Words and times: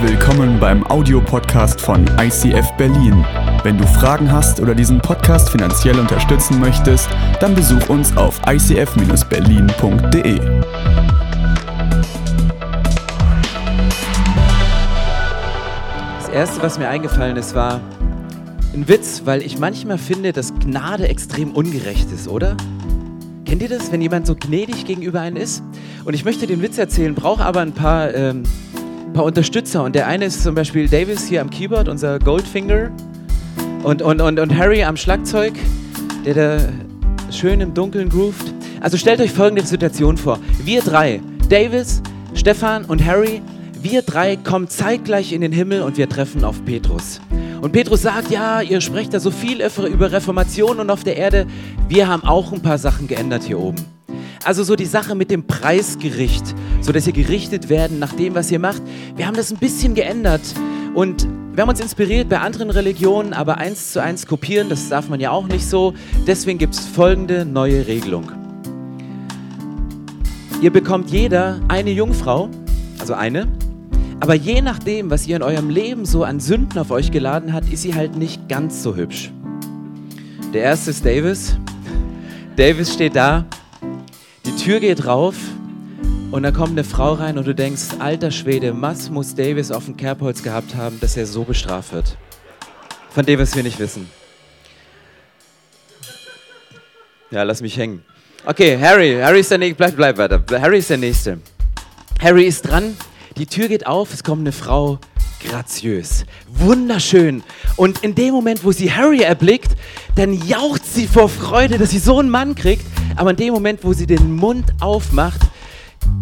Willkommen 0.00 0.60
beim 0.60 0.86
Audiopodcast 0.86 1.80
von 1.80 2.06
ICF 2.20 2.70
Berlin. 2.76 3.24
Wenn 3.64 3.76
du 3.76 3.84
Fragen 3.84 4.30
hast 4.30 4.60
oder 4.60 4.72
diesen 4.72 5.00
Podcast 5.00 5.50
finanziell 5.50 5.98
unterstützen 5.98 6.60
möchtest, 6.60 7.08
dann 7.40 7.52
besuch 7.56 7.88
uns 7.88 8.16
auf 8.16 8.40
icf-berlin.de. 8.46 10.38
Das 16.20 16.28
erste, 16.32 16.62
was 16.62 16.78
mir 16.78 16.88
eingefallen 16.88 17.36
ist, 17.36 17.56
war 17.56 17.80
ein 18.74 18.86
Witz, 18.86 19.22
weil 19.24 19.42
ich 19.42 19.58
manchmal 19.58 19.98
finde, 19.98 20.32
dass 20.32 20.54
Gnade 20.60 21.08
extrem 21.08 21.50
ungerecht 21.50 22.12
ist, 22.12 22.28
oder? 22.28 22.56
Kennt 23.44 23.62
ihr 23.62 23.68
das, 23.68 23.90
wenn 23.90 24.02
jemand 24.02 24.26
so 24.26 24.36
gnädig 24.36 24.84
gegenüber 24.84 25.22
einem 25.22 25.38
ist? 25.38 25.64
Und 26.04 26.14
ich 26.14 26.24
möchte 26.24 26.46
den 26.46 26.62
Witz 26.62 26.78
erzählen, 26.78 27.14
brauche 27.14 27.44
aber 27.44 27.60
ein 27.60 27.72
paar, 27.72 28.14
ähm, 28.14 28.42
paar 29.12 29.24
Unterstützer. 29.24 29.82
Und 29.82 29.94
der 29.94 30.06
eine 30.06 30.26
ist 30.26 30.42
zum 30.42 30.54
Beispiel 30.54 30.88
Davis 30.88 31.26
hier 31.26 31.40
am 31.40 31.50
Keyboard, 31.50 31.88
unser 31.88 32.18
Goldfinger. 32.18 32.90
Und, 33.82 34.02
und, 34.02 34.20
und, 34.20 34.38
und 34.38 34.56
Harry 34.56 34.82
am 34.84 34.96
Schlagzeug, 34.96 35.54
der 36.24 36.34
da 36.34 36.58
schön 37.30 37.60
im 37.60 37.74
Dunkeln 37.74 38.08
groovt. 38.08 38.52
Also 38.80 38.96
stellt 38.96 39.20
euch 39.20 39.32
folgende 39.32 39.66
Situation 39.66 40.16
vor. 40.16 40.38
Wir 40.64 40.82
drei, 40.82 41.20
Davis, 41.48 42.02
Stefan 42.34 42.84
und 42.84 43.04
Harry, 43.04 43.42
wir 43.80 44.02
drei 44.02 44.36
kommen 44.36 44.68
zeitgleich 44.68 45.32
in 45.32 45.40
den 45.40 45.52
Himmel 45.52 45.82
und 45.82 45.96
wir 45.96 46.08
treffen 46.08 46.44
auf 46.44 46.64
Petrus. 46.64 47.20
Und 47.60 47.72
Petrus 47.72 48.02
sagt, 48.02 48.30
ja, 48.30 48.60
ihr 48.60 48.80
sprecht 48.80 49.14
da 49.14 49.20
so 49.20 49.30
viel 49.30 49.60
über 49.60 50.12
Reformation 50.12 50.78
und 50.78 50.90
auf 50.90 51.02
der 51.02 51.16
Erde. 51.16 51.46
Wir 51.88 52.08
haben 52.08 52.22
auch 52.22 52.52
ein 52.52 52.62
paar 52.62 52.78
Sachen 52.78 53.08
geändert 53.08 53.44
hier 53.44 53.58
oben. 53.58 53.84
Also 54.44 54.62
so 54.62 54.76
die 54.76 54.84
Sache 54.84 55.14
mit 55.14 55.30
dem 55.30 55.46
Preisgericht, 55.46 56.54
so 56.88 56.92
dass 56.92 57.06
ihr 57.06 57.12
gerichtet 57.12 57.68
werden 57.68 57.98
nach 57.98 58.14
dem, 58.14 58.34
was 58.34 58.50
ihr 58.50 58.58
macht. 58.58 58.80
Wir 59.14 59.26
haben 59.26 59.36
das 59.36 59.50
ein 59.50 59.58
bisschen 59.58 59.92
geändert 59.92 60.40
und 60.94 61.28
wir 61.52 61.60
haben 61.60 61.68
uns 61.68 61.80
inspiriert 61.80 62.30
bei 62.30 62.40
anderen 62.40 62.70
Religionen, 62.70 63.34
aber 63.34 63.58
eins 63.58 63.92
zu 63.92 64.02
eins 64.02 64.24
kopieren, 64.26 64.70
das 64.70 64.88
darf 64.88 65.10
man 65.10 65.20
ja 65.20 65.30
auch 65.30 65.46
nicht 65.48 65.68
so. 65.68 65.92
Deswegen 66.26 66.58
gibt 66.58 66.72
es 66.72 66.86
folgende 66.86 67.44
neue 67.44 67.86
Regelung. 67.86 68.32
Ihr 70.62 70.72
bekommt 70.72 71.10
jeder 71.10 71.60
eine 71.68 71.90
Jungfrau, 71.90 72.48
also 72.98 73.12
eine, 73.12 73.48
aber 74.20 74.32
je 74.32 74.62
nachdem, 74.62 75.10
was 75.10 75.26
ihr 75.26 75.36
in 75.36 75.42
eurem 75.42 75.68
Leben 75.68 76.06
so 76.06 76.24
an 76.24 76.40
Sünden 76.40 76.78
auf 76.78 76.90
euch 76.90 77.10
geladen 77.10 77.52
hat, 77.52 77.70
ist 77.70 77.82
sie 77.82 77.94
halt 77.94 78.16
nicht 78.16 78.48
ganz 78.48 78.82
so 78.82 78.96
hübsch. 78.96 79.30
Der 80.54 80.62
erste 80.62 80.88
ist 80.88 81.04
Davis. 81.04 81.54
Davis 82.56 82.94
steht 82.94 83.14
da, 83.14 83.44
die 84.46 84.56
Tür 84.56 84.80
geht 84.80 85.04
rauf 85.04 85.36
und 86.30 86.42
da 86.42 86.50
kommt 86.50 86.72
eine 86.72 86.84
Frau 86.84 87.14
rein 87.14 87.38
und 87.38 87.46
du 87.46 87.54
denkst, 87.54 87.98
alter 87.98 88.30
Schwede, 88.30 88.74
was 88.80 89.10
muss 89.10 89.34
Davis 89.34 89.70
auf 89.70 89.86
dem 89.86 89.96
Kerbholz 89.96 90.42
gehabt 90.42 90.74
haben, 90.74 91.00
dass 91.00 91.16
er 91.16 91.26
so 91.26 91.44
bestraft 91.44 91.92
wird? 91.92 92.16
Von 93.10 93.24
dem, 93.24 93.40
was 93.40 93.56
wir 93.56 93.62
nicht 93.62 93.78
wissen. 93.78 94.08
Ja, 97.30 97.42
lass 97.42 97.62
mich 97.62 97.76
hängen. 97.76 98.04
Okay, 98.44 98.78
Harry, 98.80 99.18
Harry 99.20 99.40
ist 99.40 99.50
der 99.50 99.58
Nächste, 99.58 99.76
bleib, 99.76 99.96
bleib 99.96 100.18
weiter. 100.18 100.42
Harry 100.60 100.78
ist 100.78 100.90
der 100.90 100.98
Nächste. 100.98 101.40
Harry 102.20 102.44
ist 102.44 102.62
dran, 102.62 102.96
die 103.36 103.46
Tür 103.46 103.68
geht 103.68 103.86
auf, 103.86 104.12
es 104.12 104.22
kommt 104.22 104.40
eine 104.40 104.52
Frau, 104.52 104.98
graziös, 105.46 106.24
wunderschön. 106.48 107.42
Und 107.76 108.02
in 108.02 108.14
dem 108.14 108.34
Moment, 108.34 108.64
wo 108.64 108.72
sie 108.72 108.92
Harry 108.92 109.22
erblickt, 109.22 109.76
dann 110.14 110.34
jaucht 110.46 110.84
sie 110.84 111.06
vor 111.06 111.28
Freude, 111.28 111.78
dass 111.78 111.90
sie 111.90 111.98
so 111.98 112.18
einen 112.18 112.30
Mann 112.30 112.54
kriegt. 112.54 112.84
Aber 113.16 113.30
in 113.30 113.36
dem 113.36 113.54
Moment, 113.54 113.80
wo 113.82 113.92
sie 113.92 114.06
den 114.06 114.34
Mund 114.34 114.66
aufmacht, 114.80 115.40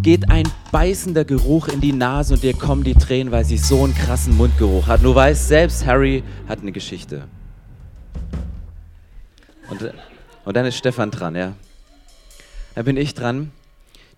geht 0.02 0.30
ein 0.30 0.48
beißender 0.70 1.24
Geruch 1.24 1.68
in 1.68 1.80
die 1.80 1.92
Nase 1.92 2.34
und 2.34 2.44
ihr 2.44 2.54
kommen 2.54 2.84
die 2.84 2.94
Tränen, 2.94 3.32
weil 3.32 3.44
sie 3.44 3.58
so 3.58 3.82
einen 3.82 3.94
krassen 3.94 4.36
Mundgeruch 4.36 4.86
hat. 4.86 5.02
Du 5.02 5.14
weißt, 5.14 5.48
selbst 5.48 5.84
Harry 5.84 6.22
hat 6.48 6.60
eine 6.60 6.72
Geschichte. 6.72 7.26
Und, 9.68 9.92
und 10.44 10.56
dann 10.56 10.64
ist 10.66 10.76
Stefan 10.76 11.10
dran, 11.10 11.34
ja. 11.34 11.54
Dann 12.74 12.84
bin 12.84 12.96
ich 12.96 13.14
dran. 13.14 13.50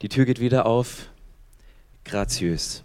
Die 0.03 0.09
Tür 0.09 0.25
geht 0.25 0.41
wieder 0.41 0.67
auf. 0.67 1.09
Graziös. 2.05 2.83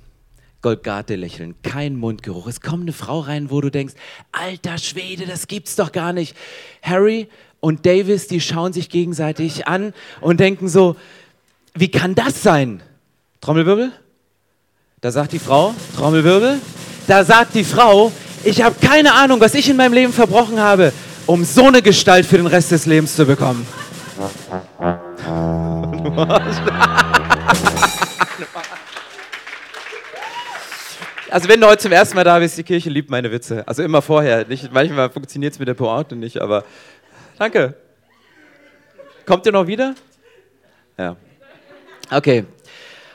Golgate-Lächeln, 0.61 1.55
kein 1.61 1.97
Mundgeruch. 1.97 2.47
Es 2.47 2.61
kommt 2.61 2.83
eine 2.83 2.93
Frau 2.93 3.19
rein, 3.19 3.51
wo 3.51 3.59
du 3.59 3.69
denkst, 3.69 3.95
alter 4.31 4.77
Schwede, 4.77 5.25
das 5.25 5.47
gibt's 5.47 5.75
doch 5.75 5.91
gar 5.91 6.13
nicht. 6.13 6.37
Harry 6.81 7.27
und 7.59 7.85
Davis, 7.85 8.27
die 8.27 8.39
schauen 8.39 8.71
sich 8.71 8.89
gegenseitig 8.89 9.67
an 9.67 9.93
und 10.21 10.39
denken 10.39 10.69
so, 10.69 10.95
wie 11.75 11.89
kann 11.89 12.15
das 12.15 12.41
sein? 12.41 12.81
Trommelwirbel? 13.41 13.91
Da 15.01 15.11
sagt 15.11 15.33
die 15.33 15.39
Frau, 15.39 15.73
Trommelwirbel, 15.97 16.59
da 17.07 17.23
sagt 17.23 17.55
die 17.55 17.63
Frau, 17.63 18.11
ich 18.43 18.61
habe 18.61 18.75
keine 18.79 19.13
Ahnung, 19.13 19.39
was 19.39 19.53
ich 19.53 19.69
in 19.69 19.77
meinem 19.77 19.93
Leben 19.93 20.13
verbrochen 20.13 20.59
habe, 20.59 20.93
um 21.25 21.43
so 21.43 21.67
eine 21.67 21.81
Gestalt 21.81 22.25
für 22.25 22.37
den 22.37 22.47
Rest 22.47 22.71
des 22.71 22.85
Lebens 22.85 23.15
zu 23.15 23.25
bekommen. 23.25 23.65
Also 31.33 31.49
wenn 31.49 31.59
du 31.59 31.65
heute 31.65 31.81
zum 31.81 31.91
ersten 31.91 32.15
Mal 32.15 32.23
da 32.23 32.37
bist, 32.37 32.59
die 32.59 32.63
Kirche 32.63 32.91
liebt 32.91 33.09
meine 33.09 33.31
Witze. 33.31 33.67
Also 33.67 33.81
immer 33.81 34.03
vorher. 34.03 34.45
Nicht, 34.45 34.71
manchmal 34.71 35.09
funktioniert 35.09 35.53
es 35.53 35.57
mit 35.57 35.67
der 35.67 35.73
Pointe 35.73 36.15
nicht, 36.15 36.39
aber 36.39 36.63
danke. 37.39 37.73
Kommt 39.25 39.43
ihr 39.47 39.51
noch 39.51 39.65
wieder? 39.65 39.95
Ja. 40.95 41.15
Okay. 42.15 42.45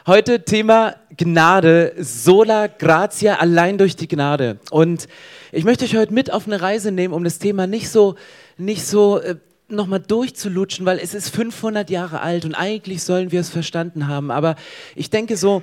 Heute 0.08 0.44
Thema 0.44 0.96
Gnade, 1.16 1.94
sola 1.98 2.66
gratia, 2.66 3.36
allein 3.36 3.78
durch 3.78 3.94
die 3.94 4.08
Gnade. 4.08 4.58
Und 4.72 5.06
ich 5.52 5.62
möchte 5.62 5.84
euch 5.84 5.94
heute 5.94 6.12
mit 6.12 6.32
auf 6.32 6.48
eine 6.48 6.60
Reise 6.60 6.90
nehmen, 6.90 7.14
um 7.14 7.22
das 7.22 7.38
Thema 7.38 7.68
nicht 7.68 7.90
so, 7.90 8.16
nicht 8.56 8.84
so 8.84 9.20
äh, 9.20 9.36
nochmal 9.68 10.00
durchzulutschen, 10.00 10.84
weil 10.84 10.98
es 10.98 11.14
ist 11.14 11.28
500 11.28 11.90
Jahre 11.90 12.22
alt 12.22 12.44
und 12.44 12.56
eigentlich 12.56 13.04
sollen 13.04 13.30
wir 13.30 13.38
es 13.38 13.50
verstanden 13.50 14.08
haben. 14.08 14.32
Aber 14.32 14.56
ich 14.96 15.10
denke 15.10 15.36
so, 15.36 15.62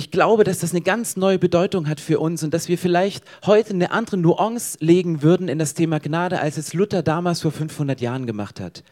ich 0.00 0.10
glaube, 0.10 0.44
dass 0.44 0.60
das 0.60 0.70
eine 0.70 0.80
ganz 0.80 1.18
neue 1.18 1.38
Bedeutung 1.38 1.86
hat 1.86 2.00
für 2.00 2.20
uns 2.20 2.42
und 2.42 2.54
dass 2.54 2.68
wir 2.68 2.78
vielleicht 2.78 3.22
heute 3.44 3.74
eine 3.74 3.90
andere 3.90 4.16
Nuance 4.16 4.78
legen 4.80 5.20
würden 5.20 5.46
in 5.46 5.58
das 5.58 5.74
Thema 5.74 6.00
Gnade, 6.00 6.40
als 6.40 6.56
es 6.56 6.72
Luther 6.72 7.02
damals 7.02 7.42
vor 7.42 7.52
500 7.52 8.00
Jahren 8.00 8.24
gemacht 8.24 8.60
hat. 8.60 8.82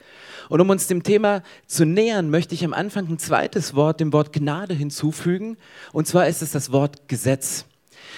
Und 0.51 0.61
um 0.61 0.69
uns 0.69 0.87
dem 0.87 1.03
Thema 1.03 1.43
zu 1.67 1.87
nähern, 1.87 2.29
möchte 2.29 2.55
ich 2.55 2.63
am 2.63 2.75
Anfang 2.75 3.09
ein 3.09 3.19
zweites 3.19 3.75
Wort, 3.75 4.01
dem 4.01 4.13
Wort 4.13 4.35
Gnade 4.35 4.75
hinzufügen. 4.75 5.57
Und 5.95 6.07
zwar 6.07 6.29
ist 6.29 6.43
es 6.43 6.53
das 6.53 6.73
Wort 6.73 7.09
Gesetz. 7.09 7.65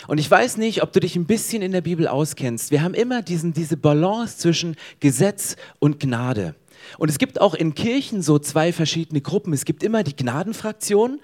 Und 0.08 0.18
ich 0.18 0.28
weiß 0.28 0.56
nicht, 0.56 0.82
ob 0.82 0.92
du 0.92 0.98
dich 0.98 1.14
ein 1.14 1.26
bisschen 1.26 1.62
in 1.62 1.70
der 1.70 1.82
Bibel 1.82 2.08
auskennst. 2.08 2.72
Wir 2.72 2.82
haben 2.82 2.94
immer 2.94 3.22
diesen, 3.22 3.52
diese 3.52 3.76
Balance 3.76 4.38
zwischen 4.38 4.74
Gesetz 4.98 5.54
und 5.78 6.00
Gnade. 6.00 6.56
Und 6.98 7.08
es 7.08 7.18
gibt 7.18 7.40
auch 7.40 7.54
in 7.54 7.74
Kirchen 7.74 8.22
so 8.22 8.38
zwei 8.38 8.72
verschiedene 8.72 9.20
Gruppen. 9.20 9.52
Es 9.52 9.64
gibt 9.64 9.82
immer 9.82 10.02
die 10.02 10.16
Gnadenfraktion, 10.16 11.20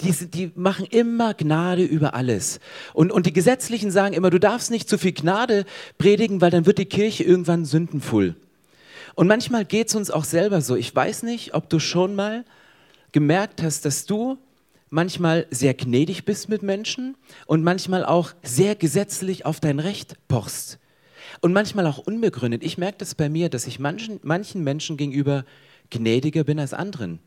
die, 0.00 0.12
die 0.26 0.52
machen 0.54 0.86
immer 0.90 1.34
Gnade 1.34 1.84
über 1.84 2.14
alles. 2.14 2.60
Und, 2.92 3.12
und 3.12 3.26
die 3.26 3.32
Gesetzlichen 3.32 3.90
sagen 3.90 4.14
immer, 4.14 4.30
du 4.30 4.40
darfst 4.40 4.70
nicht 4.70 4.88
zu 4.88 4.98
viel 4.98 5.12
Gnade 5.12 5.64
predigen, 5.98 6.40
weil 6.40 6.50
dann 6.50 6.66
wird 6.66 6.78
die 6.78 6.86
Kirche 6.86 7.24
irgendwann 7.24 7.64
sündenvoll. 7.64 8.36
Und 9.14 9.26
manchmal 9.26 9.64
geht 9.64 9.88
es 9.88 9.94
uns 9.94 10.10
auch 10.10 10.24
selber 10.24 10.60
so. 10.60 10.76
Ich 10.76 10.94
weiß 10.94 11.22
nicht, 11.22 11.54
ob 11.54 11.70
du 11.70 11.78
schon 11.78 12.14
mal 12.14 12.44
gemerkt 13.12 13.62
hast, 13.62 13.84
dass 13.84 14.04
du 14.04 14.38
manchmal 14.90 15.46
sehr 15.50 15.74
gnädig 15.74 16.24
bist 16.24 16.48
mit 16.48 16.62
Menschen 16.62 17.16
und 17.46 17.64
manchmal 17.64 18.04
auch 18.04 18.32
sehr 18.42 18.74
gesetzlich 18.74 19.46
auf 19.46 19.58
dein 19.60 19.80
Recht 19.80 20.16
pochst. 20.28 20.78
Und 21.40 21.52
manchmal 21.52 21.86
auch 21.86 21.98
unbegründet. 21.98 22.62
Ich 22.62 22.78
merke 22.78 22.98
das 22.98 23.14
bei 23.14 23.28
mir, 23.28 23.48
dass 23.48 23.66
ich 23.66 23.78
manchen, 23.78 24.20
manchen 24.22 24.64
Menschen 24.64 24.96
gegenüber 24.96 25.44
gnädiger 25.90 26.44
bin 26.44 26.58
als 26.58 26.74
anderen. 26.74 27.18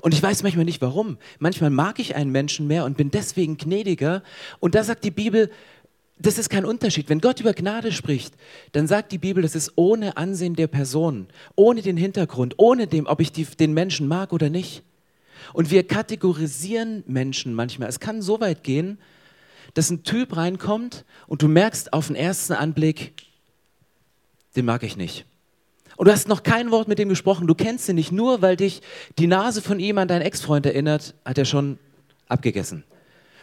Und 0.00 0.14
ich 0.14 0.22
weiß 0.22 0.42
manchmal 0.42 0.64
nicht 0.64 0.80
warum. 0.80 1.18
Manchmal 1.38 1.70
mag 1.70 1.98
ich 1.98 2.14
einen 2.14 2.30
Menschen 2.30 2.66
mehr 2.66 2.84
und 2.84 2.96
bin 2.96 3.10
deswegen 3.10 3.56
gnädiger. 3.56 4.22
Und 4.60 4.74
da 4.74 4.84
sagt 4.84 5.04
die 5.04 5.10
Bibel, 5.10 5.50
das 6.18 6.38
ist 6.38 6.50
kein 6.50 6.64
Unterschied. 6.64 7.08
Wenn 7.08 7.20
Gott 7.20 7.40
über 7.40 7.54
Gnade 7.54 7.92
spricht, 7.92 8.34
dann 8.72 8.86
sagt 8.86 9.10
die 9.10 9.18
Bibel, 9.18 9.42
das 9.42 9.54
ist 9.54 9.72
ohne 9.76 10.16
Ansehen 10.16 10.54
der 10.54 10.66
Person, 10.66 11.28
ohne 11.56 11.82
den 11.82 11.96
Hintergrund, 11.96 12.54
ohne 12.58 12.86
dem, 12.86 13.06
ob 13.06 13.20
ich 13.20 13.32
die, 13.32 13.44
den 13.44 13.72
Menschen 13.72 14.06
mag 14.06 14.32
oder 14.32 14.50
nicht. 14.50 14.82
Und 15.54 15.70
wir 15.70 15.86
kategorisieren 15.86 17.02
Menschen 17.06 17.54
manchmal. 17.54 17.88
Es 17.88 18.00
kann 18.00 18.20
so 18.20 18.40
weit 18.40 18.62
gehen, 18.62 18.98
dass 19.74 19.90
ein 19.90 20.02
Typ 20.02 20.36
reinkommt 20.36 21.04
und 21.26 21.42
du 21.42 21.48
merkst 21.48 21.92
auf 21.92 22.08
den 22.08 22.16
ersten 22.16 22.52
Anblick, 22.52 23.14
den 24.56 24.64
mag 24.64 24.82
ich 24.82 24.96
nicht. 24.96 25.24
Und 25.96 26.06
du 26.06 26.12
hast 26.12 26.28
noch 26.28 26.42
kein 26.42 26.70
Wort 26.70 26.88
mit 26.88 26.98
dem 26.98 27.08
gesprochen, 27.08 27.46
du 27.46 27.54
kennst 27.54 27.88
ihn 27.88 27.96
nicht, 27.96 28.10
nur 28.10 28.40
weil 28.40 28.56
dich 28.56 28.80
die 29.18 29.26
Nase 29.26 29.60
von 29.60 29.78
ihm 29.78 29.98
an 29.98 30.08
deinen 30.08 30.22
Ex-Freund 30.22 30.64
erinnert, 30.64 31.14
hat 31.24 31.36
er 31.36 31.44
schon 31.44 31.78
abgegessen. 32.28 32.84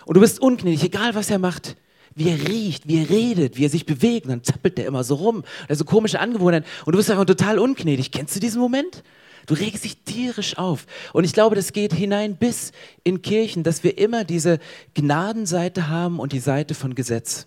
Und 0.06 0.16
du 0.16 0.22
bist 0.22 0.42
ungnädig, 0.42 0.84
egal 0.84 1.16
was 1.16 1.30
er 1.30 1.40
macht. 1.40 1.76
Wie 2.16 2.30
er 2.30 2.48
riecht, 2.48 2.88
wie 2.88 3.04
er 3.04 3.10
redet, 3.12 3.58
wie 3.58 3.66
er 3.66 3.70
sich 3.70 3.86
bewegt, 3.86 4.28
dann 4.28 4.44
zappelt 4.44 4.80
er 4.80 4.88
immer 4.88 5.04
so 5.04 5.16
rum. 5.16 5.44
Er 5.68 5.76
so 5.76 5.86
komische 5.86 6.20
Angewohnheiten. 6.20 6.68
Und 6.86 6.94
du 6.94 6.98
bist 6.98 7.12
einfach 7.12 7.26
total 7.26 7.60
ungnädig. 7.60 8.12
Kennst 8.12 8.36
du 8.36 8.40
diesen 8.40 8.60
Moment? 8.60 9.04
Du 9.46 9.54
regst 9.54 9.84
dich 9.84 9.98
tierisch 10.04 10.58
auf. 10.58 10.88
Und 11.14 11.26
ich 11.26 11.34
glaube, 11.34 11.56
das 11.56 11.74
geht 11.74 11.94
hinein 11.94 12.36
bis 12.36 12.72
in 13.04 13.22
Kirchen, 13.22 13.64
dass 13.64 13.84
wir 13.84 14.00
immer 14.00 14.24
diese 14.24 14.60
Gnadenseite 14.96 15.90
haben 15.90 16.20
und 16.20 16.32
die 16.32 16.40
Seite 16.40 16.74
von 16.74 16.96
Gesetz. 16.96 17.46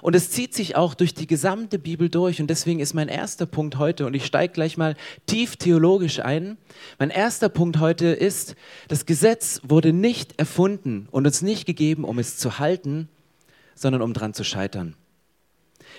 Und 0.00 0.14
es 0.14 0.30
zieht 0.30 0.54
sich 0.54 0.76
auch 0.76 0.94
durch 0.94 1.14
die 1.14 1.26
gesamte 1.26 1.78
Bibel 1.78 2.08
durch. 2.08 2.40
Und 2.40 2.48
deswegen 2.48 2.80
ist 2.80 2.94
mein 2.94 3.08
erster 3.08 3.46
Punkt 3.46 3.76
heute, 3.78 4.06
und 4.06 4.14
ich 4.14 4.24
steige 4.24 4.52
gleich 4.52 4.76
mal 4.76 4.96
tief 5.26 5.56
theologisch 5.56 6.20
ein, 6.20 6.56
mein 6.98 7.10
erster 7.10 7.48
Punkt 7.48 7.78
heute 7.80 8.06
ist, 8.06 8.56
das 8.88 9.06
Gesetz 9.06 9.60
wurde 9.64 9.92
nicht 9.92 10.38
erfunden 10.38 11.08
und 11.10 11.26
uns 11.26 11.42
nicht 11.42 11.66
gegeben, 11.66 12.04
um 12.04 12.18
es 12.18 12.38
zu 12.38 12.58
halten, 12.58 13.08
sondern 13.74 14.02
um 14.02 14.14
dran 14.14 14.34
zu 14.34 14.44
scheitern. 14.44 14.94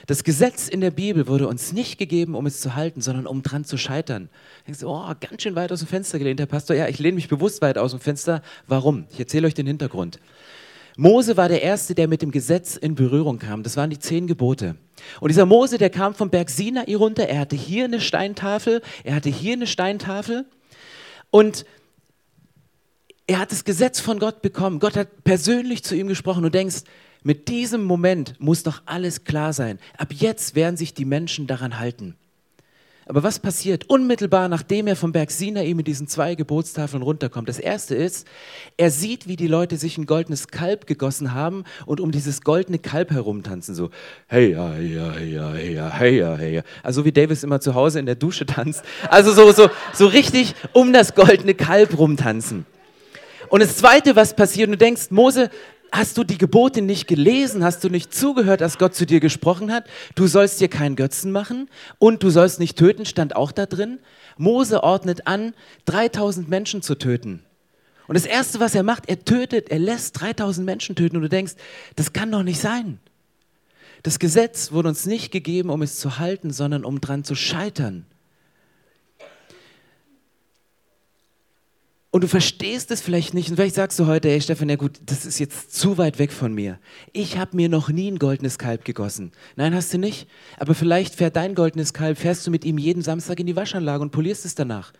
Das 0.07 0.23
Gesetz 0.23 0.67
in 0.67 0.81
der 0.81 0.91
Bibel 0.91 1.27
wurde 1.27 1.47
uns 1.47 1.71
nicht 1.71 1.97
gegeben, 1.97 2.35
um 2.35 2.45
es 2.45 2.59
zu 2.59 2.75
halten, 2.75 3.01
sondern 3.01 3.25
um 3.25 3.41
dran 3.41 3.63
zu 3.63 3.77
scheitern. 3.77 4.29
Denkst 4.67 4.81
du, 4.81 4.89
oh, 4.89 5.05
ganz 5.19 5.41
schön 5.41 5.55
weit 5.55 5.71
aus 5.71 5.79
dem 5.79 5.87
Fenster 5.87 6.19
gelehnt, 6.19 6.39
Herr 6.39 6.47
Pastor. 6.47 6.75
Ja, 6.75 6.87
ich 6.87 6.99
lehne 6.99 7.15
mich 7.15 7.29
bewusst 7.29 7.61
weit 7.61 7.77
aus 7.77 7.91
dem 7.91 7.99
Fenster. 7.99 8.41
Warum? 8.67 9.05
Ich 9.11 9.19
erzähle 9.19 9.47
euch 9.47 9.53
den 9.53 9.67
Hintergrund. 9.67 10.19
Mose 10.95 11.37
war 11.37 11.49
der 11.49 11.61
Erste, 11.61 11.95
der 11.95 12.07
mit 12.07 12.21
dem 12.21 12.31
Gesetz 12.31 12.75
in 12.75 12.95
Berührung 12.95 13.39
kam. 13.39 13.63
Das 13.63 13.77
waren 13.77 13.89
die 13.89 13.99
zehn 13.99 14.27
Gebote. 14.27 14.75
Und 15.19 15.29
dieser 15.29 15.45
Mose, 15.45 15.77
der 15.77 15.89
kam 15.89 16.13
vom 16.13 16.29
Berg 16.29 16.49
Sinai 16.49 16.95
runter. 16.95 17.27
Er 17.27 17.39
hatte 17.39 17.55
hier 17.55 17.85
eine 17.85 17.99
Steintafel, 17.99 18.81
er 19.03 19.15
hatte 19.15 19.29
hier 19.29 19.53
eine 19.53 19.67
Steintafel. 19.67 20.45
Und 21.31 21.65
er 23.25 23.39
hat 23.39 23.51
das 23.51 23.63
Gesetz 23.63 23.99
von 23.99 24.19
Gott 24.19 24.41
bekommen. 24.41 24.79
Gott 24.79 24.95
hat 24.95 25.23
persönlich 25.23 25.83
zu 25.83 25.95
ihm 25.95 26.07
gesprochen. 26.07 26.43
Du 26.43 26.49
denkst, 26.49 26.83
mit 27.23 27.47
diesem 27.47 27.83
Moment 27.83 28.35
muss 28.39 28.63
doch 28.63 28.81
alles 28.85 29.23
klar 29.23 29.53
sein. 29.53 29.79
Ab 29.97 30.13
jetzt 30.13 30.55
werden 30.55 30.77
sich 30.77 30.93
die 30.93 31.05
Menschen 31.05 31.47
daran 31.47 31.79
halten. 31.79 32.15
Aber 33.13 33.21
was 33.21 33.37
passiert 33.37 33.91
unmittelbar, 33.91 34.49
nachdem 34.49 34.87
er 34.87 34.95
vom 34.95 35.11
Berg 35.11 35.29
Sinai 35.29 35.75
mit 35.75 35.85
diesen 35.85 36.07
zwei 36.07 36.33
Gebotstafeln 36.33 37.03
runterkommt? 37.03 37.47
Das 37.47 37.59
erste 37.59 37.93
ist, 37.93 38.25
er 38.75 38.89
sieht, 38.89 39.27
wie 39.27 39.35
die 39.35 39.45
Leute 39.45 39.77
sich 39.77 39.99
ein 39.99 40.07
goldenes 40.07 40.47
Kalb 40.47 40.87
gegossen 40.87 41.35
haben 41.35 41.63
und 41.85 41.99
um 41.99 42.11
dieses 42.11 42.41
goldene 42.41 42.79
Kalb 42.79 43.11
herumtanzen. 43.11 43.75
So, 43.75 43.91
hey, 44.25 44.53
ja, 44.53 44.79
ja, 44.79 45.19
ja, 45.19 45.55
ja, 45.55 45.89
hey, 45.91 46.17
ja, 46.17 46.35
hey, 46.35 46.55
ja. 46.55 46.61
Also 46.81 47.05
wie 47.05 47.11
Davis 47.11 47.43
immer 47.43 47.59
zu 47.59 47.75
Hause 47.75 47.99
in 47.99 48.07
der 48.07 48.15
Dusche 48.15 48.47
tanzt. 48.47 48.83
Also 49.11 49.31
so, 49.31 49.51
so, 49.51 49.69
so 49.93 50.07
richtig 50.07 50.55
um 50.71 50.91
das 50.91 51.13
goldene 51.13 51.53
Kalb 51.53 51.95
rumtanzen. 51.95 52.65
Und 53.49 53.61
das 53.61 53.77
Zweite, 53.77 54.15
was 54.15 54.35
passiert, 54.35 54.69
und 54.69 54.71
du 54.71 54.77
denkst, 54.79 55.11
Mose, 55.11 55.51
hast 55.93 56.17
du 56.17 56.23
die 56.23 56.37
Gebote 56.37 56.81
nicht 56.81 57.07
gelesen? 57.07 57.63
Hast 57.63 57.83
du 57.83 57.89
nicht 57.89 58.13
zugehört, 58.13 58.61
dass 58.61 58.79
Gott 58.79 58.95
zu 58.95 59.05
dir 59.05 59.19
gesprochen 59.19 59.71
hat? 59.71 59.85
Du 60.15 60.27
sollst 60.27 60.59
dir 60.59 60.67
keinen 60.67 60.95
Götzen 60.95 61.31
machen 61.31 61.69
und 61.99 62.23
du 62.23 62.31
sollst 62.31 62.59
nicht 62.59 62.77
töten, 62.77 63.05
stand 63.05 63.35
auch 63.35 63.51
da 63.51 63.67
drin. 63.67 63.99
Mose 64.37 64.83
ordnet 64.83 65.27
an, 65.27 65.53
3000 65.85 66.49
Menschen 66.49 66.81
zu 66.81 66.95
töten. 66.95 67.43
Und 68.07 68.15
das 68.15 68.25
Erste, 68.25 68.59
was 68.59 68.75
er 68.75 68.83
macht, 68.83 69.07
er 69.07 69.23
tötet, 69.23 69.69
er 69.69 69.79
lässt 69.79 70.19
3000 70.19 70.65
Menschen 70.65 70.95
töten. 70.95 71.15
Und 71.15 71.21
du 71.21 71.29
denkst, 71.29 71.53
das 71.95 72.11
kann 72.11 72.31
doch 72.31 72.43
nicht 72.43 72.59
sein. 72.59 72.99
Das 74.01 74.19
Gesetz 74.19 74.71
wurde 74.71 74.89
uns 74.89 75.05
nicht 75.05 75.31
gegeben, 75.31 75.69
um 75.69 75.81
es 75.81 75.97
zu 75.97 76.17
halten, 76.17 76.51
sondern 76.51 76.83
um 76.83 76.99
dran 76.99 77.23
zu 77.23 77.35
scheitern. 77.35 78.05
Und 82.13 82.23
du 82.23 82.27
verstehst 82.27 82.91
es 82.91 83.01
vielleicht 83.01 83.33
nicht. 83.33 83.49
Und 83.49 83.55
vielleicht 83.55 83.73
sagst 83.73 83.97
du 83.97 84.05
heute, 84.05 84.29
hey 84.29 84.39
Stefan, 84.39 84.69
ja 84.69 84.75
gut, 84.75 84.99
das 85.03 85.25
ist 85.25 85.39
jetzt 85.39 85.75
zu 85.75 85.97
weit 85.97 86.19
weg 86.19 86.31
von 86.31 86.53
mir. 86.53 86.77
Ich 87.11 87.39
habe 87.39 87.55
mir 87.55 87.69
noch 87.69 87.89
nie 87.89 88.07
ein 88.07 88.19
goldenes 88.19 88.59
Kalb 88.59 88.85
gegossen. 88.85 89.31
Nein, 89.55 89.73
hast 89.73 89.91
du 89.91 89.97
nicht. 89.97 90.27
Aber 90.59 90.75
vielleicht 90.75 91.15
fährt 91.15 91.35
dein 91.35 91.55
goldenes 91.55 91.91
Kalb, 91.91 92.19
fährst 92.19 92.45
du 92.45 92.51
mit 92.51 92.65
ihm 92.65 92.77
jeden 92.77 93.01
Samstag 93.01 93.39
in 93.39 93.47
die 93.47 93.55
Waschanlage 93.55 94.03
und 94.03 94.11
polierst 94.11 94.45
es 94.45 94.53
danach. 94.53 94.93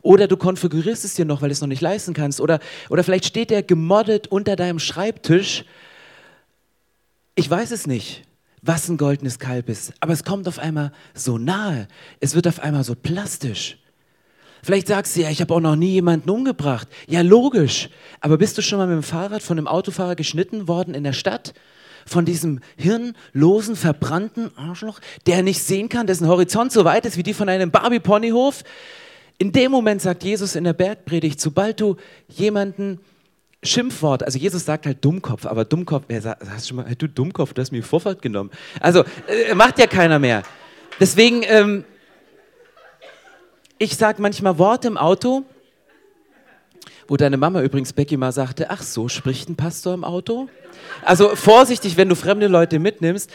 Oder 0.00 0.28
du 0.28 0.38
konfigurierst 0.38 1.04
es 1.04 1.12
dir 1.12 1.26
noch, 1.26 1.42
weil 1.42 1.50
du 1.50 1.52
es 1.52 1.60
noch 1.60 1.68
nicht 1.68 1.82
leisten 1.82 2.14
kannst. 2.14 2.40
Oder, 2.40 2.60
oder 2.88 3.04
vielleicht 3.04 3.26
steht 3.26 3.50
der 3.50 3.62
gemoddet 3.62 4.28
unter 4.28 4.56
deinem 4.56 4.78
Schreibtisch. 4.78 5.66
Ich 7.34 7.50
weiß 7.50 7.70
es 7.70 7.86
nicht, 7.86 8.22
was 8.62 8.88
ein 8.88 8.96
goldenes 8.96 9.38
Kalb 9.38 9.68
ist. 9.68 9.92
Aber 10.00 10.14
es 10.14 10.24
kommt 10.24 10.48
auf 10.48 10.58
einmal 10.58 10.92
so 11.12 11.36
nahe. 11.36 11.86
Es 12.20 12.34
wird 12.34 12.48
auf 12.48 12.60
einmal 12.60 12.82
so 12.82 12.94
plastisch. 12.94 13.76
Vielleicht 14.66 14.88
sagst 14.88 15.14
du 15.14 15.20
ja, 15.20 15.30
ich 15.30 15.40
habe 15.40 15.54
auch 15.54 15.60
noch 15.60 15.76
nie 15.76 15.92
jemanden 15.92 16.28
umgebracht. 16.28 16.88
Ja, 17.06 17.20
logisch. 17.20 17.88
Aber 18.20 18.36
bist 18.36 18.58
du 18.58 18.62
schon 18.62 18.78
mal 18.78 18.88
mit 18.88 18.96
dem 18.96 19.04
Fahrrad 19.04 19.40
von 19.40 19.56
einem 19.56 19.68
Autofahrer 19.68 20.16
geschnitten 20.16 20.66
worden 20.66 20.92
in 20.92 21.04
der 21.04 21.12
Stadt? 21.12 21.54
Von 22.04 22.24
diesem 22.24 22.58
hirnlosen, 22.76 23.76
verbrannten 23.76 24.50
Arschloch, 24.58 24.98
der 25.28 25.44
nicht 25.44 25.62
sehen 25.62 25.88
kann, 25.88 26.08
dessen 26.08 26.26
Horizont 26.26 26.72
so 26.72 26.84
weit 26.84 27.06
ist 27.06 27.16
wie 27.16 27.22
die 27.22 27.32
von 27.32 27.48
einem 27.48 27.70
Barbie-Ponyhof? 27.70 28.64
In 29.38 29.52
dem 29.52 29.70
Moment 29.70 30.02
sagt 30.02 30.24
Jesus 30.24 30.56
in 30.56 30.64
der 30.64 30.72
Bergpredigt, 30.72 31.40
sobald 31.40 31.80
du 31.80 31.94
jemanden 32.26 32.98
Schimpfwort, 33.62 34.24
also 34.24 34.36
Jesus 34.36 34.64
sagt 34.64 34.86
halt 34.86 35.04
Dummkopf, 35.04 35.46
aber 35.46 35.64
Dummkopf, 35.64 36.06
wer 36.08 36.20
sagt, 36.20 36.42
hast 36.50 36.64
du 36.64 36.68
schon 36.74 36.76
mal, 36.78 36.92
du 36.96 37.06
Dummkopf, 37.06 37.52
du 37.52 37.62
hast 37.62 37.70
mir 37.70 37.84
Vorfahrt 37.84 38.20
genommen. 38.20 38.50
Also, 38.80 39.04
äh, 39.28 39.54
macht 39.54 39.78
ja 39.78 39.86
keiner 39.86 40.18
mehr. 40.18 40.42
Deswegen, 40.98 41.44
ähm, 41.44 41.84
ich 43.78 43.96
sage 43.96 44.22
manchmal 44.22 44.58
Worte 44.58 44.88
im 44.88 44.96
Auto, 44.96 45.44
wo 47.08 47.16
deine 47.16 47.36
Mama 47.36 47.62
übrigens 47.62 47.92
Becky 47.92 48.16
mal 48.16 48.32
sagte, 48.32 48.70
ach 48.70 48.82
so 48.82 49.08
spricht 49.08 49.48
ein 49.48 49.56
Pastor 49.56 49.94
im 49.94 50.04
Auto. 50.04 50.48
Also 51.02 51.36
vorsichtig, 51.36 51.96
wenn 51.96 52.08
du 52.08 52.16
fremde 52.16 52.48
Leute 52.48 52.78
mitnimmst. 52.78 53.30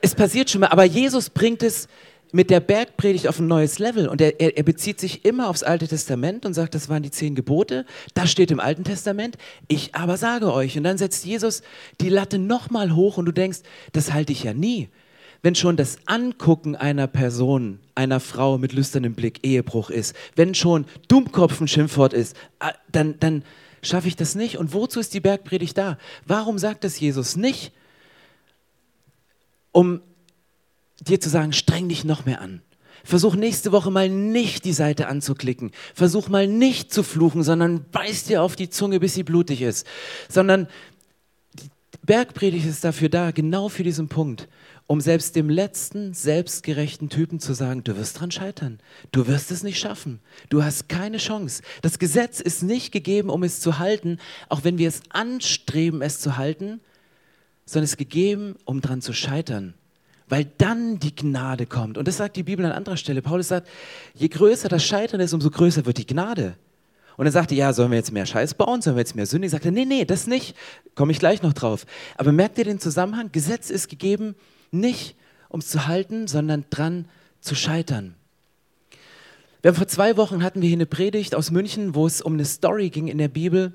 Es 0.00 0.14
passiert 0.14 0.50
schon 0.50 0.62
mal, 0.62 0.68
aber 0.68 0.84
Jesus 0.84 1.30
bringt 1.30 1.62
es 1.62 1.88
mit 2.32 2.50
der 2.50 2.60
Bergpredigt 2.60 3.28
auf 3.28 3.38
ein 3.38 3.46
neues 3.46 3.78
Level 3.78 4.08
und 4.08 4.20
er, 4.22 4.40
er, 4.40 4.62
bezieht 4.62 4.98
sich 4.98 5.24
immer 5.26 5.48
aufs 5.48 5.62
Alte 5.62 5.86
Testament 5.86 6.46
und 6.46 6.54
sagt, 6.54 6.74
das 6.74 6.88
waren 6.88 7.02
die 7.02 7.10
zehn 7.10 7.34
Gebote, 7.34 7.84
das 8.14 8.30
steht 8.30 8.50
im 8.50 8.58
Alten 8.58 8.84
Testament, 8.84 9.36
ich 9.68 9.94
aber 9.94 10.16
sage 10.16 10.50
euch. 10.50 10.78
Und 10.78 10.84
dann 10.84 10.96
setzt 10.96 11.26
Jesus 11.26 11.62
die 12.00 12.08
Latte 12.08 12.38
nochmal 12.38 12.96
hoch 12.96 13.18
und 13.18 13.26
du 13.26 13.32
denkst, 13.32 13.58
das 13.92 14.14
halte 14.14 14.32
ich 14.32 14.44
ja 14.44 14.54
nie 14.54 14.88
wenn 15.42 15.54
schon 15.54 15.76
das 15.76 15.98
Angucken 16.06 16.76
einer 16.76 17.08
Person, 17.08 17.80
einer 17.94 18.20
Frau 18.20 18.58
mit 18.58 18.72
lüsternem 18.72 19.14
Blick 19.14 19.40
Ehebruch 19.44 19.90
ist, 19.90 20.14
wenn 20.36 20.54
schon 20.54 20.86
Dummkopf 21.08 21.60
ein 21.60 21.68
Schimpfwort 21.68 22.12
ist, 22.12 22.36
ah, 22.60 22.72
dann, 22.90 23.18
dann 23.18 23.44
schaffe 23.82 24.08
ich 24.08 24.16
das 24.16 24.36
nicht. 24.36 24.56
Und 24.56 24.72
wozu 24.72 25.00
ist 25.00 25.14
die 25.14 25.20
Bergpredigt 25.20 25.76
da? 25.76 25.98
Warum 26.26 26.58
sagt 26.58 26.84
das 26.84 27.00
Jesus 27.00 27.36
nicht, 27.36 27.72
um 29.72 30.00
dir 31.00 31.20
zu 31.20 31.28
sagen, 31.28 31.52
streng 31.52 31.88
dich 31.88 32.04
noch 32.04 32.24
mehr 32.24 32.40
an. 32.40 32.62
Versuch 33.04 33.34
nächste 33.34 33.72
Woche 33.72 33.90
mal 33.90 34.08
nicht 34.08 34.64
die 34.64 34.72
Seite 34.72 35.08
anzuklicken. 35.08 35.72
Versuch 35.92 36.28
mal 36.28 36.46
nicht 36.46 36.92
zu 36.92 37.02
fluchen, 37.02 37.42
sondern 37.42 37.84
beiß 37.90 38.24
dir 38.24 38.42
auf 38.42 38.54
die 38.54 38.70
Zunge, 38.70 39.00
bis 39.00 39.14
sie 39.14 39.24
blutig 39.24 39.62
ist. 39.62 39.86
Sondern 40.28 40.68
die 41.54 41.68
Bergpredigt 42.06 42.66
ist 42.66 42.84
dafür 42.84 43.08
da, 43.08 43.32
genau 43.32 43.68
für 43.68 43.82
diesen 43.82 44.08
Punkt 44.08 44.46
um 44.92 45.00
selbst 45.00 45.36
dem 45.36 45.48
letzten 45.48 46.12
selbstgerechten 46.12 47.08
Typen 47.08 47.40
zu 47.40 47.54
sagen, 47.54 47.82
du 47.82 47.96
wirst 47.96 48.20
dran 48.20 48.30
scheitern, 48.30 48.78
du 49.10 49.26
wirst 49.26 49.50
es 49.50 49.62
nicht 49.62 49.78
schaffen, 49.78 50.20
du 50.50 50.62
hast 50.62 50.90
keine 50.90 51.16
Chance. 51.16 51.62
Das 51.80 51.98
Gesetz 51.98 52.40
ist 52.40 52.62
nicht 52.62 52.92
gegeben, 52.92 53.30
um 53.30 53.42
es 53.42 53.60
zu 53.60 53.78
halten, 53.78 54.18
auch 54.50 54.64
wenn 54.64 54.76
wir 54.76 54.88
es 54.88 55.00
anstreben, 55.08 56.02
es 56.02 56.20
zu 56.20 56.36
halten, 56.36 56.82
sondern 57.64 57.84
es 57.84 57.92
ist 57.92 57.96
gegeben, 57.96 58.56
um 58.66 58.82
dran 58.82 59.00
zu 59.00 59.14
scheitern, 59.14 59.72
weil 60.28 60.44
dann 60.58 60.98
die 60.98 61.16
Gnade 61.16 61.64
kommt. 61.64 61.96
Und 61.96 62.06
das 62.06 62.18
sagt 62.18 62.36
die 62.36 62.42
Bibel 62.42 62.66
an 62.66 62.72
anderer 62.72 62.98
Stelle. 62.98 63.22
Paulus 63.22 63.48
sagt, 63.48 63.70
je 64.12 64.28
größer 64.28 64.68
das 64.68 64.84
Scheitern 64.84 65.20
ist, 65.22 65.32
umso 65.32 65.48
größer 65.48 65.86
wird 65.86 65.96
die 65.96 66.06
Gnade. 66.06 66.58
Und 67.16 67.24
er 67.24 67.32
sagte, 67.32 67.54
ja, 67.54 67.72
sollen 67.72 67.92
wir 67.92 67.96
jetzt 67.96 68.12
mehr 68.12 68.26
Scheiß 68.26 68.52
bauen? 68.52 68.82
Sollen 68.82 68.96
wir 68.96 69.00
jetzt 69.00 69.16
mehr 69.16 69.24
Sünde? 69.24 69.46
Ich 69.46 69.52
sagte, 69.52 69.72
nee, 69.72 69.86
nee, 69.86 70.04
das 70.04 70.26
nicht. 70.26 70.54
Komme 70.94 71.12
ich 71.12 71.18
gleich 71.18 71.40
noch 71.40 71.54
drauf. 71.54 71.86
Aber 72.18 72.30
merkt 72.32 72.58
ihr 72.58 72.64
den 72.64 72.78
Zusammenhang? 72.78 73.30
Gesetz 73.32 73.70
ist 73.70 73.88
gegeben, 73.88 74.34
nicht 74.72 75.16
um 75.52 75.60
es 75.60 75.68
zu 75.68 75.86
halten, 75.86 76.26
sondern 76.26 76.64
dran 76.70 77.04
zu 77.40 77.54
scheitern. 77.54 78.14
Wir 79.60 79.68
haben 79.68 79.76
vor 79.76 79.86
zwei 79.86 80.16
Wochen 80.16 80.42
hatten 80.42 80.62
wir 80.62 80.68
hier 80.68 80.76
eine 80.76 80.86
Predigt 80.86 81.34
aus 81.34 81.50
München, 81.50 81.94
wo 81.94 82.06
es 82.06 82.22
um 82.22 82.32
eine 82.32 82.44
Story 82.44 82.88
ging 82.90 83.06
in 83.06 83.18
der 83.18 83.28
Bibel, 83.28 83.74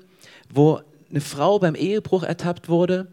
wo 0.52 0.80
eine 1.08 1.20
Frau 1.20 1.58
beim 1.58 1.74
Ehebruch 1.74 2.24
ertappt 2.24 2.68
wurde 2.68 3.06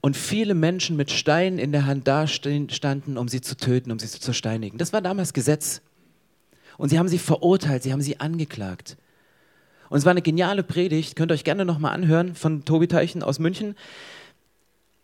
und 0.00 0.16
viele 0.16 0.54
Menschen 0.54 0.96
mit 0.96 1.10
Steinen 1.10 1.58
in 1.58 1.72
der 1.72 1.86
Hand 1.86 2.08
dastanden, 2.08 3.18
um 3.18 3.28
sie 3.28 3.42
zu 3.42 3.56
töten, 3.56 3.92
um 3.92 3.98
sie 3.98 4.08
zu 4.08 4.18
zersteinigen. 4.18 4.78
Das 4.78 4.92
war 4.92 5.02
damals 5.02 5.32
Gesetz. 5.32 5.82
Und 6.78 6.88
sie 6.88 6.98
haben 6.98 7.08
sie 7.08 7.18
verurteilt, 7.18 7.82
sie 7.82 7.92
haben 7.92 8.02
sie 8.02 8.18
angeklagt. 8.18 8.96
Und 9.88 9.98
es 9.98 10.04
war 10.04 10.10
eine 10.10 10.22
geniale 10.22 10.62
Predigt, 10.62 11.16
könnt 11.16 11.30
ihr 11.30 11.34
euch 11.34 11.44
gerne 11.44 11.64
nochmal 11.64 11.92
anhören, 11.92 12.34
von 12.34 12.64
Tobi 12.64 12.88
Teichen 12.88 13.22
aus 13.22 13.38
München. 13.38 13.76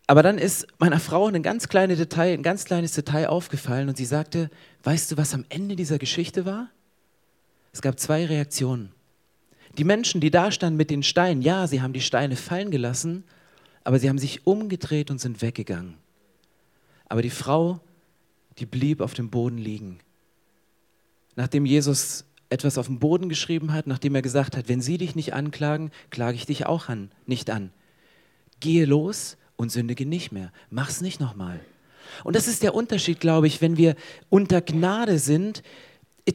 Aber 0.07 0.21
dann 0.21 0.37
ist 0.37 0.67
meiner 0.79 0.99
Frau 0.99 1.27
ein 1.27 1.43
ganz, 1.43 1.69
kleine 1.69 1.95
Detail, 1.95 2.33
ein 2.33 2.43
ganz 2.43 2.65
kleines 2.65 2.91
Detail 2.91 3.27
aufgefallen 3.27 3.87
und 3.87 3.97
sie 3.97 4.05
sagte, 4.05 4.49
weißt 4.83 5.11
du, 5.11 5.17
was 5.17 5.33
am 5.33 5.45
Ende 5.49 5.75
dieser 5.75 5.97
Geschichte 5.97 6.45
war? 6.45 6.69
Es 7.71 7.81
gab 7.81 7.99
zwei 7.99 8.25
Reaktionen. 8.25 8.91
Die 9.77 9.85
Menschen, 9.85 10.21
die 10.21 10.29
da 10.29 10.51
standen 10.51 10.77
mit 10.77 10.89
den 10.89 11.03
Steinen, 11.03 11.41
ja, 11.41 11.65
sie 11.67 11.81
haben 11.81 11.93
die 11.93 12.01
Steine 12.01 12.35
fallen 12.35 12.69
gelassen, 12.69 13.23
aber 13.83 13.97
sie 13.97 14.09
haben 14.09 14.19
sich 14.19 14.45
umgedreht 14.45 15.09
und 15.09 15.19
sind 15.19 15.41
weggegangen. 15.41 15.95
Aber 17.07 17.21
die 17.21 17.29
Frau, 17.29 17.79
die 18.59 18.65
blieb 18.65 19.01
auf 19.01 19.13
dem 19.13 19.29
Boden 19.29 19.57
liegen. 19.57 19.99
Nachdem 21.35 21.65
Jesus 21.65 22.25
etwas 22.49 22.77
auf 22.77 22.85
den 22.85 22.99
Boden 22.99 23.29
geschrieben 23.29 23.73
hat, 23.73 23.87
nachdem 23.87 24.13
er 24.13 24.21
gesagt 24.21 24.55
hat, 24.55 24.69
wenn 24.69 24.81
sie 24.81 24.99
dich 24.99 25.15
nicht 25.15 25.33
anklagen, 25.33 25.91
klage 26.11 26.35
ich 26.35 26.45
dich 26.45 26.67
auch 26.67 26.89
an, 26.89 27.09
nicht 27.25 27.49
an. 27.49 27.71
Gehe 28.59 28.85
los 28.85 29.37
und 29.55 29.71
sündige 29.71 30.05
nicht 30.05 30.31
mehr. 30.31 30.51
Mach's 30.69 31.01
nicht 31.01 31.19
nochmal. 31.19 31.59
Und 32.23 32.35
das 32.35 32.47
ist 32.47 32.63
der 32.63 32.75
Unterschied, 32.75 33.19
glaube 33.19 33.47
ich, 33.47 33.61
wenn 33.61 33.77
wir 33.77 33.95
unter 34.29 34.61
Gnade 34.61 35.19
sind. 35.19 35.63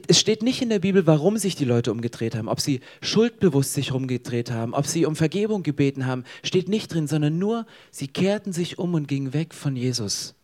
Es 0.06 0.18
steht 0.18 0.42
nicht 0.42 0.60
in 0.60 0.68
der 0.68 0.80
Bibel, 0.80 1.06
warum 1.06 1.38
sich 1.38 1.56
die 1.56 1.64
Leute 1.64 1.92
umgedreht 1.92 2.34
haben, 2.34 2.48
ob 2.48 2.60
sie 2.60 2.80
schuldbewusst 3.00 3.75
sich 3.75 3.92
umgedreht 3.92 4.50
haben, 4.50 4.75
ob 4.75 4.87
sie 4.87 5.06
um 5.06 5.16
Vergebung 5.16 5.62
gebeten 5.62 6.06
haben, 6.06 6.25
steht 6.42 6.68
nicht 6.68 6.92
drin, 6.92 7.06
sondern 7.06 7.38
nur, 7.38 7.66
sie 7.90 8.08
kehrten 8.08 8.52
sich 8.52 8.78
um 8.78 8.94
und 8.94 9.08
gingen 9.08 9.32
weg 9.32 9.54
von 9.54 9.76
Jesus. 9.76 10.34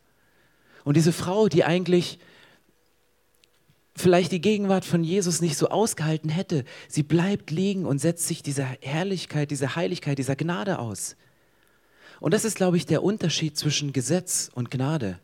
Und 0.85 0.97
diese 0.97 1.13
Frau, 1.13 1.49
die 1.49 1.65
eigentlich 1.65 2.19
vielleicht 3.97 4.33
die 4.33 4.41
Gegenwart 4.41 4.85
von 4.85 5.05
Jesus 5.05 5.41
nicht 5.41 5.57
so 5.57 5.69
ausgehalten 5.69 6.31
hätte, 6.31 6.65
sie 6.89 7.03
bleibt 7.03 7.51
liegen 7.51 7.87
und 7.87 7.99
setzt 7.99 8.27
sich 8.27 8.43
dieser 8.43 8.77
Herrlichkeit, 8.81 9.51
dieser 9.51 9.77
Heiligkeit, 9.77 10.19
dieser 10.19 10.37
Gnade 10.37 10.79
aus. 10.79 11.17
Und 12.21 12.35
das 12.35 12.45
ist, 12.45 12.57
glaube 12.57 12.77
ich, 12.77 12.87
der 12.87 13.03
Unterschied 13.03 13.57
zwischen 13.57 13.93
Gesetz 13.93 14.51
und 14.55 14.71
Gnade. 14.71 15.19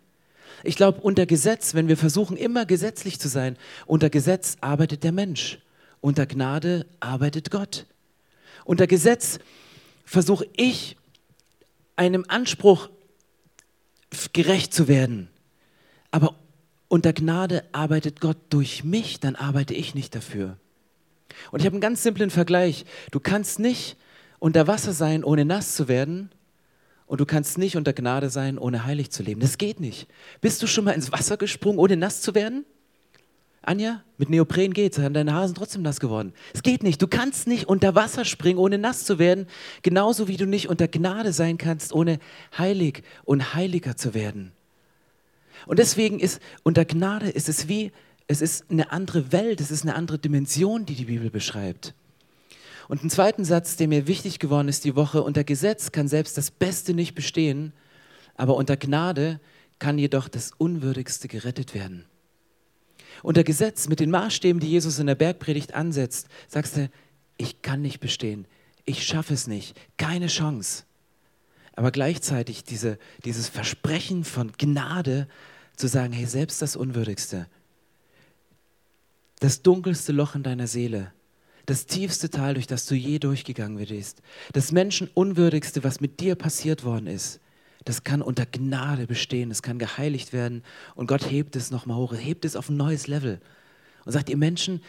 Ich 0.62 0.76
glaube, 0.76 1.00
unter 1.00 1.26
Gesetz, 1.26 1.74
wenn 1.74 1.88
wir 1.88 1.96
versuchen, 1.96 2.36
immer 2.36 2.66
gesetzlich 2.66 3.18
zu 3.18 3.28
sein, 3.28 3.56
unter 3.86 4.10
Gesetz 4.10 4.56
arbeitet 4.60 5.04
der 5.04 5.12
Mensch, 5.12 5.58
unter 6.00 6.26
Gnade 6.26 6.86
arbeitet 7.00 7.50
Gott. 7.50 7.86
Unter 8.64 8.86
Gesetz 8.86 9.38
versuche 10.04 10.46
ich, 10.56 10.96
einem 11.96 12.24
Anspruch 12.28 12.88
gerecht 14.32 14.72
zu 14.72 14.88
werden. 14.88 15.28
Aber 16.10 16.34
unter 16.88 17.12
Gnade 17.12 17.64
arbeitet 17.72 18.20
Gott 18.20 18.38
durch 18.48 18.84
mich, 18.84 19.20
dann 19.20 19.36
arbeite 19.36 19.74
ich 19.74 19.94
nicht 19.94 20.14
dafür. 20.14 20.56
Und 21.52 21.60
ich 21.60 21.66
habe 21.66 21.74
einen 21.74 21.80
ganz 21.80 22.02
simplen 22.02 22.30
Vergleich. 22.30 22.84
Du 23.10 23.20
kannst 23.20 23.58
nicht 23.58 23.96
unter 24.38 24.66
Wasser 24.66 24.92
sein, 24.92 25.22
ohne 25.24 25.44
nass 25.44 25.74
zu 25.76 25.88
werden. 25.88 26.30
Und 27.10 27.20
du 27.20 27.26
kannst 27.26 27.58
nicht 27.58 27.74
unter 27.74 27.92
Gnade 27.92 28.30
sein, 28.30 28.56
ohne 28.56 28.84
heilig 28.84 29.10
zu 29.10 29.24
leben. 29.24 29.40
Das 29.40 29.58
geht 29.58 29.80
nicht. 29.80 30.06
Bist 30.40 30.62
du 30.62 30.68
schon 30.68 30.84
mal 30.84 30.92
ins 30.92 31.10
Wasser 31.10 31.36
gesprungen, 31.36 31.80
ohne 31.80 31.96
nass 31.96 32.20
zu 32.20 32.36
werden? 32.36 32.64
Anja, 33.62 34.04
mit 34.16 34.30
Neopren 34.30 34.72
geht's, 34.72 34.94
deine 34.96 35.34
Haare 35.34 35.48
sind 35.48 35.58
trotzdem 35.58 35.82
nass 35.82 35.98
geworden. 35.98 36.32
Es 36.54 36.62
geht 36.62 36.84
nicht. 36.84 37.02
Du 37.02 37.08
kannst 37.08 37.48
nicht 37.48 37.68
unter 37.68 37.96
Wasser 37.96 38.24
springen, 38.24 38.60
ohne 38.60 38.78
nass 38.78 39.04
zu 39.04 39.18
werden, 39.18 39.48
genauso 39.82 40.28
wie 40.28 40.36
du 40.36 40.46
nicht 40.46 40.68
unter 40.68 40.86
Gnade 40.86 41.32
sein 41.32 41.58
kannst, 41.58 41.92
ohne 41.92 42.20
heilig 42.56 43.02
und 43.24 43.56
heiliger 43.56 43.96
zu 43.96 44.14
werden. 44.14 44.52
Und 45.66 45.80
deswegen 45.80 46.20
ist 46.20 46.40
unter 46.62 46.84
Gnade 46.84 47.28
ist 47.28 47.48
es 47.48 47.66
wie, 47.66 47.90
es 48.28 48.40
ist 48.40 48.70
eine 48.70 48.92
andere 48.92 49.32
Welt, 49.32 49.60
es 49.60 49.72
ist 49.72 49.82
eine 49.82 49.96
andere 49.96 50.20
Dimension, 50.20 50.86
die 50.86 50.94
die 50.94 51.06
Bibel 51.06 51.28
beschreibt. 51.28 51.92
Und 52.90 53.04
ein 53.04 53.10
zweiten 53.10 53.44
Satz, 53.44 53.76
der 53.76 53.86
mir 53.86 54.08
wichtig 54.08 54.40
geworden 54.40 54.66
ist 54.66 54.84
die 54.84 54.96
Woche, 54.96 55.22
unter 55.22 55.44
Gesetz 55.44 55.92
kann 55.92 56.08
selbst 56.08 56.36
das 56.36 56.50
Beste 56.50 56.92
nicht 56.92 57.14
bestehen, 57.14 57.72
aber 58.34 58.56
unter 58.56 58.76
Gnade 58.76 59.38
kann 59.78 59.96
jedoch 59.96 60.26
das 60.26 60.50
Unwürdigste 60.58 61.28
gerettet 61.28 61.72
werden. 61.72 62.04
Unter 63.22 63.44
Gesetz, 63.44 63.86
mit 63.86 64.00
den 64.00 64.10
Maßstäben, 64.10 64.58
die 64.58 64.70
Jesus 64.70 64.98
in 64.98 65.06
der 65.06 65.14
Bergpredigt 65.14 65.72
ansetzt, 65.72 66.26
sagst 66.48 66.78
du, 66.78 66.90
ich 67.36 67.62
kann 67.62 67.80
nicht 67.80 68.00
bestehen, 68.00 68.48
ich 68.84 69.06
schaffe 69.06 69.34
es 69.34 69.46
nicht, 69.46 69.78
keine 69.96 70.26
Chance. 70.26 70.82
Aber 71.76 71.92
gleichzeitig 71.92 72.64
diese, 72.64 72.98
dieses 73.24 73.48
Versprechen 73.48 74.24
von 74.24 74.50
Gnade 74.58 75.28
zu 75.76 75.86
sagen, 75.86 76.12
hey, 76.12 76.26
selbst 76.26 76.60
das 76.60 76.74
Unwürdigste, 76.74 77.46
das 79.38 79.62
dunkelste 79.62 80.10
Loch 80.10 80.34
in 80.34 80.42
deiner 80.42 80.66
Seele, 80.66 81.12
das 81.70 81.86
tiefste 81.86 82.30
Tal, 82.30 82.54
durch 82.54 82.66
das 82.66 82.86
du 82.86 82.96
je 82.96 83.20
durchgegangen 83.20 83.78
bist, 83.78 84.22
das 84.52 84.72
Menschenunwürdigste, 84.72 85.84
was 85.84 86.00
mit 86.00 86.18
dir 86.18 86.34
passiert 86.34 86.84
worden 86.84 87.06
ist, 87.06 87.40
das 87.84 88.02
kann 88.02 88.22
unter 88.22 88.44
Gnade 88.44 89.06
bestehen, 89.06 89.52
es 89.52 89.62
kann 89.62 89.78
geheiligt 89.78 90.32
werden. 90.32 90.64
Und 90.96 91.06
Gott 91.06 91.30
hebt 91.30 91.54
es 91.54 91.70
nochmal 91.70 91.96
hoch, 91.96 92.12
hebt 92.14 92.44
es 92.44 92.56
auf 92.56 92.68
ein 92.68 92.76
neues 92.76 93.06
Level. 93.06 93.40
Und 94.04 94.12
sagt, 94.12 94.28
ihr 94.28 94.36
Menschen, 94.36 94.82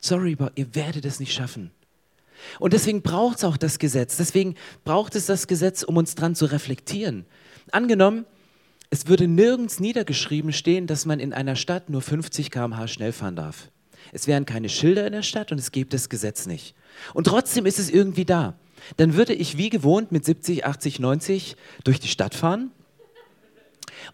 sorry, 0.00 0.36
ihr 0.54 0.74
werdet 0.74 1.04
es 1.04 1.20
nicht 1.20 1.34
schaffen. 1.34 1.70
Und 2.58 2.72
deswegen 2.72 3.02
braucht 3.02 3.38
es 3.38 3.44
auch 3.44 3.58
das 3.58 3.78
Gesetz, 3.78 4.16
deswegen 4.16 4.54
braucht 4.84 5.14
es 5.14 5.26
das 5.26 5.46
Gesetz, 5.46 5.82
um 5.82 5.98
uns 5.98 6.14
dran 6.14 6.34
zu 6.34 6.46
reflektieren. 6.46 7.26
Angenommen, 7.72 8.24
es 8.88 9.06
würde 9.06 9.28
nirgends 9.28 9.80
niedergeschrieben 9.80 10.52
stehen, 10.52 10.86
dass 10.86 11.04
man 11.04 11.20
in 11.20 11.32
einer 11.32 11.56
Stadt 11.56 11.90
nur 11.90 12.00
50 12.00 12.50
km/h 12.50 12.88
schnell 12.88 13.12
fahren 13.12 13.36
darf. 13.36 13.70
Es 14.12 14.26
wären 14.26 14.46
keine 14.46 14.68
Schilder 14.68 15.06
in 15.06 15.12
der 15.12 15.22
Stadt 15.22 15.52
und 15.52 15.58
es 15.58 15.72
gibt 15.72 15.92
das 15.92 16.08
Gesetz 16.08 16.46
nicht. 16.46 16.74
Und 17.14 17.26
trotzdem 17.26 17.66
ist 17.66 17.78
es 17.78 17.90
irgendwie 17.90 18.24
da. 18.24 18.54
Dann 18.96 19.14
würde 19.14 19.34
ich 19.34 19.56
wie 19.56 19.70
gewohnt 19.70 20.12
mit 20.12 20.24
70, 20.24 20.64
80, 20.64 21.00
90 21.00 21.56
durch 21.84 22.00
die 22.00 22.08
Stadt 22.08 22.34
fahren 22.34 22.70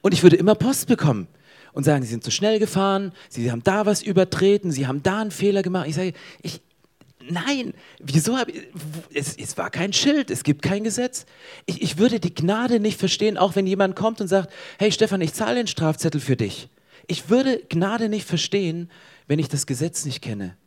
und 0.01 0.15
ich 0.15 0.23
würde 0.23 0.37
immer 0.37 0.55
Post 0.55 0.87
bekommen 0.87 1.29
und 1.73 1.85
sagen, 1.85 2.03
Sie 2.03 2.11
sind 2.11 2.25
zu 2.25 2.31
schnell 2.31 2.59
gefahren, 2.59 3.13
Sie 3.29 3.51
haben 3.51 3.63
da 3.63 3.87
was 3.87 4.03
übertreten, 4.03 4.71
Sie 4.71 4.87
haben 4.87 5.03
da 5.03 5.21
einen 5.21 5.31
Fehler 5.31 5.63
gemacht. 5.63 5.89
Ich 5.89 5.95
sage, 5.95 6.13
ich, 6.43 6.61
Nein, 7.31 7.73
wieso 8.01 8.37
habe 8.37 8.51
ich, 8.51 8.63
es, 9.15 9.37
es, 9.37 9.57
war 9.57 9.71
kein 9.71 9.93
Schild, 9.93 10.31
es 10.33 10.43
gibt 10.43 10.61
kein 10.63 10.83
Gesetz. 10.83 11.25
Ich, 11.67 11.81
ich 11.81 11.97
würde 11.97 12.19
die 12.19 12.35
Gnade 12.35 12.81
nicht 12.81 12.99
verstehen, 12.99 13.39
auch 13.39 13.55
wenn 13.55 13.67
jemand 13.67 13.95
kommt 13.95 14.21
und 14.21 14.27
sagt, 14.27 14.53
hey 14.79 14.91
Stefan, 14.91 15.21
ich 15.21 15.33
zahle 15.33 15.55
den 15.55 15.69
Strafzettel 15.69 16.21
für 16.21 16.37
dich. 16.37 16.69
Ich 17.07 17.31
würde 17.31 17.63
Gnade 17.69 18.09
nicht 18.09 18.27
verstehen, 18.27 18.91
wenn 19.33 19.39
ich 19.39 19.49
das 19.49 19.65
Gesetz 19.65 20.05
nicht 20.05 20.21
kenne. 20.21 20.59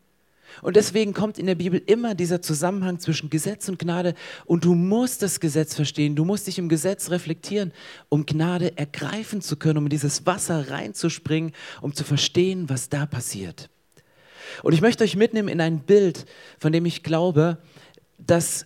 Und 0.63 0.75
deswegen 0.75 1.13
kommt 1.13 1.37
in 1.37 1.45
der 1.45 1.53
Bibel 1.53 1.79
immer 1.85 2.15
dieser 2.15 2.41
Zusammenhang 2.41 2.99
zwischen 2.99 3.29
Gesetz 3.29 3.69
und 3.69 3.77
Gnade. 3.77 4.15
Und 4.45 4.65
du 4.65 4.73
musst 4.73 5.21
das 5.21 5.39
Gesetz 5.39 5.75
verstehen, 5.75 6.15
du 6.15 6.25
musst 6.25 6.47
dich 6.47 6.57
im 6.57 6.67
Gesetz 6.67 7.11
reflektieren, 7.11 7.73
um 8.09 8.25
Gnade 8.25 8.75
ergreifen 8.75 9.41
zu 9.41 9.55
können, 9.57 9.77
um 9.77 9.83
in 9.83 9.91
dieses 9.91 10.25
Wasser 10.25 10.71
reinzuspringen, 10.71 11.51
um 11.79 11.93
zu 11.93 12.03
verstehen, 12.03 12.67
was 12.67 12.89
da 12.89 13.05
passiert. 13.05 13.69
Und 14.63 14.73
ich 14.73 14.81
möchte 14.81 15.03
euch 15.03 15.15
mitnehmen 15.15 15.49
in 15.49 15.61
ein 15.61 15.81
Bild, 15.81 16.25
von 16.57 16.71
dem 16.71 16.87
ich 16.87 17.03
glaube, 17.03 17.59
dass, 18.17 18.65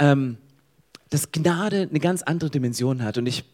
ähm, 0.00 0.38
dass 1.08 1.30
Gnade 1.30 1.86
eine 1.88 2.00
ganz 2.00 2.22
andere 2.22 2.50
Dimension 2.50 3.04
hat. 3.04 3.16
Und 3.16 3.26
ich 3.26 3.44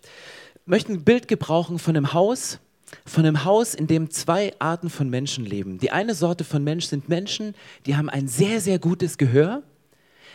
möchte 0.64 0.94
ein 0.94 1.04
Bild 1.04 1.28
gebrauchen 1.28 1.78
von 1.78 1.94
einem 1.94 2.14
Haus, 2.14 2.60
von 3.04 3.24
einem 3.24 3.44
Haus, 3.44 3.74
in 3.74 3.86
dem 3.86 4.10
zwei 4.10 4.54
Arten 4.58 4.90
von 4.90 5.10
Menschen 5.10 5.44
leben. 5.44 5.78
Die 5.78 5.90
eine 5.90 6.14
Sorte 6.14 6.44
von 6.44 6.62
Mensch 6.62 6.86
sind 6.86 7.08
Menschen, 7.08 7.54
die 7.84 7.96
haben 7.96 8.08
ein 8.08 8.28
sehr, 8.28 8.60
sehr 8.60 8.78
gutes 8.78 9.18
Gehör, 9.18 9.62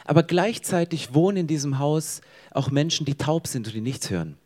aber 0.06 0.24
gleichzeitig 0.24 1.14
wohnen 1.14 1.38
in 1.38 1.48
diesem 1.48 1.80
Haus 1.80 2.22
auch 2.52 2.72
Menschen, 2.72 3.06
die 3.06 3.16
taub 3.16 3.48
sind 3.48 3.68
und 3.68 3.74
die 3.74 3.82
nichts 3.82 4.10
hören. 4.10 4.38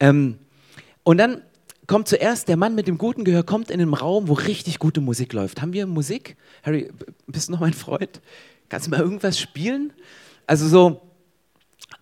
Ähm, 0.00 0.38
und 1.04 1.18
dann 1.18 1.42
kommt 1.86 2.08
zuerst 2.08 2.48
der 2.48 2.56
Mann 2.56 2.74
mit 2.74 2.88
dem 2.88 2.98
guten 2.98 3.24
Gehör, 3.24 3.44
kommt 3.44 3.70
in 3.70 3.80
einen 3.80 3.94
Raum, 3.94 4.28
wo 4.28 4.32
richtig 4.32 4.78
gute 4.78 5.00
Musik 5.00 5.32
läuft. 5.32 5.62
Haben 5.62 5.72
wir 5.72 5.86
Musik? 5.86 6.36
Harry, 6.62 6.90
bist 7.26 7.48
du 7.48 7.52
noch 7.52 7.60
mein 7.60 7.74
Freund? 7.74 8.20
Kannst 8.68 8.86
du 8.86 8.90
mal 8.90 9.00
irgendwas 9.00 9.38
spielen? 9.38 9.92
Also 10.46 10.66
so, 10.68 11.00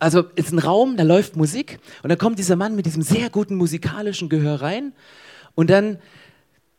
also 0.05 0.25
ist 0.35 0.53
ein 0.53 0.59
Raum, 0.59 0.99
da 0.99 1.03
läuft 1.03 1.35
Musik 1.35 1.79
und 2.03 2.11
dann 2.11 2.19
kommt 2.19 2.39
dieser 2.39 2.57
Mann 2.57 2.77
mit 2.77 2.85
diesem 2.85 3.01
sehr 3.01 3.31
guten 3.31 3.57
musikalischen 3.57 4.29
Gehör 4.29 4.61
rein 4.61 4.93
und 5.55 5.71
dann, 5.71 5.99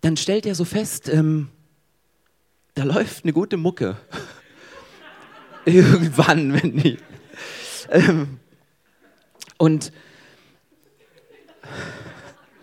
dann 0.02 0.16
stellt 0.16 0.46
er 0.46 0.54
so 0.54 0.64
fest, 0.64 1.10
ähm, 1.10 1.48
da 2.76 2.84
läuft 2.84 3.24
eine 3.24 3.34
gute 3.34 3.58
Mucke. 3.58 3.98
Irgendwann, 5.66 6.54
wenn 6.54 6.74
nicht. 6.74 7.04
Ähm, 7.90 8.40
und 9.58 9.92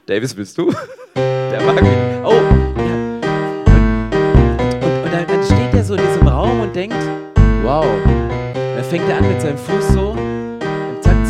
Davis, 0.07 0.33
bist 0.33 0.57
du? 0.59 0.73
Der 1.16 1.61
mag 1.62 1.83
mich. 1.83 1.92
Oh. 2.23 2.38
Und, 2.38 2.76
und, 4.85 5.04
und, 5.04 5.12
dann 5.12 5.45
steht 5.45 5.75
er 5.75 5.83
so 5.85 5.95
in 5.95 6.07
diesem 6.07 6.28
Raum 6.28 6.61
und 6.61 6.76
denkt, 6.76 7.02
wow. 7.64 7.85
Dann 8.54 8.85
fängt 8.85 9.09
er 9.09 9.16
an 9.16 9.28
mit 9.28 9.40
seinem 9.40 9.59
Fuß 9.59 9.88
so 9.88 10.42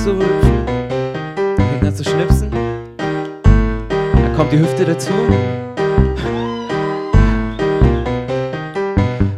zu 0.03 0.17
hüpfen. 0.17 0.67
Dann 0.67 1.69
fängt 1.69 1.83
er 1.83 1.89
an 1.89 1.95
zu 1.95 2.03
schnipsen. 2.03 2.51
Dann 2.99 4.35
kommt 4.37 4.53
die 4.53 4.59
Hüfte 4.59 4.85
dazu. 4.85 5.13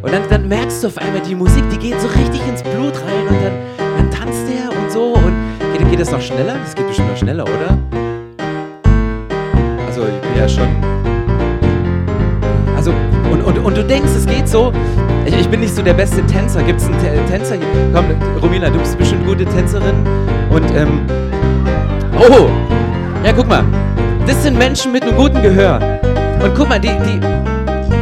Und 0.01 0.11
dann, 0.11 0.23
dann 0.27 0.47
merkst 0.47 0.83
du 0.83 0.87
auf 0.87 0.97
einmal, 0.97 1.21
die 1.21 1.35
Musik, 1.35 1.63
die 1.69 1.77
geht 1.77 2.01
so 2.01 2.07
richtig 2.07 2.41
ins 2.47 2.63
Blut 2.63 2.95
rein 2.95 3.27
und 3.27 3.43
dann, 3.43 3.53
dann 3.97 4.09
tanzt 4.11 4.45
er 4.49 4.75
und 4.75 4.91
so. 4.91 5.13
Und 5.13 5.35
geht, 5.77 5.87
geht 5.87 5.99
das 5.99 6.11
noch 6.11 6.21
schneller? 6.21 6.55
Das 6.63 6.73
geht 6.73 6.87
bestimmt 6.87 7.09
noch 7.09 7.17
schneller, 7.17 7.43
oder? 7.43 7.77
Also 9.85 10.01
ich 10.07 10.21
bin 10.21 10.35
ja 10.35 10.49
schon. 10.49 11.14
Und, 13.45 13.59
und, 13.59 13.77
du 13.77 13.83
denkst, 13.83 14.11
es 14.15 14.25
geht 14.25 14.49
so. 14.49 14.73
Ich, 15.25 15.37
ich 15.37 15.47
bin 15.49 15.59
nicht 15.59 15.75
so 15.75 15.81
der 15.81 15.93
beste 15.93 16.25
Tänzer. 16.25 16.63
Gibt 16.63 16.81
es 16.81 16.87
einen 16.87 17.25
Tänzer 17.27 17.55
hier? 17.55 17.67
Komm, 17.93 18.05
Romina, 18.41 18.69
du 18.69 18.79
bist 18.79 18.97
bestimmt 18.97 19.25
gute 19.25 19.45
Tänzerin. 19.45 19.95
Und, 20.49 20.65
ähm. 20.75 21.01
Oh! 22.17 22.49
Ja, 23.23 23.31
guck 23.33 23.47
mal. 23.47 23.63
Das 24.25 24.41
sind 24.41 24.57
Menschen 24.57 24.91
mit 24.91 25.03
einem 25.03 25.15
guten 25.15 25.41
Gehör. 25.41 25.79
Und 26.43 26.55
guck 26.55 26.69
mal, 26.69 26.79
die, 26.79 26.89
die, 26.89 27.19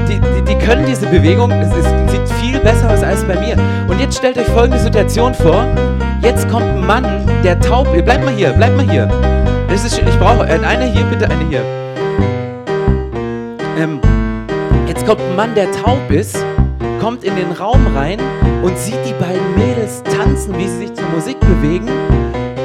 die, 0.07 0.19
die, 0.19 0.41
die 0.47 0.65
können 0.65 0.85
diese 0.85 1.07
Bewegung, 1.07 1.51
es 1.51 1.75
ist, 1.75 1.89
sieht 2.09 2.29
viel 2.39 2.59
besser 2.59 2.89
aus 2.91 3.03
als 3.03 3.23
bei 3.25 3.37
mir. 3.39 3.57
Und 3.87 3.99
jetzt 3.99 4.17
stellt 4.17 4.37
euch 4.37 4.47
folgende 4.47 4.79
Situation 4.79 5.33
vor. 5.33 5.65
Jetzt 6.21 6.49
kommt 6.49 6.65
ein 6.65 6.85
Mann, 6.85 7.05
der 7.43 7.59
taub 7.59 7.93
ist. 7.93 8.05
Bleibt 8.05 8.23
mal 8.23 8.33
hier, 8.33 8.51
bleibt 8.51 8.77
mal 8.77 8.89
hier. 8.89 9.07
Das 9.67 9.83
ist, 9.83 9.97
ich 9.97 10.19
brauche 10.19 10.47
äh, 10.47 10.59
eine 10.65 10.85
hier, 10.85 11.03
bitte 11.03 11.25
eine 11.29 11.45
hier. 11.49 11.61
Ähm, 13.77 13.99
jetzt 15.03 15.09
kommt 15.09 15.21
ein 15.21 15.35
Mann, 15.35 15.53
der 15.53 15.69
taub 15.73 16.09
ist, 16.11 16.37
kommt 17.01 17.25
in 17.25 17.35
den 17.35 17.51
Raum 17.51 17.87
rein 17.87 18.21
und 18.63 18.77
sieht 18.77 18.99
die 19.05 19.13
beiden 19.19 19.53
Mädels 19.55 20.01
tanzen, 20.03 20.57
wie 20.57 20.65
sie 20.65 20.87
sich 20.87 20.93
zur 20.93 21.09
Musik 21.09 21.37
bewegen. 21.41 21.89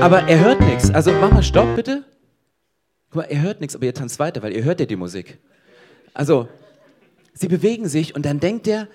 Aber 0.00 0.22
er 0.28 0.38
hört 0.38 0.60
nichts. 0.60 0.88
Also 0.88 1.10
mach 1.12 1.32
mal 1.32 1.42
Stopp, 1.42 1.74
bitte. 1.74 2.04
Guck 3.10 3.16
mal, 3.16 3.22
er 3.24 3.42
hört 3.42 3.60
nichts, 3.60 3.74
aber 3.74 3.86
ihr 3.86 3.94
tanzt 3.94 4.20
weiter, 4.20 4.40
weil 4.42 4.52
ihr 4.52 4.62
hört 4.62 4.78
ja 4.78 4.86
die 4.86 4.94
Musik. 4.94 5.38
Also, 6.14 6.48
sie 7.34 7.48
bewegen 7.48 7.88
sich 7.88 8.14
und 8.14 8.24
dann 8.24 8.38
denkt 8.38 8.68
er, 8.68 8.86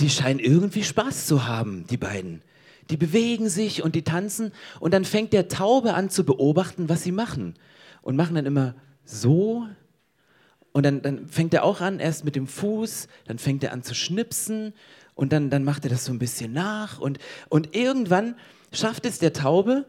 die 0.00 0.10
scheinen 0.10 0.40
irgendwie 0.40 0.82
Spaß 0.82 1.26
zu 1.26 1.46
haben, 1.46 1.86
die 1.88 1.96
beiden. 1.96 2.42
Die 2.90 2.96
bewegen 2.96 3.48
sich 3.48 3.84
und 3.84 3.94
die 3.94 4.02
tanzen 4.02 4.50
und 4.80 4.92
dann 4.92 5.04
fängt 5.04 5.32
der 5.32 5.46
Taube 5.46 5.94
an 5.94 6.10
zu 6.10 6.24
beobachten, 6.24 6.88
was 6.88 7.04
sie 7.04 7.12
machen. 7.12 7.54
Und 8.02 8.16
machen 8.16 8.34
dann 8.34 8.46
immer 8.46 8.74
so. 9.04 9.64
Und 10.76 10.84
dann, 10.84 11.02
dann 11.02 11.28
fängt 11.28 11.54
er 11.54 11.62
auch 11.62 11.80
an, 11.80 12.00
erst 12.00 12.24
mit 12.24 12.34
dem 12.34 12.48
Fuß, 12.48 13.06
dann 13.28 13.38
fängt 13.38 13.62
er 13.62 13.72
an 13.72 13.84
zu 13.84 13.94
schnipsen 13.94 14.74
und 15.14 15.32
dann, 15.32 15.48
dann 15.48 15.62
macht 15.62 15.84
er 15.84 15.90
das 15.90 16.04
so 16.04 16.12
ein 16.12 16.18
bisschen 16.18 16.52
nach. 16.52 16.98
Und, 16.98 17.18
und 17.48 17.76
irgendwann 17.76 18.34
schafft 18.72 19.06
es 19.06 19.20
der 19.20 19.32
Taube, 19.32 19.86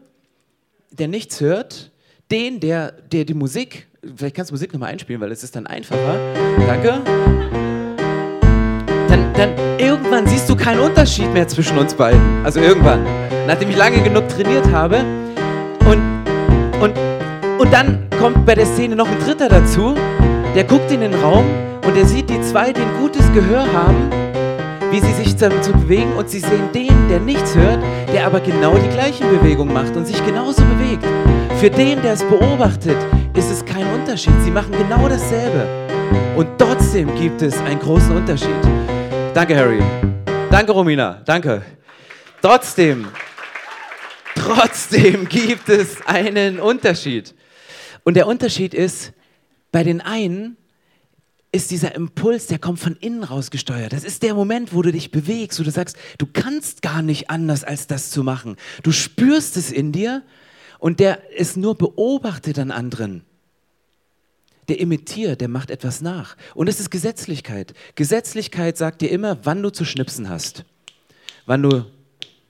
der 0.92 1.08
nichts 1.08 1.40
hört, 1.40 1.90
den, 2.30 2.60
der, 2.60 2.92
der 2.92 3.24
die 3.24 3.34
Musik, 3.34 3.88
vielleicht 4.16 4.36
kannst 4.36 4.52
du 4.52 4.54
Musik 4.54 4.72
nochmal 4.72 4.92
einspielen, 4.92 5.20
weil 5.20 5.32
es 5.32 5.42
ist 5.42 5.56
dann 5.56 5.66
einfacher. 5.66 6.20
Danke. 6.68 7.00
Dann, 9.08 9.34
dann 9.34 9.80
irgendwann 9.80 10.28
siehst 10.28 10.48
du 10.48 10.54
keinen 10.54 10.78
Unterschied 10.78 11.32
mehr 11.32 11.48
zwischen 11.48 11.78
uns 11.78 11.94
beiden. 11.94 12.44
Also 12.44 12.60
irgendwann. 12.60 13.04
Nachdem 13.48 13.70
ich 13.70 13.76
lange 13.76 14.00
genug 14.04 14.28
trainiert 14.28 14.66
habe. 14.70 14.98
Und, 15.80 16.00
und, 16.80 16.96
und 17.58 17.72
dann 17.72 18.08
kommt 18.20 18.46
bei 18.46 18.54
der 18.54 18.66
Szene 18.66 18.94
noch 18.94 19.08
ein 19.08 19.18
Dritter 19.18 19.48
dazu. 19.48 19.96
Der 20.56 20.64
guckt 20.64 20.90
in 20.90 21.02
den 21.02 21.12
Raum 21.12 21.44
und 21.84 21.98
er 21.98 22.06
sieht 22.06 22.30
die 22.30 22.40
zwei, 22.40 22.72
die 22.72 22.80
ein 22.80 22.96
gutes 22.98 23.30
Gehör 23.34 23.70
haben, 23.74 24.10
wie 24.90 25.00
sie 25.00 25.12
sich 25.12 25.36
zu, 25.36 25.50
zu 25.60 25.70
bewegen 25.74 26.14
und 26.14 26.30
sie 26.30 26.40
sehen 26.40 26.72
den, 26.72 27.08
der 27.10 27.20
nichts 27.20 27.54
hört, 27.54 27.78
der 28.10 28.24
aber 28.24 28.40
genau 28.40 28.74
die 28.78 28.88
gleichen 28.88 29.28
Bewegungen 29.28 29.74
macht 29.74 29.94
und 29.96 30.06
sich 30.06 30.24
genauso 30.24 30.62
bewegt. 30.64 31.04
Für 31.60 31.68
den, 31.68 32.00
der 32.00 32.14
es 32.14 32.24
beobachtet, 32.24 32.96
ist 33.34 33.50
es 33.50 33.62
kein 33.66 33.86
Unterschied. 33.92 34.32
Sie 34.44 34.50
machen 34.50 34.72
genau 34.72 35.06
dasselbe. 35.06 35.68
Und 36.36 36.48
trotzdem 36.56 37.14
gibt 37.16 37.42
es 37.42 37.58
einen 37.58 37.78
großen 37.78 38.16
Unterschied. 38.16 38.48
Danke, 39.34 39.54
Harry. 39.54 39.82
Danke, 40.50 40.72
Romina. 40.72 41.20
Danke. 41.26 41.60
Trotzdem, 42.40 43.08
trotzdem 44.34 45.28
gibt 45.28 45.68
es 45.68 45.98
einen 46.06 46.60
Unterschied. 46.60 47.34
Und 48.04 48.16
der 48.16 48.26
Unterschied 48.26 48.72
ist, 48.72 49.12
bei 49.72 49.84
den 49.84 50.00
einen 50.00 50.56
ist 51.52 51.70
dieser 51.70 51.94
Impuls, 51.94 52.46
der 52.46 52.58
kommt 52.58 52.78
von 52.78 52.96
innen 52.96 53.24
raus 53.24 53.50
gesteuert. 53.50 53.92
Das 53.92 54.04
ist 54.04 54.22
der 54.22 54.34
Moment, 54.34 54.74
wo 54.74 54.82
du 54.82 54.92
dich 54.92 55.10
bewegst, 55.10 55.58
wo 55.58 55.64
du 55.64 55.70
sagst, 55.70 55.96
du 56.18 56.26
kannst 56.26 56.82
gar 56.82 57.02
nicht 57.02 57.30
anders, 57.30 57.64
als 57.64 57.86
das 57.86 58.10
zu 58.10 58.22
machen. 58.22 58.56
Du 58.82 58.92
spürst 58.92 59.56
es 59.56 59.72
in 59.72 59.92
dir 59.92 60.22
und 60.78 61.00
der 61.00 61.20
es 61.36 61.56
nur 61.56 61.76
beobachtet 61.76 62.58
an 62.58 62.70
anderen. 62.70 63.24
Der 64.68 64.80
imitiert, 64.80 65.40
der 65.40 65.48
macht 65.48 65.70
etwas 65.70 66.00
nach. 66.00 66.36
Und 66.54 66.68
es 66.68 66.80
ist 66.80 66.90
Gesetzlichkeit. 66.90 67.72
Gesetzlichkeit 67.94 68.76
sagt 68.76 69.00
dir 69.00 69.10
immer, 69.10 69.38
wann 69.44 69.62
du 69.62 69.70
zu 69.70 69.84
schnipsen 69.84 70.28
hast. 70.28 70.64
Wann 71.46 71.62
du 71.62 71.86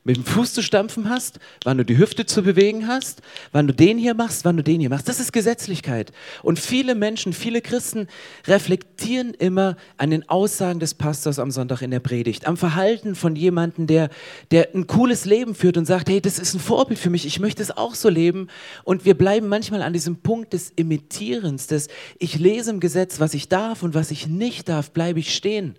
mit 0.07 0.17
dem 0.17 0.25
Fuß 0.25 0.55
zu 0.55 0.63
stampfen 0.63 1.11
hast, 1.11 1.41
wann 1.65 1.79
du 1.79 1.85
die 1.85 1.99
Hüfte 1.99 2.27
zu 2.27 2.43
bewegen 2.43 2.87
hast, 2.87 3.23
wann 3.51 3.67
du 3.67 3.75
den 3.75 3.99
hier 3.99 4.15
machst, 4.15 4.45
wann 4.45 4.57
du 4.57 4.63
den 4.63 4.79
hier 4.79 4.89
machst. 4.89 5.09
Das 5.09 5.19
ist 5.19 5.33
Gesetzlichkeit. 5.33 6.13
Und 6.45 6.61
viele 6.61 6.95
Menschen, 6.95 7.33
viele 7.33 7.61
Christen 7.61 8.07
reflektieren 8.47 9.35
immer 9.35 9.77
an 9.97 10.11
den 10.11 10.29
Aussagen 10.29 10.79
des 10.79 10.95
Pastors 10.95 11.41
am 11.41 11.51
Sonntag 11.51 11.83
in 11.83 11.91
der 11.91 11.99
Predigt, 11.99 12.47
am 12.47 12.57
Verhalten 12.57 13.17
von 13.17 13.35
jemandem, 13.35 13.89
der, 13.89 14.11
der 14.53 14.69
ein 14.77 14.87
cooles 14.87 15.25
Leben 15.25 15.57
führt 15.57 15.77
und 15.77 15.87
sagt, 15.87 16.09
hey, 16.09 16.21
das 16.21 16.39
ist 16.39 16.55
ein 16.55 16.61
Vorbild 16.61 17.01
für 17.01 17.11
mich, 17.11 17.27
ich 17.27 17.41
möchte 17.41 17.61
es 17.61 17.77
auch 17.77 17.97
so 17.97 18.09
leben. 18.09 18.47
Und 18.85 19.05
wir 19.05 19.15
bleiben 19.15 19.49
manchmal 19.49 19.83
an 19.83 19.93
diesem 19.93 20.19
Punkt 20.19 20.53
des 20.53 20.73
Imitierens, 20.77 21.67
des 21.67 21.89
ich 22.21 22.39
lese 22.39 22.71
im 22.71 22.79
Gesetz, 22.79 23.19
was 23.19 23.35
ich 23.35 23.49
darf 23.49 23.83
und 23.83 23.95
was 23.95 24.13
ich 24.13 24.29
nicht 24.29 24.69
darf, 24.69 24.93
bleibe 24.93 25.19
ich 25.19 25.35
stehen. 25.35 25.75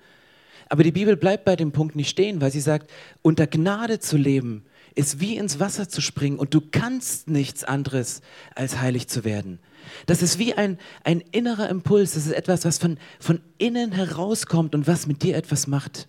Aber 0.69 0.83
die 0.83 0.91
Bibel 0.91 1.15
bleibt 1.15 1.45
bei 1.45 1.55
dem 1.55 1.71
Punkt 1.71 1.95
nicht 1.95 2.09
stehen, 2.09 2.41
weil 2.41 2.51
sie 2.51 2.59
sagt, 2.59 2.91
unter 3.21 3.47
Gnade 3.47 3.99
zu 3.99 4.17
leben 4.17 4.65
ist 4.95 5.19
wie 5.19 5.37
ins 5.37 5.59
Wasser 5.59 5.87
zu 5.87 6.01
springen 6.01 6.39
und 6.39 6.53
du 6.53 6.61
kannst 6.61 7.29
nichts 7.29 7.63
anderes 7.63 8.21
als 8.55 8.79
heilig 8.79 9.07
zu 9.07 9.23
werden. 9.23 9.59
Das 10.07 10.23
ist 10.23 10.39
wie 10.39 10.55
ein, 10.55 10.79
ein 11.03 11.21
innerer 11.31 11.69
Impuls, 11.69 12.15
das 12.15 12.25
ist 12.25 12.33
etwas, 12.33 12.65
was 12.65 12.79
von, 12.79 12.97
von 13.19 13.39
innen 13.59 13.91
herauskommt 13.91 14.73
und 14.73 14.87
was 14.87 15.05
mit 15.05 15.21
dir 15.21 15.37
etwas 15.37 15.67
macht. 15.67 16.07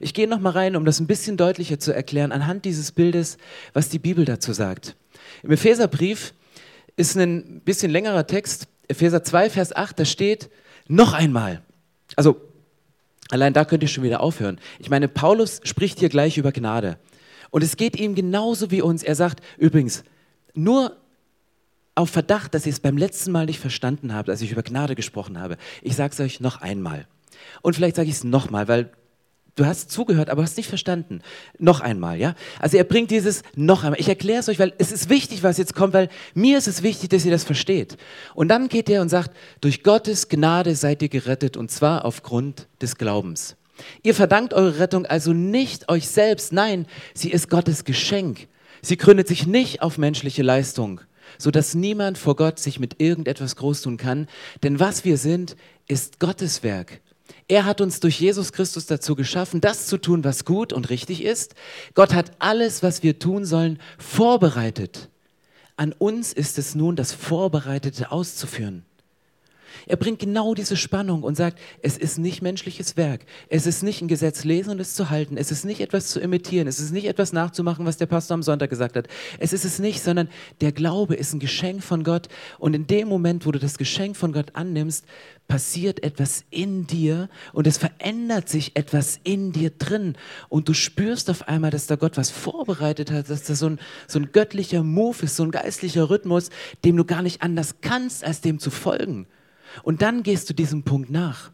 Ich 0.00 0.14
gehe 0.14 0.28
noch 0.28 0.40
mal 0.40 0.50
rein, 0.50 0.74
um 0.74 0.84
das 0.84 1.00
ein 1.00 1.06
bisschen 1.06 1.36
deutlicher 1.36 1.78
zu 1.78 1.94
erklären, 1.94 2.32
anhand 2.32 2.64
dieses 2.64 2.92
Bildes, 2.92 3.38
was 3.72 3.88
die 3.88 3.98
Bibel 4.00 4.24
dazu 4.24 4.52
sagt. 4.52 4.96
Im 5.44 5.52
Epheserbrief 5.52 6.34
ist 6.96 7.16
ein 7.16 7.60
bisschen 7.64 7.90
längerer 7.90 8.26
Text, 8.26 8.66
Epheser 8.88 9.22
2, 9.22 9.50
Vers 9.50 9.74
8, 9.74 10.00
da 10.00 10.04
steht, 10.04 10.50
noch 10.88 11.12
einmal. 11.12 11.62
Also 12.16 12.40
Allein 13.32 13.54
da 13.54 13.64
könnt 13.64 13.82
ihr 13.82 13.88
schon 13.88 14.04
wieder 14.04 14.20
aufhören. 14.20 14.60
Ich 14.78 14.90
meine, 14.90 15.08
Paulus 15.08 15.62
spricht 15.64 16.00
hier 16.00 16.10
gleich 16.10 16.36
über 16.36 16.52
Gnade. 16.52 16.98
Und 17.48 17.64
es 17.64 17.78
geht 17.78 17.98
ihm 17.98 18.14
genauso 18.14 18.70
wie 18.70 18.82
uns. 18.82 19.02
Er 19.02 19.14
sagt, 19.14 19.42
übrigens, 19.56 20.04
nur 20.52 20.98
auf 21.94 22.10
Verdacht, 22.10 22.52
dass 22.52 22.66
ihr 22.66 22.72
es 22.74 22.80
beim 22.80 22.98
letzten 22.98 23.32
Mal 23.32 23.46
nicht 23.46 23.58
verstanden 23.58 24.12
habt, 24.12 24.28
als 24.28 24.42
ich 24.42 24.52
über 24.52 24.62
Gnade 24.62 24.94
gesprochen 24.94 25.40
habe. 25.40 25.56
Ich 25.80 25.96
sage 25.96 26.12
es 26.12 26.20
euch 26.20 26.40
noch 26.40 26.60
einmal. 26.60 27.06
Und 27.62 27.74
vielleicht 27.74 27.96
sage 27.96 28.10
ich 28.10 28.16
es 28.16 28.24
nochmal, 28.24 28.68
weil 28.68 28.90
Du 29.54 29.66
hast 29.66 29.90
zugehört, 29.90 30.30
aber 30.30 30.42
hast 30.42 30.56
nicht 30.56 30.68
verstanden. 30.68 31.20
Noch 31.58 31.80
einmal, 31.80 32.18
ja? 32.18 32.34
Also 32.58 32.78
er 32.78 32.84
bringt 32.84 33.10
dieses 33.10 33.42
noch 33.54 33.84
einmal. 33.84 34.00
Ich 34.00 34.08
erkläre 34.08 34.40
es 34.40 34.48
euch, 34.48 34.58
weil 34.58 34.72
es 34.78 34.90
ist 34.90 35.10
wichtig, 35.10 35.42
was 35.42 35.58
jetzt 35.58 35.74
kommt, 35.74 35.92
weil 35.92 36.08
mir 36.34 36.56
ist 36.56 36.68
es 36.68 36.82
wichtig, 36.82 37.10
dass 37.10 37.26
ihr 37.26 37.30
das 37.30 37.44
versteht. 37.44 37.98
Und 38.34 38.48
dann 38.48 38.68
geht 38.68 38.88
er 38.88 39.02
und 39.02 39.10
sagt, 39.10 39.36
durch 39.60 39.82
Gottes 39.82 40.28
Gnade 40.28 40.74
seid 40.74 41.02
ihr 41.02 41.10
gerettet 41.10 41.58
und 41.58 41.70
zwar 41.70 42.06
aufgrund 42.06 42.66
des 42.80 42.96
Glaubens. 42.96 43.56
Ihr 44.02 44.14
verdankt 44.14 44.54
eure 44.54 44.78
Rettung 44.78 45.04
also 45.04 45.34
nicht 45.34 45.90
euch 45.90 46.08
selbst, 46.08 46.52
nein, 46.52 46.86
sie 47.12 47.30
ist 47.30 47.50
Gottes 47.50 47.84
Geschenk. 47.84 48.48
Sie 48.80 48.96
gründet 48.96 49.28
sich 49.28 49.46
nicht 49.46 49.82
auf 49.82 49.98
menschliche 49.98 50.42
Leistung, 50.42 51.02
sodass 51.38 51.74
niemand 51.74 52.16
vor 52.16 52.36
Gott 52.36 52.58
sich 52.58 52.80
mit 52.80 53.00
irgendetwas 53.00 53.56
groß 53.56 53.82
tun 53.82 53.96
kann, 53.96 54.28
denn 54.62 54.80
was 54.80 55.04
wir 55.04 55.18
sind, 55.18 55.56
ist 55.88 56.20
Gottes 56.20 56.62
Werk. 56.62 57.00
Er 57.48 57.64
hat 57.64 57.80
uns 57.80 58.00
durch 58.00 58.20
Jesus 58.20 58.52
Christus 58.52 58.86
dazu 58.86 59.14
geschaffen, 59.14 59.60
das 59.60 59.86
zu 59.86 59.98
tun, 59.98 60.24
was 60.24 60.44
gut 60.44 60.72
und 60.72 60.90
richtig 60.90 61.22
ist. 61.22 61.54
Gott 61.94 62.14
hat 62.14 62.32
alles, 62.38 62.82
was 62.82 63.02
wir 63.02 63.18
tun 63.18 63.44
sollen, 63.44 63.78
vorbereitet. 63.98 65.08
An 65.76 65.92
uns 65.92 66.32
ist 66.32 66.58
es 66.58 66.74
nun, 66.74 66.96
das 66.96 67.12
Vorbereitete 67.12 68.12
auszuführen. 68.12 68.84
Er 69.86 69.96
bringt 69.96 70.20
genau 70.20 70.54
diese 70.54 70.76
Spannung 70.76 71.22
und 71.22 71.36
sagt, 71.36 71.58
es 71.80 71.96
ist 71.96 72.18
nicht 72.18 72.42
menschliches 72.42 72.96
Werk. 72.96 73.24
Es 73.48 73.66
ist 73.66 73.82
nicht 73.82 74.00
ein 74.00 74.08
Gesetz 74.08 74.44
lesen 74.44 74.70
und 74.70 74.80
es 74.80 74.94
zu 74.94 75.10
halten. 75.10 75.36
Es 75.36 75.50
ist 75.50 75.64
nicht 75.64 75.80
etwas 75.80 76.08
zu 76.08 76.20
imitieren. 76.20 76.68
Es 76.68 76.78
ist 76.78 76.92
nicht 76.92 77.06
etwas 77.06 77.32
nachzumachen, 77.32 77.86
was 77.86 77.96
der 77.96 78.06
Pastor 78.06 78.34
am 78.34 78.42
Sonntag 78.42 78.70
gesagt 78.70 78.96
hat. 78.96 79.08
Es 79.38 79.52
ist 79.52 79.64
es 79.64 79.78
nicht, 79.78 80.02
sondern 80.02 80.28
der 80.60 80.72
Glaube 80.72 81.14
ist 81.14 81.32
ein 81.32 81.40
Geschenk 81.40 81.82
von 81.82 82.04
Gott. 82.04 82.28
Und 82.58 82.74
in 82.74 82.86
dem 82.86 83.08
Moment, 83.08 83.46
wo 83.46 83.50
du 83.50 83.58
das 83.58 83.78
Geschenk 83.78 84.16
von 84.16 84.32
Gott 84.32 84.54
annimmst, 84.54 85.04
passiert 85.48 86.02
etwas 86.02 86.44
in 86.50 86.86
dir 86.86 87.28
und 87.52 87.66
es 87.66 87.76
verändert 87.76 88.48
sich 88.48 88.74
etwas 88.74 89.20
in 89.22 89.52
dir 89.52 89.70
drin. 89.70 90.16
Und 90.48 90.68
du 90.68 90.74
spürst 90.74 91.28
auf 91.28 91.48
einmal, 91.48 91.70
dass 91.70 91.86
da 91.86 91.96
Gott 91.96 92.16
was 92.16 92.30
vorbereitet 92.30 93.10
hat, 93.10 93.28
dass 93.28 93.44
da 93.44 93.54
so 93.54 93.66
ein, 93.66 93.78
so 94.08 94.18
ein 94.18 94.32
göttlicher 94.32 94.82
Move 94.82 95.24
ist, 95.24 95.36
so 95.36 95.42
ein 95.42 95.50
geistlicher 95.50 96.08
Rhythmus, 96.08 96.50
dem 96.84 96.96
du 96.96 97.04
gar 97.04 97.22
nicht 97.22 97.42
anders 97.42 97.76
kannst, 97.80 98.24
als 98.24 98.40
dem 98.40 98.58
zu 98.58 98.70
folgen. 98.70 99.26
Und 99.82 100.02
dann 100.02 100.22
gehst 100.22 100.48
du 100.48 100.54
diesem 100.54 100.84
Punkt 100.84 101.10
nach. 101.10 101.50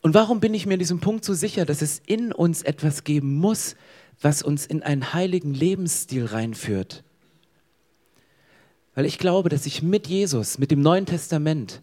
Und 0.00 0.14
warum 0.14 0.40
bin 0.40 0.52
ich 0.52 0.66
mir 0.66 0.74
in 0.74 0.80
diesem 0.80 1.00
Punkt 1.00 1.24
so 1.24 1.32
sicher, 1.32 1.64
dass 1.64 1.80
es 1.80 2.02
in 2.06 2.32
uns 2.32 2.62
etwas 2.62 3.04
geben 3.04 3.36
muss, 3.36 3.76
was 4.20 4.42
uns 4.42 4.66
in 4.66 4.82
einen 4.82 5.14
heiligen 5.14 5.54
Lebensstil 5.54 6.26
reinführt? 6.26 7.04
Weil 8.94 9.06
ich 9.06 9.18
glaube, 9.18 9.48
dass 9.48 9.64
sich 9.64 9.82
mit 9.82 10.06
Jesus, 10.06 10.58
mit 10.58 10.70
dem 10.70 10.80
Neuen 10.80 11.06
Testament, 11.06 11.82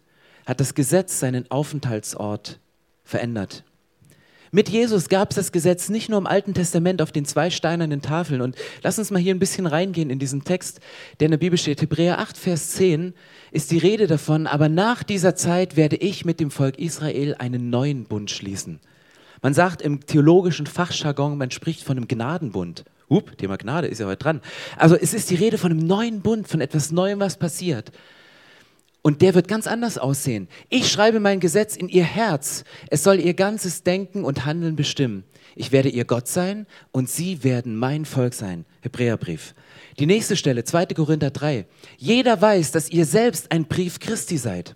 hat 0.50 0.60
das 0.60 0.74
Gesetz 0.74 1.20
seinen 1.20 1.50
Aufenthaltsort 1.52 2.60
verändert. 3.04 3.64
Mit 4.52 4.68
Jesus 4.68 5.08
gab 5.08 5.30
es 5.30 5.36
das 5.36 5.52
Gesetz 5.52 5.90
nicht 5.90 6.10
nur 6.10 6.18
im 6.18 6.26
Alten 6.26 6.56
Testament 6.56 7.04
auf 7.04 7.12
den 7.12 7.26
zwei 7.26 7.52
steinernen 7.52 8.02
Tafeln. 8.02 8.42
Und 8.42 8.56
lass 8.82 8.98
uns 8.98 9.12
mal 9.12 9.20
hier 9.20 9.36
ein 9.36 9.40
bisschen 9.40 9.68
reingehen 9.68 10.10
in 10.10 10.18
diesen 10.18 10.44
Text, 10.44 10.80
der 11.20 11.26
in 11.26 11.32
der 11.32 11.38
Bibel 11.38 11.60
steht. 11.60 11.84
Hebräer 11.84 12.18
8, 12.18 12.36
Vers 12.36 12.72
10 12.72 13.14
ist 13.52 13.70
die 13.70 13.78
Rede 13.78 14.08
davon, 14.08 14.48
aber 14.48 14.70
nach 14.70 15.04
dieser 15.04 15.36
Zeit 15.36 15.78
werde 15.78 15.98
ich 15.98 16.26
mit 16.26 16.40
dem 16.40 16.50
Volk 16.50 16.80
Israel 16.80 17.36
einen 17.38 17.70
neuen 17.70 18.06
Bund 18.06 18.32
schließen. 18.32 18.80
Man 19.44 19.54
sagt 19.54 19.84
im 19.84 20.04
theologischen 20.08 20.66
Fachjargon, 20.66 21.38
man 21.38 21.52
spricht 21.52 21.84
von 21.84 21.98
einem 21.98 22.08
Gnadenbund. 22.08 22.86
Up, 23.08 23.38
Thema 23.38 23.58
Gnade 23.58 23.86
ist 23.86 24.00
ja 24.00 24.08
heute 24.08 24.24
dran. 24.24 24.42
Also 24.78 24.96
es 24.96 25.14
ist 25.14 25.30
die 25.30 25.36
Rede 25.36 25.60
von 25.60 25.72
einem 25.72 25.86
neuen 25.86 26.22
Bund, 26.22 26.48
von 26.48 26.60
etwas 26.60 26.92
Neuem, 26.92 27.20
was 27.20 27.38
passiert. 27.38 27.92
Und 29.02 29.22
der 29.22 29.34
wird 29.34 29.48
ganz 29.48 29.66
anders 29.66 29.98
aussehen. 29.98 30.50
Ich 30.68 30.92
schreibe 30.92 31.20
mein 31.20 31.40
Gesetz 31.40 31.76
in 31.76 31.88
ihr 31.88 32.04
Herz. 32.04 32.64
Es 32.90 33.04
soll 33.04 33.20
ihr 33.20 33.34
ganzes 33.34 33.84
Denken 33.84 34.26
und 34.26 34.46
Handeln 34.46 34.76
bestimmen. 34.76 35.24
Ich 35.56 35.72
werde 35.72 35.90
ihr 35.90 36.06
Gott 36.06 36.28
sein 36.28 36.68
und 36.92 37.10
sie 37.10 37.44
werden 37.44 37.76
mein 37.76 38.06
Volk 38.06 38.34
sein. 38.34 38.66
Hebräerbrief. 38.82 39.56
Die 40.00 40.06
nächste 40.06 40.36
Stelle, 40.36 40.64
2. 40.64 40.88
Korinther 40.88 41.32
3. 41.32 41.66
Jeder 41.98 42.42
weiß, 42.42 42.72
dass 42.72 42.90
ihr 42.90 43.06
selbst 43.06 43.52
ein 43.52 43.66
Brief 43.66 44.00
Christi 44.00 44.38
seid. 44.38 44.76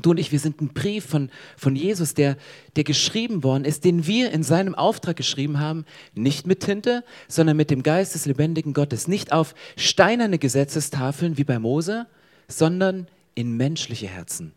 Du 0.00 0.10
und 0.10 0.18
ich, 0.18 0.32
wir 0.32 0.38
sind 0.38 0.62
ein 0.62 0.72
Brief 0.72 1.04
von, 1.04 1.28
von 1.56 1.76
Jesus, 1.76 2.14
der, 2.14 2.38
der 2.76 2.84
geschrieben 2.84 3.44
worden 3.44 3.66
ist, 3.66 3.84
den 3.84 4.06
wir 4.06 4.30
in 4.30 4.42
seinem 4.42 4.74
Auftrag 4.74 5.16
geschrieben 5.16 5.60
haben, 5.60 5.84
nicht 6.14 6.46
mit 6.46 6.60
Tinte, 6.60 7.04
sondern 7.28 7.58
mit 7.58 7.70
dem 7.70 7.82
Geist 7.82 8.14
des 8.14 8.24
lebendigen 8.24 8.72
Gottes. 8.72 9.06
Nicht 9.06 9.32
auf 9.32 9.54
steinerne 9.76 10.38
Gesetzestafeln 10.38 11.36
wie 11.36 11.44
bei 11.44 11.58
Mose, 11.58 12.06
sondern 12.48 13.06
in 13.34 13.56
menschliche 13.56 14.06
Herzen. 14.06 14.52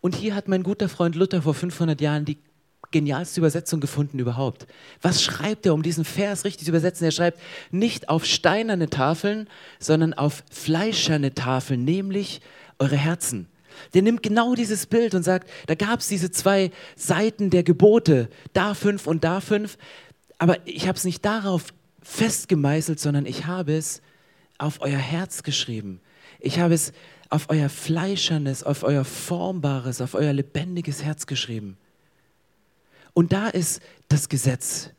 Und 0.00 0.14
hier 0.14 0.34
hat 0.34 0.48
mein 0.48 0.62
guter 0.62 0.88
Freund 0.88 1.14
Luther 1.14 1.42
vor 1.42 1.54
500 1.54 2.00
Jahren 2.00 2.24
die 2.24 2.38
genialste 2.90 3.40
Übersetzung 3.40 3.80
gefunden 3.80 4.18
überhaupt. 4.18 4.66
Was 5.02 5.22
schreibt 5.22 5.66
er, 5.66 5.74
um 5.74 5.82
diesen 5.82 6.04
Vers 6.04 6.44
richtig 6.44 6.64
zu 6.64 6.70
übersetzen? 6.70 7.04
Er 7.04 7.10
schreibt 7.10 7.40
nicht 7.70 8.08
auf 8.08 8.24
steinerne 8.24 8.88
Tafeln, 8.88 9.48
sondern 9.80 10.14
auf 10.14 10.44
fleischerne 10.50 11.34
Tafeln, 11.34 11.84
nämlich 11.84 12.40
eure 12.78 12.96
Herzen. 12.96 13.48
Der 13.94 14.02
nimmt 14.02 14.22
genau 14.22 14.54
dieses 14.54 14.86
Bild 14.86 15.14
und 15.14 15.24
sagt, 15.24 15.50
da 15.66 15.74
gab 15.74 16.00
es 16.00 16.08
diese 16.08 16.30
zwei 16.30 16.70
Seiten 16.94 17.50
der 17.50 17.64
Gebote, 17.64 18.28
da 18.52 18.74
fünf 18.74 19.08
und 19.08 19.24
da 19.24 19.40
fünf, 19.40 19.76
aber 20.38 20.58
ich 20.66 20.86
habe 20.86 20.96
es 20.96 21.04
nicht 21.04 21.24
darauf 21.24 21.74
festgemeißelt, 22.02 23.00
sondern 23.00 23.26
ich 23.26 23.46
habe 23.46 23.74
es 23.74 24.02
auf 24.58 24.80
euer 24.80 24.98
Herz 24.98 25.42
geschrieben. 25.42 26.00
Ich 26.40 26.58
habe 26.58 26.74
es 26.74 26.92
auf 27.30 27.46
euer 27.48 27.68
fleischernes, 27.68 28.62
auf 28.62 28.82
euer 28.82 29.04
formbares, 29.04 30.00
auf 30.00 30.14
euer 30.14 30.32
lebendiges 30.32 31.02
Herz 31.02 31.26
geschrieben. 31.26 31.76
Und 33.12 33.32
da 33.32 33.48
ist 33.48 33.80
das 34.08 34.28
Gesetz. 34.28 34.90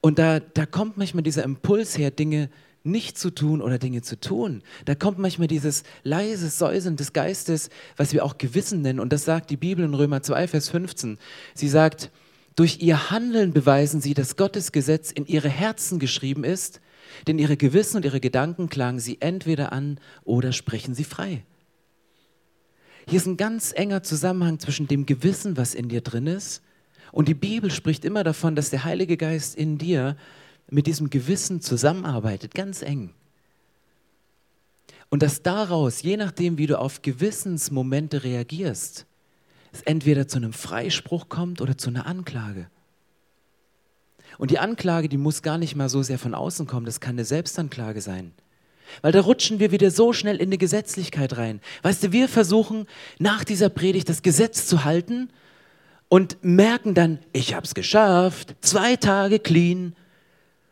Und 0.00 0.18
da, 0.18 0.40
da 0.40 0.66
kommt 0.66 0.96
manchmal 0.96 1.22
dieser 1.22 1.44
Impuls 1.44 1.98
her, 1.98 2.10
Dinge 2.10 2.50
nicht 2.86 3.18
zu 3.18 3.30
tun 3.30 3.60
oder 3.60 3.78
Dinge 3.78 4.02
zu 4.02 4.18
tun. 4.18 4.62
Da 4.84 4.94
kommt 4.94 5.18
manchmal 5.18 5.48
dieses 5.48 5.82
leise 6.04 6.48
Säuseln 6.48 6.96
des 6.96 7.12
Geistes, 7.12 7.68
was 7.96 8.12
wir 8.12 8.24
auch 8.24 8.38
Gewissen 8.38 8.82
nennen. 8.82 9.00
Und 9.00 9.12
das 9.12 9.24
sagt 9.24 9.50
die 9.50 9.56
Bibel 9.56 9.84
in 9.84 9.94
Römer 9.94 10.22
2, 10.22 10.48
Vers 10.48 10.68
15. 10.68 11.18
Sie 11.54 11.68
sagt, 11.68 12.12
durch 12.54 12.78
ihr 12.80 13.10
Handeln 13.10 13.52
beweisen 13.52 14.00
sie, 14.00 14.14
dass 14.14 14.36
Gottes 14.36 14.72
Gesetz 14.72 15.10
in 15.10 15.26
ihre 15.26 15.48
Herzen 15.48 15.98
geschrieben 15.98 16.44
ist, 16.44 16.80
denn 17.26 17.38
ihre 17.38 17.56
Gewissen 17.56 17.98
und 17.98 18.04
ihre 18.04 18.20
Gedanken 18.20 18.68
klagen 18.68 19.00
sie 19.00 19.20
entweder 19.20 19.72
an 19.72 19.98
oder 20.24 20.52
sprechen 20.52 20.94
sie 20.94 21.04
frei. 21.04 21.44
Hier 23.08 23.18
ist 23.18 23.26
ein 23.26 23.36
ganz 23.36 23.72
enger 23.74 24.02
Zusammenhang 24.02 24.58
zwischen 24.58 24.88
dem 24.88 25.06
Gewissen, 25.06 25.56
was 25.56 25.74
in 25.74 25.88
dir 25.88 26.00
drin 26.00 26.26
ist, 26.26 26.62
und 27.12 27.28
die 27.28 27.34
Bibel 27.34 27.70
spricht 27.70 28.04
immer 28.04 28.24
davon, 28.24 28.56
dass 28.56 28.70
der 28.70 28.84
Heilige 28.84 29.16
Geist 29.16 29.54
in 29.54 29.78
dir 29.78 30.16
mit 30.68 30.86
diesem 30.86 31.08
Gewissen 31.08 31.60
zusammenarbeitet, 31.60 32.54
ganz 32.54 32.82
eng. 32.82 33.14
Und 35.08 35.22
dass 35.22 35.42
daraus, 35.42 36.02
je 36.02 36.16
nachdem, 36.16 36.58
wie 36.58 36.66
du 36.66 36.78
auf 36.78 37.02
Gewissensmomente 37.02 38.24
reagierst, 38.24 39.06
es 39.72 39.82
entweder 39.82 40.26
zu 40.26 40.38
einem 40.38 40.52
Freispruch 40.52 41.28
kommt 41.28 41.60
oder 41.60 41.78
zu 41.78 41.90
einer 41.90 42.06
Anklage. 42.06 42.68
Und 44.38 44.50
die 44.50 44.58
Anklage, 44.58 45.08
die 45.08 45.16
muss 45.16 45.42
gar 45.42 45.58
nicht 45.58 45.76
mal 45.76 45.88
so 45.88 46.02
sehr 46.02 46.18
von 46.18 46.34
außen 46.34 46.66
kommen, 46.66 46.86
das 46.86 47.00
kann 47.00 47.16
eine 47.16 47.24
Selbstanklage 47.24 48.00
sein. 48.00 48.32
Weil 49.02 49.12
da 49.12 49.20
rutschen 49.20 49.58
wir 49.58 49.72
wieder 49.72 49.90
so 49.90 50.12
schnell 50.12 50.36
in 50.36 50.50
die 50.50 50.58
Gesetzlichkeit 50.58 51.36
rein. 51.36 51.60
Weißt 51.82 52.02
du, 52.02 52.12
wir 52.12 52.28
versuchen 52.28 52.86
nach 53.18 53.44
dieser 53.44 53.68
Predigt 53.68 54.08
das 54.08 54.22
Gesetz 54.22 54.66
zu 54.66 54.84
halten 54.84 55.30
und 56.08 56.38
merken 56.42 56.94
dann, 56.94 57.18
ich 57.32 57.54
habe 57.54 57.66
es 57.66 57.74
geschafft, 57.74 58.54
zwei 58.60 58.96
Tage 58.96 59.38
clean, 59.38 59.96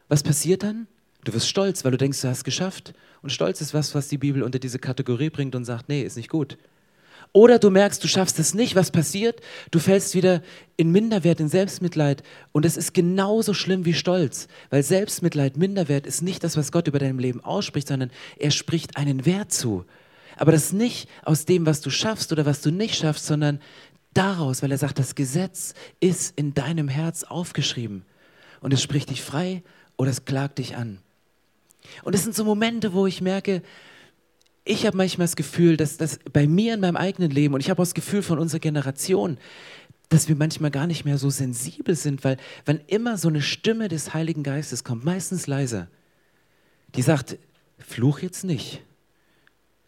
was 0.09 0.23
passiert 0.23 0.63
dann? 0.63 0.87
Du 1.25 1.33
wirst 1.33 1.49
stolz, 1.49 1.85
weil 1.85 1.91
du 1.91 1.97
denkst, 1.97 2.21
du 2.21 2.29
hast 2.29 2.39
es 2.39 2.45
geschafft. 2.45 2.95
Und 3.23 3.31
Stolz 3.31 3.63
ist 3.63 3.73
was, 3.73 3.95
was 3.95 4.09
die 4.09 4.19
Bibel 4.19 4.43
unter 4.43 4.59
diese 4.59 4.79
Kategorie 4.79 5.31
bringt 5.31 5.55
und 5.55 5.65
sagt, 5.65 5.89
nee, 5.89 6.03
ist 6.03 6.17
nicht 6.17 6.29
gut. 6.29 6.59
Oder 7.37 7.59
du 7.59 7.69
merkst, 7.69 8.03
du 8.03 8.07
schaffst 8.07 8.39
es 8.39 8.55
nicht. 8.55 8.77
Was 8.77 8.93
passiert? 8.93 9.41
Du 9.73 9.81
fällst 9.81 10.15
wieder 10.15 10.41
in 10.77 10.93
Minderwert, 10.93 11.41
in 11.41 11.49
Selbstmitleid. 11.49 12.23
Und 12.53 12.65
es 12.65 12.77
ist 12.77 12.95
genauso 12.95 13.55
schlimm 13.55 13.85
wie 13.85 13.93
Stolz. 13.93 14.47
Weil 14.71 14.85
Selbstmitleid, 14.85 15.57
Minderwert 15.57 16.07
ist 16.07 16.23
nicht 16.23 16.45
das, 16.45 16.57
was 16.57 16.71
Gott 16.71 16.87
über 16.87 17.01
deinem 17.01 17.19
Leben 17.19 17.43
ausspricht, 17.43 17.89
sondern 17.89 18.13
er 18.39 18.53
spricht 18.53 18.97
einen 18.97 19.27
Wert 19.27 19.53
zu. 19.53 19.85
Aber 20.37 20.53
das 20.53 20.73
nicht 20.73 21.09
aus 21.25 21.45
dem, 21.45 21.67
was 21.67 21.81
du 21.81 21.91
schaffst 21.91 22.31
oder 22.31 22.47
was 22.47 22.61
du 22.61 22.71
nicht 22.71 22.95
schaffst, 22.95 23.27
sondern 23.27 23.61
daraus, 24.15 24.63
weil 24.63 24.71
er 24.71 24.79
sagt, 24.79 25.01
das 25.01 25.17
Gesetz 25.17 25.75
ist 25.99 26.39
in 26.39 26.55
deinem 26.55 26.87
Herz 26.87 27.25
aufgeschrieben. 27.25 28.05
Und 28.61 28.73
es 28.73 28.81
spricht 28.81 29.11
dich 29.11 29.23
frei 29.23 29.65
oder 29.97 30.13
es 30.13 30.25
klagt 30.25 30.59
dich 30.59 30.77
an. 30.77 30.99
Und 32.05 32.15
es 32.15 32.23
sind 32.23 32.37
so 32.37 32.45
Momente, 32.45 32.93
wo 32.93 33.09
ich 33.09 33.21
merke, 33.21 33.61
ich 34.65 34.87
habe 34.87 34.97
manchmal 34.97 35.27
das 35.27 35.37
Gefühl, 35.37 35.77
dass 35.77 35.97
das 35.97 36.19
bei 36.33 36.47
mir 36.47 36.75
in 36.75 36.81
meinem 36.81 36.97
eigenen 36.97 37.31
Leben 37.31 37.55
und 37.55 37.61
ich 37.61 37.71
habe 37.71 37.81
auch 37.81 37.87
das 37.87 37.95
Gefühl 37.95 38.23
von 38.23 38.39
unserer 38.39 38.61
Generation, 38.61 39.39
dass 40.09 40.29
wir 40.29 40.37
manchmal 40.37 40.71
gar 40.71 40.87
nicht 40.87 41.05
mehr 41.05 41.19
so 41.19 41.29
sensibel 41.31 41.95
sind, 41.95 42.25
weil 42.25 42.37
wenn 42.65 42.81
immer 42.87 43.19
so 43.19 43.29
eine 43.29 43.43
Stimme 43.43 43.89
des 43.89 44.15
Heiligen 44.15 44.43
Geistes 44.43 44.85
kommt, 44.85 45.05
meistens 45.05 45.47
leise, 45.47 45.89
die 46.95 47.03
sagt, 47.03 47.37
fluch 47.79 48.21
jetzt 48.21 48.45
nicht, 48.45 48.83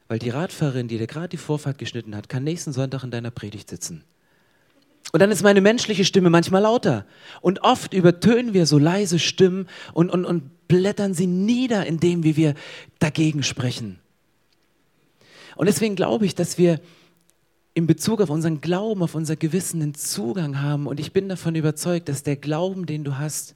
weil 0.08 0.18
die 0.18 0.30
Radfahrerin, 0.30 0.88
die 0.88 0.98
dir 0.98 1.06
gerade 1.06 1.28
die 1.28 1.36
Vorfahrt 1.36 1.78
geschnitten 1.78 2.14
hat, 2.14 2.28
kann 2.28 2.44
nächsten 2.44 2.72
Sonntag 2.72 3.02
in 3.02 3.10
deiner 3.10 3.30
Predigt 3.30 3.70
sitzen. 3.70 4.04
Und 5.12 5.20
dann 5.20 5.30
ist 5.30 5.42
meine 5.42 5.60
menschliche 5.60 6.04
Stimme 6.04 6.30
manchmal 6.30 6.62
lauter. 6.62 7.06
Und 7.40 7.62
oft 7.62 7.94
übertönen 7.94 8.54
wir 8.54 8.66
so 8.66 8.76
leise 8.78 9.18
Stimmen 9.18 9.68
und, 9.94 10.10
und, 10.10 10.24
und 10.24 10.68
blättern 10.68 11.14
sie 11.14 11.26
nieder 11.26 11.86
in 11.86 12.00
dem, 12.00 12.24
wie 12.24 12.36
wir 12.36 12.54
dagegen 12.98 13.42
sprechen. 13.42 14.00
Und 15.56 15.66
deswegen 15.66 15.96
glaube 15.96 16.26
ich, 16.26 16.34
dass 16.34 16.58
wir 16.58 16.80
in 17.74 17.86
Bezug 17.86 18.20
auf 18.20 18.30
unseren 18.30 18.60
Glauben, 18.60 19.02
auf 19.02 19.14
unser 19.14 19.36
Gewissen 19.36 19.82
einen 19.82 19.94
Zugang 19.94 20.62
haben. 20.62 20.86
Und 20.86 21.00
ich 21.00 21.12
bin 21.12 21.28
davon 21.28 21.54
überzeugt, 21.54 22.08
dass 22.08 22.22
der 22.22 22.36
Glauben, 22.36 22.86
den 22.86 23.04
du 23.04 23.18
hast, 23.18 23.54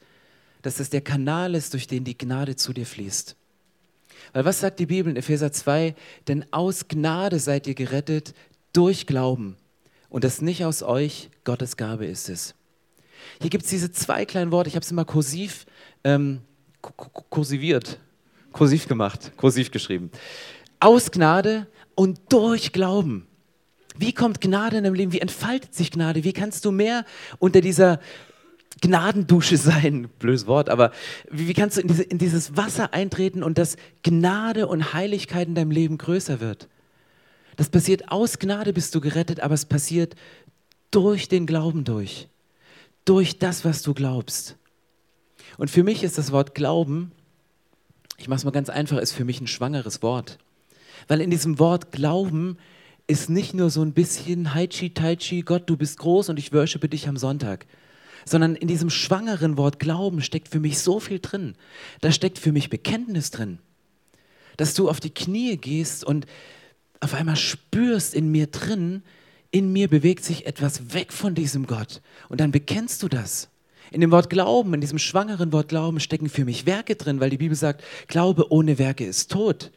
dass 0.62 0.76
das 0.76 0.90
der 0.90 1.00
Kanal 1.00 1.54
ist, 1.54 1.72
durch 1.72 1.86
den 1.86 2.04
die 2.04 2.18
Gnade 2.18 2.56
zu 2.56 2.72
dir 2.72 2.84
fließt. 2.84 3.36
Weil 4.32 4.44
was 4.44 4.60
sagt 4.60 4.78
die 4.78 4.86
Bibel 4.86 5.10
in 5.10 5.16
Epheser 5.16 5.52
2? 5.52 5.94
Denn 6.28 6.44
aus 6.50 6.88
Gnade 6.88 7.38
seid 7.38 7.66
ihr 7.66 7.74
gerettet 7.74 8.34
durch 8.72 9.06
Glauben 9.06 9.56
und 10.10 10.24
das 10.24 10.42
nicht 10.42 10.64
aus 10.64 10.82
euch, 10.82 11.30
Gottes 11.44 11.76
Gabe 11.76 12.04
ist 12.04 12.28
es. 12.28 12.54
Hier 13.40 13.50
gibt 13.50 13.64
es 13.64 13.70
diese 13.70 13.90
zwei 13.92 14.26
kleinen 14.26 14.50
Worte, 14.50 14.68
ich 14.68 14.74
habe 14.74 14.84
es 14.84 14.90
immer 14.90 15.04
kursiv, 15.04 15.66
ähm, 16.04 16.40
kursiviert, 16.82 17.98
kursiv 18.52 18.88
gemacht, 18.88 19.32
kursiv 19.36 19.70
geschrieben. 19.70 20.10
Aus 20.80 21.10
Gnade 21.10 21.66
und 22.00 22.18
durch 22.30 22.72
Glauben. 22.72 23.26
Wie 23.94 24.14
kommt 24.14 24.40
Gnade 24.40 24.78
in 24.78 24.84
deinem 24.84 24.94
Leben? 24.94 25.12
Wie 25.12 25.20
entfaltet 25.20 25.74
sich 25.74 25.90
Gnade? 25.90 26.24
Wie 26.24 26.32
kannst 26.32 26.64
du 26.64 26.70
mehr 26.70 27.04
unter 27.38 27.60
dieser 27.60 28.00
Gnadendusche 28.80 29.58
sein? 29.58 30.08
Blödes 30.18 30.46
Wort, 30.46 30.70
aber 30.70 30.92
wie, 31.30 31.52
kannst 31.52 31.76
du 31.76 31.82
in, 31.82 31.88
diese, 31.88 32.02
in 32.02 32.16
dieses 32.16 32.56
Wasser 32.56 32.94
eintreten 32.94 33.42
und 33.42 33.58
dass 33.58 33.76
Gnade 34.02 34.66
und 34.66 34.94
Heiligkeit 34.94 35.46
in 35.46 35.54
deinem 35.54 35.72
Leben 35.72 35.98
größer 35.98 36.40
wird? 36.40 36.68
Das 37.56 37.68
passiert 37.68 38.10
aus 38.10 38.38
Gnade 38.38 38.72
bist 38.72 38.94
du 38.94 39.02
gerettet, 39.02 39.40
aber 39.40 39.52
es 39.52 39.66
passiert 39.66 40.14
durch 40.90 41.28
den 41.28 41.44
Glauben 41.44 41.84
durch. 41.84 42.28
Durch 43.04 43.38
das, 43.38 43.66
was 43.66 43.82
du 43.82 43.92
glaubst. 43.92 44.56
Und 45.58 45.70
für 45.70 45.82
mich 45.82 46.02
ist 46.02 46.16
das 46.16 46.32
Wort 46.32 46.54
Glauben, 46.54 47.12
ich 48.16 48.26
mache 48.26 48.38
es 48.38 48.44
mal 48.44 48.52
ganz 48.52 48.70
einfach, 48.70 48.96
ist 48.96 49.12
für 49.12 49.26
mich 49.26 49.42
ein 49.42 49.46
schwangeres 49.46 50.02
Wort. 50.02 50.38
Weil 51.08 51.20
in 51.20 51.30
diesem 51.30 51.58
Wort 51.58 51.92
Glauben 51.92 52.56
ist 53.06 53.28
nicht 53.28 53.54
nur 53.54 53.70
so 53.70 53.82
ein 53.82 53.92
bisschen 53.92 54.54
Haichi 54.54 54.94
Taichi, 54.94 55.42
Gott, 55.42 55.68
du 55.68 55.76
bist 55.76 55.98
groß 55.98 56.28
und 56.28 56.38
ich 56.38 56.52
worshipe 56.52 56.88
dich 56.88 57.08
am 57.08 57.16
Sonntag. 57.16 57.66
Sondern 58.24 58.54
in 58.54 58.68
diesem 58.68 58.90
schwangeren 58.90 59.56
Wort 59.56 59.78
Glauben 59.78 60.22
steckt 60.22 60.48
für 60.48 60.60
mich 60.60 60.78
so 60.78 61.00
viel 61.00 61.18
drin. 61.18 61.54
Da 62.00 62.12
steckt 62.12 62.38
für 62.38 62.52
mich 62.52 62.70
Bekenntnis 62.70 63.30
drin. 63.30 63.58
Dass 64.56 64.74
du 64.74 64.88
auf 64.88 65.00
die 65.00 65.10
Knie 65.10 65.56
gehst 65.56 66.04
und 66.04 66.26
auf 67.00 67.14
einmal 67.14 67.36
spürst 67.36 68.14
in 68.14 68.30
mir 68.30 68.46
drin, 68.46 69.02
in 69.50 69.72
mir 69.72 69.88
bewegt 69.88 70.24
sich 70.24 70.46
etwas 70.46 70.94
weg 70.94 71.12
von 71.12 71.34
diesem 71.34 71.66
Gott. 71.66 72.02
Und 72.28 72.40
dann 72.40 72.52
bekennst 72.52 73.02
du 73.02 73.08
das. 73.08 73.48
In 73.90 74.00
dem 74.00 74.12
Wort 74.12 74.30
Glauben, 74.30 74.72
in 74.74 74.80
diesem 74.80 74.98
schwangeren 74.98 75.52
Wort 75.52 75.68
Glauben 75.68 75.98
stecken 75.98 76.28
für 76.28 76.44
mich 76.44 76.66
Werke 76.66 76.94
drin, 76.94 77.18
weil 77.18 77.30
die 77.30 77.38
Bibel 77.38 77.56
sagt, 77.56 77.82
Glaube 78.06 78.52
ohne 78.52 78.78
Werke 78.78 79.04
ist 79.04 79.32
tot. 79.32 79.72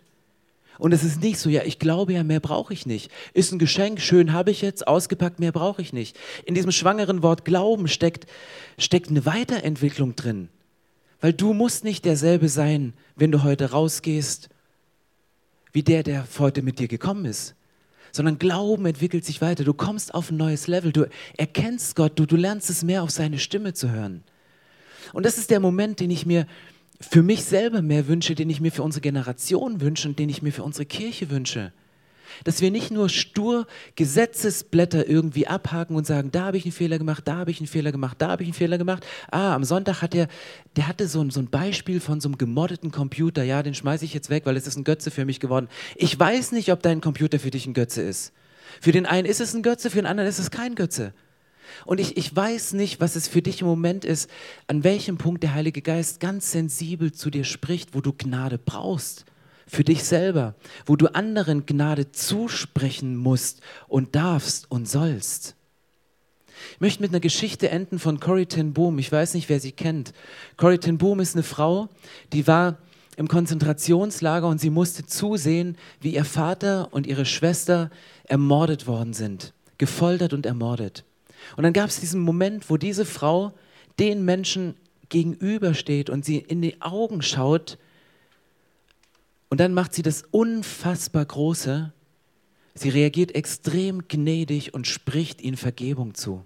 Und 0.80 0.92
es 0.92 1.04
ist 1.04 1.22
nicht 1.22 1.38
so, 1.38 1.50
ja, 1.50 1.64
ich 1.64 1.80
glaube 1.80 2.14
ja, 2.14 2.24
mehr 2.24 2.40
brauche 2.40 2.74
ich 2.74 2.86
nicht. 2.86 3.12
Ist 3.34 3.52
ein 3.52 3.60
Geschenk, 3.60 4.02
schön 4.02 4.34
habe 4.34 4.52
ich 4.52 4.62
jetzt, 4.62 4.88
ausgepackt, 4.88 5.40
mehr 5.40 5.52
brauche 5.52 5.82
ich 5.82 5.94
nicht. 5.94 6.18
In 6.46 6.56
diesem 6.56 6.72
schwangeren 6.72 7.22
Wort 7.22 7.46
Glauben 7.46 7.88
steckt, 7.88 8.26
steckt 8.78 9.10
eine 9.10 9.26
Weiterentwicklung 9.26 10.16
drin. 10.16 10.50
Weil 11.22 11.34
du 11.34 11.54
musst 11.54 11.84
nicht 11.84 12.06
derselbe 12.06 12.50
sein, 12.50 12.94
wenn 13.16 13.32
du 13.32 13.44
heute 13.44 13.72
rausgehst, 13.72 14.50
wie 15.72 15.84
der, 15.84 16.04
der 16.04 16.28
heute 16.40 16.62
mit 16.62 16.80
dir 16.80 16.88
gekommen 16.88 17.26
ist 17.26 17.56
sondern 18.16 18.38
Glauben 18.38 18.86
entwickelt 18.86 19.26
sich 19.26 19.42
weiter. 19.42 19.64
Du 19.64 19.74
kommst 19.74 20.14
auf 20.14 20.30
ein 20.30 20.38
neues 20.38 20.68
Level, 20.68 20.92
du 20.92 21.10
erkennst 21.36 21.96
Gott, 21.96 22.14
du, 22.16 22.28
du 22.28 22.36
lernst 22.36 22.70
es 22.70 22.84
mehr 22.84 23.02
auf 23.02 23.10
seine 23.10 23.40
Stimme 23.40 23.74
zu 23.74 23.90
hören. 23.90 24.24
Und 25.14 25.26
das 25.26 25.38
ist 25.38 25.50
der 25.50 25.60
Moment, 25.60 26.00
den 26.00 26.12
ich 26.12 26.26
mir 26.26 26.46
für 27.10 27.24
mich 27.24 27.44
selber 27.44 27.82
mehr 27.82 28.08
wünsche, 28.08 28.36
den 28.36 28.50
ich 28.50 28.62
mir 28.62 28.72
für 28.72 28.84
unsere 28.84 29.02
Generation 29.02 29.82
wünsche 29.82 30.08
und 30.08 30.20
den 30.20 30.30
ich 30.30 30.42
mir 30.42 30.52
für 30.52 30.64
unsere 30.64 30.86
Kirche 30.86 31.30
wünsche. 31.30 31.72
Dass 32.44 32.62
wir 32.62 32.72
nicht 32.72 32.90
nur 32.90 33.10
stur 33.10 33.68
Gesetzesblätter 33.96 35.08
irgendwie 35.08 35.46
abhaken 35.48 35.96
und 35.96 36.08
sagen, 36.08 36.32
da 36.32 36.46
habe 36.46 36.58
ich 36.58 36.66
einen 36.66 36.72
Fehler 36.72 36.98
gemacht, 36.98 37.28
da 37.28 37.36
habe 37.36 37.52
ich 37.52 37.60
einen 37.60 37.68
Fehler 37.68 37.92
gemacht, 37.92 38.18
da 38.20 38.30
habe 38.30 38.44
ich 38.44 38.48
einen 38.48 38.56
Fehler 38.56 38.78
gemacht. 38.78 39.06
Ah, 39.30 39.54
am 39.54 39.64
Sonntag 39.64 40.02
hat 40.02 40.16
er, 40.16 40.28
der 40.76 40.88
hatte 40.88 41.08
so 41.08 41.22
ein, 41.22 41.30
so 41.30 41.40
ein 41.40 41.50
Beispiel 41.50 42.00
von 42.00 42.22
so 42.22 42.30
einem 42.30 42.38
gemoddeten 42.38 42.92
Computer. 42.92 43.44
Ja, 43.44 43.62
den 43.62 43.76
schmeiße 43.76 44.06
ich 44.06 44.14
jetzt 44.14 44.30
weg, 44.30 44.46
weil 44.46 44.58
es 44.58 44.66
ist 44.66 44.78
ein 44.78 44.84
Götze 44.84 45.12
für 45.12 45.26
mich 45.26 45.40
geworden. 45.40 45.68
Ich 45.96 46.20
weiß 46.20 46.54
nicht, 46.54 46.72
ob 46.72 46.82
dein 46.82 47.02
Computer 47.02 47.40
für 47.40 47.52
dich 47.52 47.68
ein 47.68 47.74
Götze 47.74 48.02
ist. 48.02 48.34
Für 48.82 48.92
den 48.92 49.06
einen 49.06 49.28
ist 49.28 49.42
es 49.42 49.54
ein 49.54 49.62
Götze, 49.62 49.90
für 49.90 49.98
den 49.98 50.08
anderen 50.08 50.30
ist 50.30 50.40
es 50.40 50.50
kein 50.50 50.74
Götze. 50.76 51.14
Und 51.86 52.00
ich, 52.00 52.18
ich 52.18 52.36
weiß 52.36 52.74
nicht, 52.74 53.00
was 53.00 53.16
es 53.16 53.28
für 53.28 53.42
dich 53.42 53.62
im 53.62 53.68
Moment 53.68 54.06
ist, 54.06 54.30
an 54.68 54.84
welchem 54.84 55.18
Punkt 55.18 55.44
der 55.44 55.54
Heilige 55.54 55.82
Geist 55.82 56.20
ganz 56.20 56.52
sensibel 56.52 57.12
zu 57.12 57.30
dir 57.30 57.44
spricht, 57.44 57.94
wo 57.94 58.02
du 58.02 58.14
Gnade 58.14 58.58
brauchst 58.58 59.26
für 59.68 59.84
dich 59.84 60.04
selber, 60.04 60.56
wo 60.86 60.96
du 60.96 61.14
anderen 61.16 61.66
Gnade 61.66 62.12
zusprechen 62.12 63.16
musst 63.16 63.62
und 63.88 64.16
darfst 64.16 64.70
und 64.70 64.88
sollst. 64.88 65.56
Ich 66.74 66.82
möchte 66.82 67.02
mit 67.02 67.12
einer 67.12 67.20
Geschichte 67.20 67.70
enden 67.70 68.00
von 68.00 68.20
Corrie 68.20 68.46
ten 68.46 68.74
Boom. 68.74 69.00
Ich 69.00 69.12
weiß 69.12 69.34
nicht, 69.34 69.50
wer 69.50 69.60
sie 69.60 69.72
kennt. 69.72 70.14
Corrie 70.58 70.78
ten 70.78 70.98
Boom 70.98 71.20
ist 71.20 71.36
eine 71.36 71.44
Frau, 71.44 71.90
die 72.32 72.48
war 72.48 72.78
im 73.18 73.28
Konzentrationslager 73.28 74.48
und 74.48 74.60
sie 74.60 74.70
musste 74.70 75.06
zusehen, 75.06 75.78
wie 76.02 76.16
ihr 76.16 76.26
Vater 76.26 76.90
und 76.92 77.06
ihre 77.06 77.26
Schwester 77.26 77.92
ermordet 78.26 78.88
worden 78.88 79.14
sind, 79.14 79.54
gefoltert 79.78 80.34
und 80.34 80.46
ermordet. 80.46 81.04
Und 81.58 81.64
dann 81.64 81.74
gab 81.74 81.90
es 81.90 82.00
diesen 82.00 82.22
Moment, 82.22 82.70
wo 82.70 82.78
diese 82.78 83.06
Frau 83.06 83.54
den 84.00 84.26
Menschen 84.26 84.76
gegenübersteht 85.10 86.10
und 86.10 86.26
sie 86.26 86.38
in 86.38 86.62
die 86.62 86.82
Augen 86.82 87.22
schaut 87.22 87.78
und 89.54 89.60
dann 89.60 89.76
macht 89.76 89.94
sie 89.94 90.02
das 90.02 90.24
unfassbar 90.32 91.24
Große. 91.24 91.94
Sie 92.74 92.90
reagiert 92.90 93.36
extrem 93.36 94.08
gnädig 94.08 94.74
und 94.74 94.88
spricht 94.88 95.44
ihnen 95.44 95.58
Vergebung 95.58 96.16
zu. 96.16 96.44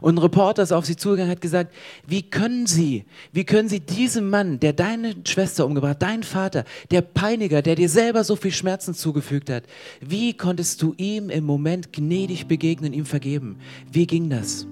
Und 0.00 0.14
ein 0.14 0.18
Reporter 0.18 0.62
ist 0.62 0.72
auf 0.72 0.86
sie 0.86 0.96
zugegangen 0.96 1.30
und 1.30 1.36
hat 1.36 1.40
gesagt, 1.40 1.72
wie 2.06 2.22
können 2.22 2.66
Sie, 2.66 3.04
wie 3.32 3.44
können 3.44 3.68
Sie 3.68 3.80
diesem 3.80 4.30
Mann, 4.30 4.60
der 4.60 4.72
deine 4.72 5.14
Schwester 5.24 5.66
umgebracht 5.66 5.96
dein 6.00 6.22
Vater, 6.22 6.64
der 6.90 7.02
Peiniger, 7.02 7.62
der 7.62 7.74
dir 7.74 7.88
selber 7.88 8.24
so 8.24 8.36
viel 8.36 8.52
Schmerzen 8.52 8.94
zugefügt 8.94 9.50
hat, 9.50 9.64
wie 10.00 10.34
konntest 10.34 10.82
du 10.82 10.94
ihm 10.96 11.30
im 11.30 11.44
Moment 11.44 11.92
gnädig 11.92 12.46
begegnen, 12.46 12.92
ihm 12.92 13.06
vergeben? 13.06 13.58
Wie 13.90 14.06
ging 14.06 14.30
das? 14.30 14.66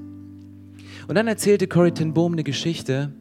Und 1.06 1.14
dann 1.14 1.26
erzählte 1.26 1.68
Corrie 1.68 1.92
ten 1.92 2.14
Boom 2.14 2.32
eine 2.32 2.44
Geschichte, 2.44 3.12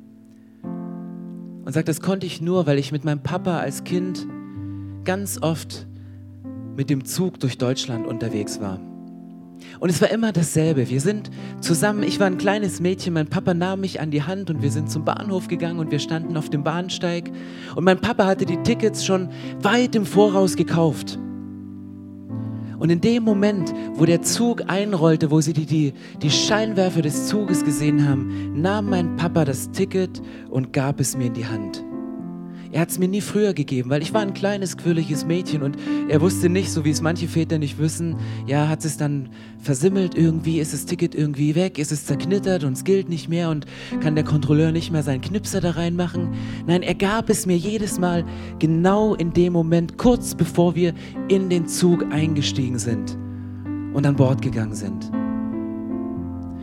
und 1.66 1.72
sagt, 1.72 1.88
das 1.88 2.02
konnte 2.02 2.26
ich 2.26 2.42
nur, 2.42 2.68
weil 2.68 2.78
ich 2.78 2.92
mit 2.92 3.06
meinem 3.06 3.24
Papa 3.24 3.60
als 3.60 3.84
Kind 3.84 4.28
ganz 5.06 5.42
oft 5.42 5.88
mit 6.76 6.89
dem 6.89 7.06
Zug 7.06 7.39
durch 7.39 7.58
Deutschland 7.58 8.06
unterwegs 8.06 8.60
war. 8.60 8.80
Und 9.80 9.89
es 9.89 10.02
war 10.02 10.10
immer 10.10 10.32
dasselbe. 10.32 10.89
Wir 10.89 11.02
sind 11.02 11.30
zusammen, 11.62 12.04
ich 12.04 12.19
war 12.19 12.28
ein 12.28 12.38
kleines 12.38 12.80
Mädchen, 12.80 13.13
mein 13.13 13.28
Papa 13.28 13.54
nahm 13.54 13.82
mich 13.82 13.99
an 13.99 14.12
die 14.12 14.23
Hand 14.23 14.49
und 14.49 14.62
wir 14.62 14.71
sind 14.71 14.89
zum 14.89 15.06
Bahnhof 15.06 15.47
gegangen 15.47 15.80
und 15.80 15.91
wir 15.91 15.99
standen 15.99 16.38
auf 16.38 16.49
dem 16.49 16.63
Bahnsteig. 16.63 17.32
Und 17.76 17.84
mein 17.84 17.99
Papa 17.99 18.26
hatte 18.26 18.45
die 18.45 18.58
Tickets 18.58 19.06
schon 19.06 19.30
weit 19.62 19.95
im 19.95 20.06
Voraus 20.06 20.56
gekauft. 20.56 21.19
Und 22.80 22.89
in 22.89 22.99
dem 22.99 23.23
Moment, 23.23 23.73
wo 23.93 24.06
der 24.06 24.21
Zug 24.23 24.63
einrollte, 24.67 25.32
wo 25.32 25.39
sie 25.39 25.54
die, 25.54 25.65
die, 25.65 25.93
die 26.21 26.30
Scheinwerfer 26.30 27.02
des 27.02 27.28
Zuges 27.28 27.63
gesehen 27.63 28.08
haben, 28.08 28.62
nahm 28.62 28.89
mein 28.89 29.15
Papa 29.15 29.45
das 29.45 29.71
Ticket 29.71 30.21
und 30.49 30.73
gab 30.73 30.99
es 30.99 31.15
mir 31.15 31.28
in 31.28 31.34
die 31.34 31.45
Hand. 31.45 31.84
Er 32.74 32.82
hat 32.82 32.90
es 32.90 32.98
mir 32.98 33.08
nie 33.08 33.22
früher 33.22 33.54
gegeben, 33.54 33.92
weil 33.92 34.02
ich 34.02 34.16
war 34.16 34.22
ein 34.22 34.34
kleines, 34.34 34.78
quirliges 34.78 35.26
Mädchen 35.26 35.62
und 35.62 35.78
er 36.10 36.22
wusste 36.22 36.50
nicht, 36.50 36.72
so 36.72 36.84
wie 36.84 36.90
es 36.90 37.02
manche 37.02 37.28
Väter 37.28 37.60
nicht 37.60 37.78
wissen, 37.78 38.16
ja, 38.48 38.68
hat 38.68 38.84
es 38.84 38.98
dann 38.98 39.30
versimmelt 39.60 40.16
irgendwie, 40.16 40.60
ist 40.60 40.74
das 40.74 40.88
Ticket 40.88 41.14
irgendwie 41.14 41.54
weg, 41.54 41.78
ist 41.78 41.92
es 41.92 42.08
zerknittert 42.08 42.64
und 42.64 42.74
es 42.74 42.84
gilt 42.84 43.10
nicht 43.10 43.30
mehr 43.30 43.52
und 43.52 43.68
kann 44.02 44.16
der 44.16 44.24
Kontrolleur 44.24 44.72
nicht 44.72 44.92
mehr 44.92 45.04
seinen 45.04 45.22
Knipser 45.22 45.62
da 45.62 45.70
reinmachen. 45.70 46.30
Nein, 46.66 46.82
er 46.82 46.96
gab 46.96 47.30
es 47.30 47.46
mir 47.46 47.58
jedes 47.58 48.00
Mal 48.00 48.26
genau 48.58 49.14
in 49.14 49.34
dem 49.34 49.54
Moment, 49.54 50.00
kurz 50.00 50.34
bevor 50.34 50.74
wir 50.74 50.96
in 51.28 51.52
den 51.52 51.68
Zug 51.68 52.04
eingestiegen 52.12 52.80
sind 52.80 53.16
und 53.94 54.04
an 54.04 54.16
Bord 54.16 54.42
gegangen 54.42 54.74
sind. 54.74 55.12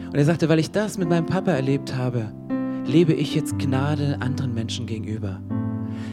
Und 0.09 0.17
er 0.17 0.25
sagte, 0.25 0.49
weil 0.49 0.59
ich 0.59 0.73
das 0.73 0.99
mit 0.99 1.09
meinem 1.09 1.27
Papa 1.27 1.53
erlebt 1.53 1.95
habe, 1.95 2.33
lebe 2.85 3.13
ich 3.13 3.37
jetzt 3.37 3.61
Gnade 3.61 4.17
anderen 4.21 4.53
Menschen 4.55 4.87
gegenüber. 4.87 5.41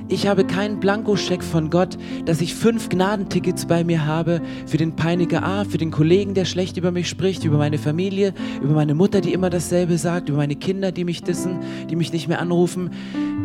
Ich 0.10 0.26
habe 0.26 0.46
keinen 0.46 0.80
Blankoscheck 0.80 1.44
von 1.44 1.70
Gott, 1.70 1.98
dass 2.24 2.40
ich 2.40 2.56
fünf 2.56 2.88
Gnadentickets 2.88 3.66
bei 3.66 3.84
mir 3.84 4.06
habe 4.06 4.42
für 4.66 4.78
den 4.78 4.96
Peiniger 4.96 5.44
A, 5.44 5.66
für 5.66 5.78
den 5.78 5.92
Kollegen, 5.92 6.34
der 6.34 6.46
schlecht 6.46 6.78
über 6.78 6.92
mich 6.92 7.10
spricht, 7.10 7.44
über 7.44 7.58
meine 7.58 7.78
Familie, 7.78 8.34
über 8.62 8.74
meine 8.74 8.96
Mutter, 8.96 9.20
die 9.20 9.34
immer 9.34 9.50
dasselbe 9.50 9.98
sagt, 9.98 10.30
über 10.30 10.38
meine 10.38 10.56
Kinder, 10.56 10.94
die 10.94 11.04
mich 11.04 11.24
dissen, 11.24 11.60
die 11.90 11.98
mich 11.98 12.14
nicht 12.14 12.30
mehr 12.30 12.40
anrufen. 12.40 12.92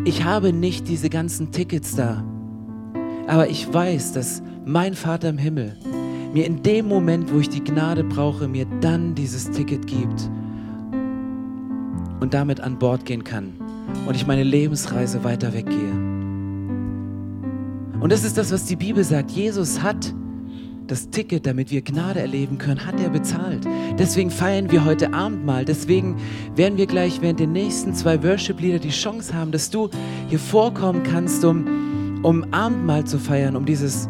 Ich 0.04 0.22
habe 0.22 0.52
nicht 0.52 0.86
diese 0.88 1.10
ganzen 1.10 1.50
Tickets 1.50 1.96
da. 1.96 2.22
Aber 3.26 3.48
ich 3.48 3.72
weiß, 3.72 4.12
dass 4.12 4.40
mein 4.64 4.94
Vater 4.94 5.30
im 5.30 5.38
Himmel 5.38 5.76
mir 6.32 6.46
in 6.46 6.62
dem 6.62 6.86
Moment, 6.86 7.32
wo 7.34 7.40
ich 7.40 7.48
die 7.48 7.64
Gnade 7.64 8.04
brauche, 8.04 8.46
mir 8.46 8.66
dann 8.80 9.16
dieses 9.16 9.50
Ticket 9.50 9.88
gibt 9.88 10.30
und 12.20 12.34
damit 12.34 12.60
an 12.60 12.78
Bord 12.78 13.04
gehen 13.04 13.24
kann 13.24 13.54
und 14.06 14.14
ich 14.14 14.28
meine 14.28 14.44
Lebensreise 14.44 15.24
weiter 15.24 15.52
weggehe. 15.52 16.11
Und 18.02 18.10
das 18.10 18.24
ist 18.24 18.36
das, 18.36 18.50
was 18.50 18.64
die 18.64 18.74
Bibel 18.74 19.04
sagt. 19.04 19.30
Jesus 19.30 19.80
hat 19.80 20.12
das 20.88 21.10
Ticket, 21.10 21.46
damit 21.46 21.70
wir 21.70 21.82
Gnade 21.82 22.18
erleben 22.18 22.58
können, 22.58 22.84
hat 22.84 23.00
er 23.00 23.10
bezahlt. 23.10 23.64
Deswegen 23.96 24.28
feiern 24.28 24.72
wir 24.72 24.84
heute 24.84 25.14
Abendmahl. 25.14 25.64
Deswegen 25.64 26.16
werden 26.56 26.76
wir 26.78 26.86
gleich 26.86 27.22
während 27.22 27.38
den 27.38 27.52
nächsten 27.52 27.94
zwei 27.94 28.20
Worship-Lieder 28.24 28.80
die 28.80 28.90
Chance 28.90 29.32
haben, 29.32 29.52
dass 29.52 29.70
du 29.70 29.88
hier 30.28 30.40
vorkommen 30.40 31.04
kannst, 31.04 31.44
um, 31.44 32.20
um 32.24 32.44
Abendmahl 32.52 33.04
zu 33.04 33.20
feiern, 33.20 33.54
um 33.54 33.66
dieses, 33.66 34.08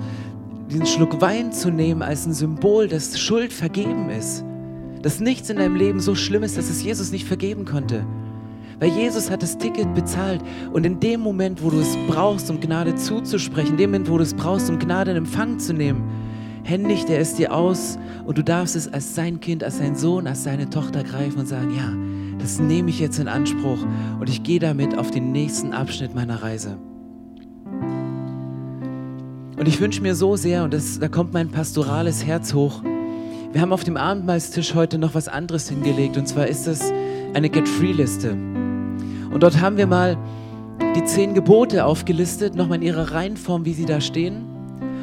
diesen 0.70 0.86
Schluck 0.86 1.20
Wein 1.20 1.52
zu 1.52 1.70
nehmen 1.70 2.00
als 2.00 2.24
ein 2.24 2.32
Symbol, 2.32 2.88
dass 2.88 3.20
Schuld 3.20 3.52
vergeben 3.52 4.08
ist. 4.08 4.42
Dass 5.02 5.20
nichts 5.20 5.50
in 5.50 5.58
deinem 5.58 5.76
Leben 5.76 6.00
so 6.00 6.14
schlimm 6.14 6.44
ist, 6.44 6.56
dass 6.56 6.70
es 6.70 6.82
Jesus 6.82 7.12
nicht 7.12 7.26
vergeben 7.26 7.66
konnte. 7.66 8.06
Weil 8.80 8.90
Jesus 8.90 9.30
hat 9.30 9.42
das 9.42 9.58
Ticket 9.58 9.94
bezahlt. 9.94 10.40
Und 10.72 10.84
in 10.84 11.00
dem 11.00 11.20
Moment, 11.20 11.62
wo 11.62 11.70
du 11.70 11.80
es 11.80 11.96
brauchst, 12.08 12.50
um 12.50 12.60
Gnade 12.60 12.94
zuzusprechen, 12.94 13.72
in 13.72 13.76
dem 13.76 13.90
Moment, 13.90 14.10
wo 14.10 14.16
du 14.16 14.22
es 14.22 14.34
brauchst, 14.34 14.70
um 14.70 14.78
Gnade 14.78 15.12
in 15.12 15.18
Empfang 15.18 15.58
zu 15.58 15.72
nehmen, 15.72 16.02
händigt 16.64 17.10
er 17.10 17.20
es 17.20 17.34
dir 17.34 17.52
aus 17.54 17.98
und 18.24 18.38
du 18.38 18.44
darfst 18.44 18.76
es 18.76 18.92
als 18.92 19.14
sein 19.14 19.40
Kind, 19.40 19.64
als 19.64 19.78
sein 19.78 19.96
Sohn, 19.96 20.26
als 20.26 20.44
seine 20.44 20.70
Tochter 20.70 21.02
greifen 21.02 21.40
und 21.40 21.46
sagen, 21.46 21.74
ja, 21.74 21.92
das 22.38 22.58
nehme 22.58 22.90
ich 22.90 23.00
jetzt 23.00 23.18
in 23.18 23.28
Anspruch 23.28 23.78
und 24.20 24.28
ich 24.28 24.42
gehe 24.42 24.60
damit 24.60 24.96
auf 24.96 25.10
den 25.10 25.32
nächsten 25.32 25.72
Abschnitt 25.72 26.14
meiner 26.14 26.42
Reise. 26.42 26.78
Und 29.58 29.68
ich 29.68 29.80
wünsche 29.80 30.02
mir 30.02 30.14
so 30.14 30.34
sehr, 30.36 30.64
und 30.64 30.74
das, 30.74 30.98
da 30.98 31.08
kommt 31.08 31.32
mein 31.32 31.48
pastorales 31.48 32.24
Herz 32.24 32.52
hoch, 32.54 32.82
wir 33.52 33.60
haben 33.60 33.72
auf 33.72 33.84
dem 33.84 33.98
Abendmahlstisch 33.98 34.74
heute 34.74 34.98
noch 34.98 35.14
was 35.14 35.28
anderes 35.28 35.68
hingelegt, 35.68 36.16
und 36.16 36.26
zwar 36.26 36.46
ist 36.46 36.66
das 36.66 36.90
eine 37.34 37.50
Get-Free-Liste. 37.50 38.36
Und 39.32 39.42
dort 39.42 39.60
haben 39.60 39.76
wir 39.76 39.86
mal 39.86 40.16
die 40.94 41.04
zehn 41.04 41.34
Gebote 41.34 41.84
aufgelistet, 41.84 42.54
nochmal 42.54 42.78
in 42.78 42.82
ihrer 42.82 43.12
Reihenform, 43.12 43.64
wie 43.64 43.72
sie 43.72 43.86
da 43.86 44.00
stehen. 44.00 44.44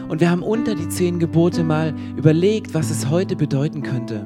Und 0.07 0.21
wir 0.21 0.29
haben 0.29 0.43
unter 0.43 0.75
die 0.75 0.87
zehn 0.89 1.19
Gebote 1.19 1.63
mal 1.63 1.93
überlegt, 2.15 2.73
was 2.73 2.89
es 2.89 3.09
heute 3.09 3.35
bedeuten 3.35 3.81
könnte. 3.81 4.25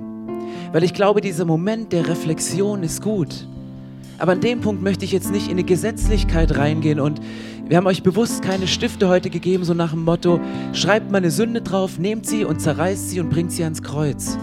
Weil 0.71 0.83
ich 0.83 0.93
glaube, 0.93 1.21
dieser 1.21 1.45
Moment 1.45 1.93
der 1.93 2.07
Reflexion 2.07 2.83
ist 2.83 3.01
gut. 3.01 3.47
Aber 4.17 4.33
an 4.33 4.41
dem 4.41 4.61
Punkt 4.61 4.81
möchte 4.81 5.05
ich 5.05 5.11
jetzt 5.11 5.31
nicht 5.31 5.47
in 5.47 5.53
eine 5.53 5.63
Gesetzlichkeit 5.63 6.57
reingehen 6.57 6.99
und 6.99 7.19
wir 7.67 7.77
haben 7.77 7.87
euch 7.87 8.03
bewusst 8.03 8.41
keine 8.41 8.67
Stifte 8.67 9.07
heute 9.07 9.29
gegeben, 9.29 9.63
so 9.63 9.73
nach 9.73 9.91
dem 9.91 10.03
Motto, 10.03 10.39
schreibt 10.73 11.11
mal 11.11 11.17
eine 11.17 11.31
Sünde 11.31 11.61
drauf, 11.61 11.97
nehmt 11.97 12.25
sie 12.25 12.45
und 12.45 12.59
zerreißt 12.61 13.09
sie 13.09 13.19
und 13.19 13.29
bringt 13.29 13.51
sie 13.51 13.63
ans 13.63 13.81
Kreuz. 13.81 14.37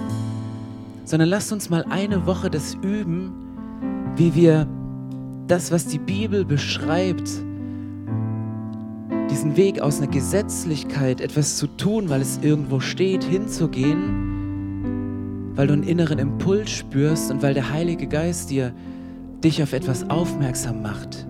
sondern 1.05 1.29
lasst 1.29 1.53
uns 1.53 1.71
mal 1.71 1.85
eine 1.91 2.27
Woche 2.27 2.51
das 2.51 2.75
üben, 2.83 3.33
wie 4.17 4.35
wir 4.35 4.67
das, 5.51 5.73
was 5.73 5.87
die 5.87 5.99
Bibel 5.99 6.45
beschreibt, 6.45 7.29
diesen 9.31 9.57
Weg 9.57 9.81
aus 9.81 9.99
einer 9.99 10.07
Gesetzlichkeit, 10.07 11.21
etwas 11.21 11.57
zu 11.57 11.67
tun, 11.67 12.09
weil 12.09 12.21
es 12.21 12.39
irgendwo 12.43 12.79
steht, 12.79 13.25
hinzugehen, 13.25 14.77
weil 15.57 15.67
du 15.67 15.73
einen 15.73 15.83
inneren 15.83 16.21
Impuls 16.21 16.71
spürst 16.71 17.33
und 17.33 17.43
weil 17.43 17.55
der 17.55 17.71
Heilige 17.71 18.07
Geist 18.07 18.51
dir 18.51 18.73
dich 19.43 19.61
auf 19.63 19.73
etwas 19.73 20.09
aufmerksam 20.09 20.83
macht. 20.83 21.27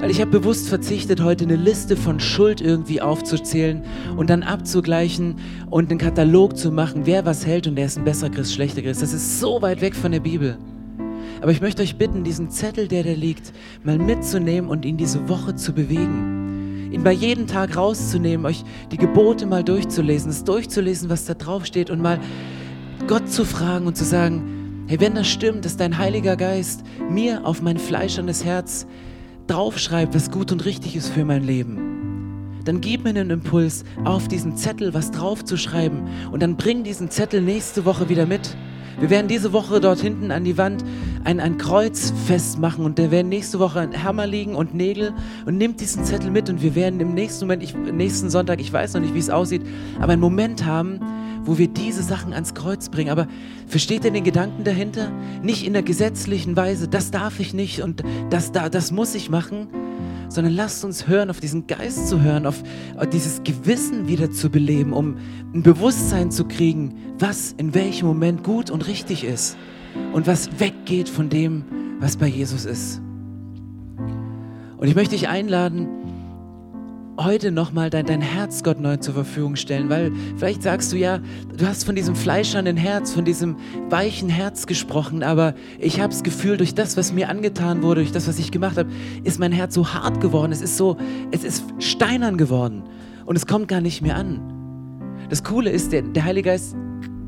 Weil 0.00 0.10
ich 0.10 0.20
habe 0.20 0.30
bewusst 0.30 0.68
verzichtet, 0.68 1.22
heute 1.22 1.44
eine 1.44 1.56
Liste 1.56 1.96
von 1.96 2.20
Schuld 2.20 2.60
irgendwie 2.60 3.00
aufzuzählen 3.00 3.82
und 4.16 4.28
dann 4.28 4.42
abzugleichen 4.42 5.36
und 5.70 5.90
einen 5.90 5.98
Katalog 5.98 6.58
zu 6.58 6.70
machen, 6.70 7.02
wer 7.06 7.24
was 7.24 7.46
hält 7.46 7.66
und 7.66 7.76
der 7.76 7.86
ist 7.86 7.96
ein 7.96 8.04
besserer 8.04 8.30
Christ, 8.30 8.52
schlechter 8.54 8.82
Christ. 8.82 9.00
Das 9.02 9.14
ist 9.14 9.40
so 9.40 9.62
weit 9.62 9.80
weg 9.80 9.94
von 9.94 10.12
der 10.12 10.20
Bibel. 10.20 10.58
Aber 11.40 11.52
ich 11.52 11.60
möchte 11.60 11.82
euch 11.82 11.96
bitten, 11.96 12.22
diesen 12.22 12.50
Zettel, 12.50 12.86
der 12.86 13.02
da 13.02 13.12
liegt, 13.12 13.52
mal 13.82 13.98
mitzunehmen 13.98 14.68
und 14.68 14.84
ihn 14.84 14.96
diese 14.96 15.28
Woche 15.28 15.56
zu 15.56 15.72
bewegen. 15.72 16.90
Ihn 16.92 17.02
bei 17.02 17.12
jedem 17.12 17.46
Tag 17.46 17.76
rauszunehmen, 17.76 18.44
euch 18.44 18.64
die 18.90 18.98
Gebote 18.98 19.46
mal 19.46 19.64
durchzulesen, 19.64 20.30
es 20.30 20.44
durchzulesen, 20.44 21.08
was 21.08 21.24
da 21.24 21.34
drauf 21.34 21.64
steht 21.64 21.88
und 21.88 22.02
mal 22.02 22.18
Gott 23.06 23.30
zu 23.30 23.44
fragen 23.44 23.86
und 23.86 23.96
zu 23.96 24.04
sagen, 24.04 24.84
hey, 24.86 25.00
wenn 25.00 25.14
das 25.14 25.28
stimmt, 25.28 25.64
dass 25.64 25.76
dein 25.76 25.96
Heiliger 25.96 26.36
Geist 26.36 26.82
mir 27.08 27.46
auf 27.46 27.62
mein 27.62 27.78
fleischendes 27.78 28.44
Herz 28.44 28.86
draufschreibt, 29.46 30.14
was 30.14 30.30
gut 30.30 30.52
und 30.52 30.64
richtig 30.64 30.96
ist 30.96 31.08
für 31.08 31.24
mein 31.24 31.44
Leben, 31.44 32.60
dann 32.64 32.80
gib 32.80 33.04
mir 33.04 33.10
einen 33.10 33.30
Impuls, 33.30 33.84
auf 34.04 34.28
diesen 34.28 34.56
Zettel 34.56 34.92
was 34.92 35.10
draufzuschreiben 35.10 36.02
und 36.30 36.42
dann 36.42 36.56
bring 36.56 36.84
diesen 36.84 37.10
Zettel 37.10 37.40
nächste 37.40 37.84
Woche 37.84 38.08
wieder 38.08 38.26
mit. 38.26 38.56
Wir 38.98 39.10
werden 39.10 39.28
diese 39.28 39.52
Woche 39.52 39.80
dort 39.80 40.00
hinten 40.00 40.30
an 40.30 40.44
die 40.44 40.58
Wand 40.58 40.84
ein, 41.24 41.40
ein 41.40 41.58
Kreuz 41.58 42.12
festmachen 42.26 42.84
und 42.84 42.98
da 42.98 43.10
werden 43.10 43.28
nächste 43.28 43.58
Woche 43.58 43.80
ein 43.80 44.02
Hammer 44.02 44.26
liegen 44.26 44.54
und 44.54 44.74
Nägel 44.74 45.12
und 45.46 45.58
nimmt 45.58 45.80
diesen 45.80 46.04
Zettel 46.04 46.30
mit 46.30 46.48
und 46.48 46.62
wir 46.62 46.74
werden 46.74 47.00
im 47.00 47.14
nächsten 47.14 47.46
Moment, 47.46 47.62
ich, 47.62 47.74
nächsten 47.74 48.30
Sonntag, 48.30 48.60
ich 48.60 48.72
weiß 48.72 48.94
noch 48.94 49.00
nicht, 49.00 49.14
wie 49.14 49.18
es 49.18 49.30
aussieht, 49.30 49.62
aber 50.00 50.12
einen 50.12 50.20
Moment 50.20 50.64
haben, 50.64 51.00
wo 51.44 51.58
wir 51.58 51.68
diese 51.68 52.02
Sachen 52.02 52.32
ans 52.32 52.54
Kreuz 52.54 52.88
bringen. 52.88 53.10
Aber 53.10 53.26
versteht 53.66 54.04
ihr 54.04 54.10
den 54.10 54.24
Gedanken 54.24 54.64
dahinter? 54.64 55.10
Nicht 55.42 55.66
in 55.66 55.72
der 55.72 55.82
gesetzlichen 55.82 56.56
Weise, 56.56 56.88
das 56.88 57.10
darf 57.10 57.40
ich 57.40 57.54
nicht 57.54 57.80
und 57.80 58.02
das, 58.30 58.52
da, 58.52 58.68
das 58.68 58.90
muss 58.90 59.14
ich 59.14 59.30
machen, 59.30 59.68
sondern 60.30 60.54
lasst 60.54 60.84
uns 60.84 61.06
hören, 61.06 61.28
auf 61.28 61.40
diesen 61.40 61.66
Geist 61.66 62.08
zu 62.08 62.22
hören, 62.22 62.46
auf 62.46 62.62
dieses 63.12 63.42
Gewissen 63.42 64.08
wieder 64.08 64.30
zu 64.30 64.48
beleben, 64.48 64.92
um 64.92 65.16
ein 65.52 65.62
Bewusstsein 65.62 66.30
zu 66.30 66.46
kriegen, 66.46 66.94
was 67.18 67.52
in 67.58 67.74
welchem 67.74 68.06
Moment 68.06 68.42
gut 68.44 68.70
und 68.70 68.86
richtig 68.86 69.24
ist 69.24 69.58
und 70.12 70.26
was 70.26 70.48
weggeht 70.58 71.08
von 71.08 71.28
dem, 71.28 71.64
was 71.98 72.16
bei 72.16 72.28
Jesus 72.28 72.64
ist. 72.64 73.02
Und 74.78 74.88
ich 74.88 74.94
möchte 74.94 75.14
dich 75.14 75.28
einladen, 75.28 75.88
heute 77.24 77.50
nochmal 77.50 77.90
dein, 77.90 78.06
dein 78.06 78.22
Herz 78.22 78.62
Gott 78.62 78.80
neu 78.80 78.96
zur 78.96 79.14
Verfügung 79.14 79.56
stellen, 79.56 79.90
weil 79.90 80.12
vielleicht 80.36 80.62
sagst 80.62 80.92
du 80.92 80.96
ja, 80.96 81.20
du 81.56 81.66
hast 81.66 81.84
von 81.84 81.94
diesem 81.94 82.16
fleischernen 82.16 82.76
Herz, 82.76 83.12
von 83.12 83.24
diesem 83.24 83.56
weichen 83.90 84.28
Herz 84.28 84.66
gesprochen, 84.66 85.22
aber 85.22 85.54
ich 85.78 86.00
habe 86.00 86.10
das 86.10 86.22
Gefühl, 86.22 86.56
durch 86.56 86.74
das, 86.74 86.96
was 86.96 87.12
mir 87.12 87.28
angetan 87.28 87.82
wurde, 87.82 88.00
durch 88.00 88.12
das, 88.12 88.26
was 88.26 88.38
ich 88.38 88.50
gemacht 88.50 88.78
habe, 88.78 88.90
ist 89.22 89.38
mein 89.38 89.52
Herz 89.52 89.74
so 89.74 89.92
hart 89.92 90.20
geworden, 90.20 90.52
es 90.52 90.62
ist 90.62 90.76
so, 90.76 90.96
es 91.30 91.44
ist 91.44 91.64
steinern 91.78 92.38
geworden 92.38 92.84
und 93.26 93.36
es 93.36 93.46
kommt 93.46 93.68
gar 93.68 93.80
nicht 93.80 94.02
mehr 94.02 94.16
an. 94.16 94.40
Das 95.28 95.44
Coole 95.44 95.70
ist, 95.70 95.92
der, 95.92 96.02
der 96.02 96.24
Heilige 96.24 96.48
Geist 96.48 96.74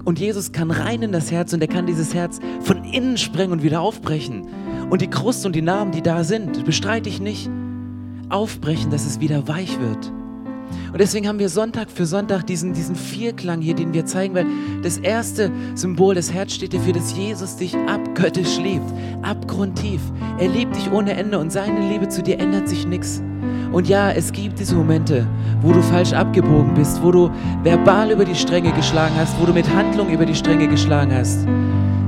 und 0.04 0.18
Jesus 0.18 0.52
kann 0.52 0.70
rein 0.70 1.02
in 1.02 1.12
das 1.12 1.30
Herz 1.30 1.52
und 1.52 1.60
er 1.60 1.68
kann 1.68 1.86
dieses 1.86 2.14
Herz 2.14 2.40
von 2.60 2.82
innen 2.84 3.18
sprengen 3.18 3.52
und 3.52 3.62
wieder 3.62 3.80
aufbrechen. 3.80 4.48
Und 4.90 5.00
die 5.00 5.08
Krust 5.08 5.46
und 5.46 5.54
die 5.54 5.62
Narben, 5.62 5.92
die 5.92 6.02
da 6.02 6.24
sind, 6.24 6.64
bestreite 6.64 7.08
ich 7.08 7.20
nicht 7.20 7.48
aufbrechen, 8.32 8.90
dass 8.90 9.06
es 9.06 9.20
wieder 9.20 9.46
weich 9.48 9.78
wird. 9.80 10.12
Und 10.92 11.00
deswegen 11.00 11.26
haben 11.26 11.38
wir 11.38 11.48
Sonntag 11.48 11.90
für 11.90 12.04
Sonntag 12.04 12.46
diesen, 12.46 12.74
diesen 12.74 12.96
Vierklang 12.96 13.62
hier, 13.62 13.74
den 13.74 13.94
wir 13.94 14.04
zeigen, 14.04 14.34
weil 14.34 14.46
das 14.82 14.98
erste 14.98 15.50
Symbol, 15.74 16.14
das 16.14 16.32
Herz 16.32 16.52
steht 16.52 16.74
dafür, 16.74 16.92
dass 16.92 17.16
Jesus 17.16 17.56
dich 17.56 17.74
abgöttisch 17.86 18.58
liebt, 18.62 18.84
abgrundtief. 19.22 20.00
Er 20.38 20.48
liebt 20.48 20.76
dich 20.76 20.90
ohne 20.92 21.12
Ende 21.12 21.38
und 21.38 21.50
seine 21.50 21.88
Liebe 21.88 22.08
zu 22.08 22.22
dir 22.22 22.38
ändert 22.38 22.68
sich 22.68 22.86
nichts. 22.86 23.22
Und 23.72 23.88
ja, 23.88 24.10
es 24.10 24.32
gibt 24.32 24.58
diese 24.58 24.74
Momente, 24.74 25.26
wo 25.62 25.72
du 25.72 25.80
falsch 25.80 26.12
abgebogen 26.12 26.74
bist, 26.74 27.02
wo 27.02 27.10
du 27.10 27.30
verbal 27.62 28.10
über 28.10 28.26
die 28.26 28.34
Stränge 28.34 28.70
geschlagen 28.72 29.14
hast, 29.16 29.40
wo 29.40 29.46
du 29.46 29.52
mit 29.54 29.66
Handlung 29.74 30.10
über 30.10 30.26
die 30.26 30.34
Stränge 30.34 30.68
geschlagen 30.68 31.12
hast. 31.14 31.46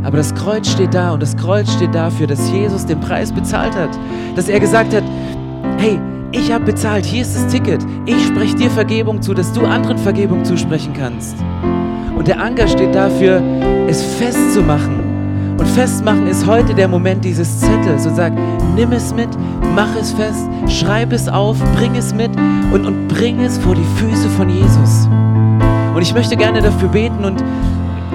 Aber 0.03 0.19
das 0.19 0.35
Kreuz 0.35 0.69
steht 0.69 0.93
da 0.93 1.13
und 1.13 1.23
das 1.23 1.35
Kreuz 1.35 1.73
steht 1.73 1.95
dafür, 1.95 2.27
dass 2.27 2.51
Jesus 2.51 2.85
den 2.85 3.01
Preis 3.01 3.33
bezahlt 3.33 3.75
hat, 3.75 3.99
dass 4.37 4.51
er 4.51 4.61
gesagt 4.61 4.93
hat, 4.93 5.05
hey, 5.79 6.01
ich 6.33 6.53
habe 6.53 6.65
bezahlt, 6.65 7.05
hier 7.05 7.23
ist 7.23 7.35
das 7.37 7.47
Ticket. 7.47 7.81
Ich 8.07 8.27
spreche 8.27 8.57
dir 8.57 8.71
Vergebung 8.71 9.23
zu, 9.23 9.35
dass 9.35 9.53
du 9.53 9.65
anderen 9.65 9.99
Vergebung 9.99 10.45
zusprechen 10.45 10.93
kannst. 10.93 11.37
Und 12.17 12.29
der 12.29 12.41
Anker 12.41 12.67
steht 12.67 12.95
dafür, 12.95 13.43
es 13.89 14.03
festzumachen. 14.03 15.15
Und 15.59 15.69
festmachen 15.69 16.27
ist 16.27 16.47
heute 16.47 16.75
der 16.75 16.89
Moment 16.89 17.25
dieses 17.25 17.61
Zettels 17.61 18.07
und 18.07 18.17
sag, 18.17 18.33
nimm 18.75 18.91
es 18.93 19.15
mit, 19.15 19.29
mach 19.75 19.95
es 20.01 20.13
fest, 20.13 20.49
schreib 20.69 21.13
es 21.13 21.29
auf, 21.29 21.57
bring 21.77 21.95
es 21.95 22.13
mit 22.13 22.31
und, 22.73 22.85
und 22.85 23.09
bring 23.09 23.41
es 23.41 23.57
vor 23.59 23.75
die 23.75 23.85
Füße 23.97 24.29
von 24.31 24.49
Jesus. 24.49 25.09
Und 25.95 26.03
ich 26.03 26.13
möchte 26.13 26.37
gerne 26.37 26.61
dafür 26.61 26.89
beten 26.89 27.25
und 27.25 27.45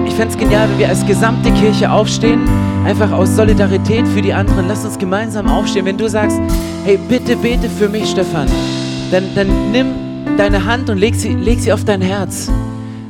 ich 0.06 0.14
fände 0.14 0.34
es 0.34 0.38
genial, 0.38 0.68
wenn 0.70 0.78
wir 0.78 0.88
als 0.88 1.06
gesamte 1.06 1.50
Kirche 1.52 1.90
aufstehen, 1.90 2.40
einfach 2.84 3.12
aus 3.12 3.36
Solidarität 3.36 4.06
für 4.08 4.22
die 4.22 4.32
anderen. 4.32 4.68
Lass 4.68 4.84
uns 4.84 4.98
gemeinsam 4.98 5.48
aufstehen. 5.48 5.84
Wenn 5.84 5.98
du 5.98 6.08
sagst, 6.08 6.38
hey, 6.84 6.98
bitte 7.08 7.36
bete 7.36 7.68
für 7.68 7.88
mich, 7.88 8.10
Stefan, 8.10 8.48
dann, 9.10 9.24
dann 9.34 9.70
nimm 9.72 9.86
deine 10.36 10.64
Hand 10.64 10.90
und 10.90 10.98
leg 10.98 11.14
sie, 11.14 11.34
leg 11.34 11.60
sie 11.60 11.72
auf 11.72 11.84
dein 11.84 12.00
Herz. 12.00 12.50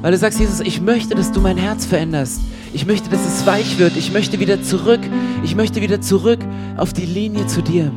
Weil 0.03 0.13
du 0.13 0.19
sagst, 0.19 0.41
Jesus, 0.41 0.61
ich 0.61 0.81
möchte, 0.81 1.15
dass 1.15 1.33
du 1.33 1.41
mein 1.41 1.57
Herz 1.57 1.87
veränderst. 1.87 2.41
Ich 2.73 2.87
möchte, 2.87 3.11
dass 3.11 3.27
es 3.27 3.47
weich 3.47 3.79
wird. 3.79 3.97
Ich 3.97 4.13
möchte 4.13 4.41
wieder 4.41 4.63
zurück. 4.63 5.01
Ich 5.45 5.55
möchte 5.57 5.81
wieder 5.81 6.01
zurück 6.01 6.39
auf 6.77 6.93
die 6.93 7.07
Linie 7.07 7.47
zu 7.47 7.63
dir. 7.63 7.91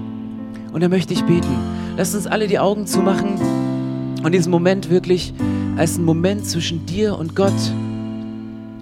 Und 0.74 0.82
da 0.82 0.90
möchte 0.90 1.14
ich 1.14 1.24
beten. 1.24 1.56
Lass 1.96 2.16
uns 2.16 2.28
alle 2.28 2.48
die 2.48 2.60
Augen 2.60 2.88
zumachen 2.88 3.40
und 4.24 4.32
diesen 4.34 4.52
Moment 4.52 4.90
wirklich 4.90 5.34
als 5.78 5.96
einen 5.96 6.06
Moment 6.06 6.46
zwischen 6.46 6.86
dir 6.86 7.18
und 7.18 7.36
Gott 7.36 7.54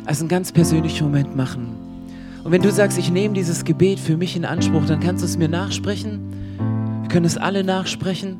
als 0.05 0.19
einen 0.19 0.29
ganz 0.29 0.51
persönlichen 0.51 1.05
Moment 1.05 1.35
machen. 1.35 1.80
Und 2.43 2.51
wenn 2.51 2.61
du 2.61 2.71
sagst, 2.71 2.97
ich 2.97 3.11
nehme 3.11 3.35
dieses 3.35 3.65
Gebet 3.65 3.99
für 3.99 4.17
mich 4.17 4.35
in 4.35 4.45
Anspruch, 4.45 4.85
dann 4.85 4.99
kannst 4.99 5.21
du 5.21 5.25
es 5.27 5.37
mir 5.37 5.47
nachsprechen. 5.47 6.19
Wir 7.01 7.09
können 7.09 7.25
es 7.25 7.37
alle 7.37 7.63
nachsprechen. 7.63 8.37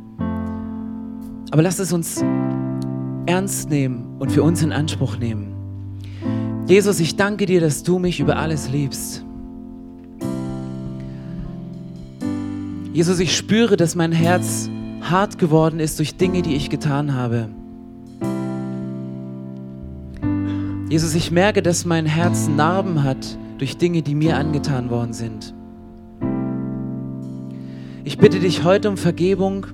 Aber 1.51 1.61
lass 1.61 1.77
es 1.77 1.93
uns 1.93 2.23
ernst 3.27 3.69
nehmen 3.69 4.15
und 4.17 4.31
für 4.31 4.41
uns 4.41 4.63
in 4.63 4.71
Anspruch 4.71 5.17
nehmen. 5.17 5.53
Jesus, 6.67 6.99
ich 6.99 7.15
danke 7.15 7.45
dir, 7.45 7.61
dass 7.61 7.83
du 7.83 7.99
mich 7.99 8.19
über 8.19 8.37
alles 8.37 8.69
liebst. 8.69 9.23
Jesus, 12.93 13.19
ich 13.19 13.35
spüre, 13.35 13.77
dass 13.77 13.95
mein 13.95 14.11
Herz 14.11 14.69
hart 15.01 15.37
geworden 15.37 15.79
ist 15.79 15.99
durch 15.99 16.15
Dinge, 16.15 16.41
die 16.41 16.55
ich 16.55 16.69
getan 16.69 17.13
habe. 17.13 17.49
Jesus, 20.89 21.15
ich 21.15 21.31
merke, 21.31 21.61
dass 21.61 21.85
mein 21.85 22.05
Herz 22.05 22.49
Narben 22.49 23.03
hat 23.03 23.37
durch 23.61 23.77
Dinge, 23.77 24.01
die 24.01 24.15
mir 24.15 24.37
angetan 24.37 24.89
worden 24.89 25.13
sind. 25.13 25.53
Ich 28.03 28.17
bitte 28.17 28.39
dich 28.39 28.63
heute 28.63 28.89
um 28.89 28.97
Vergebung 28.97 29.67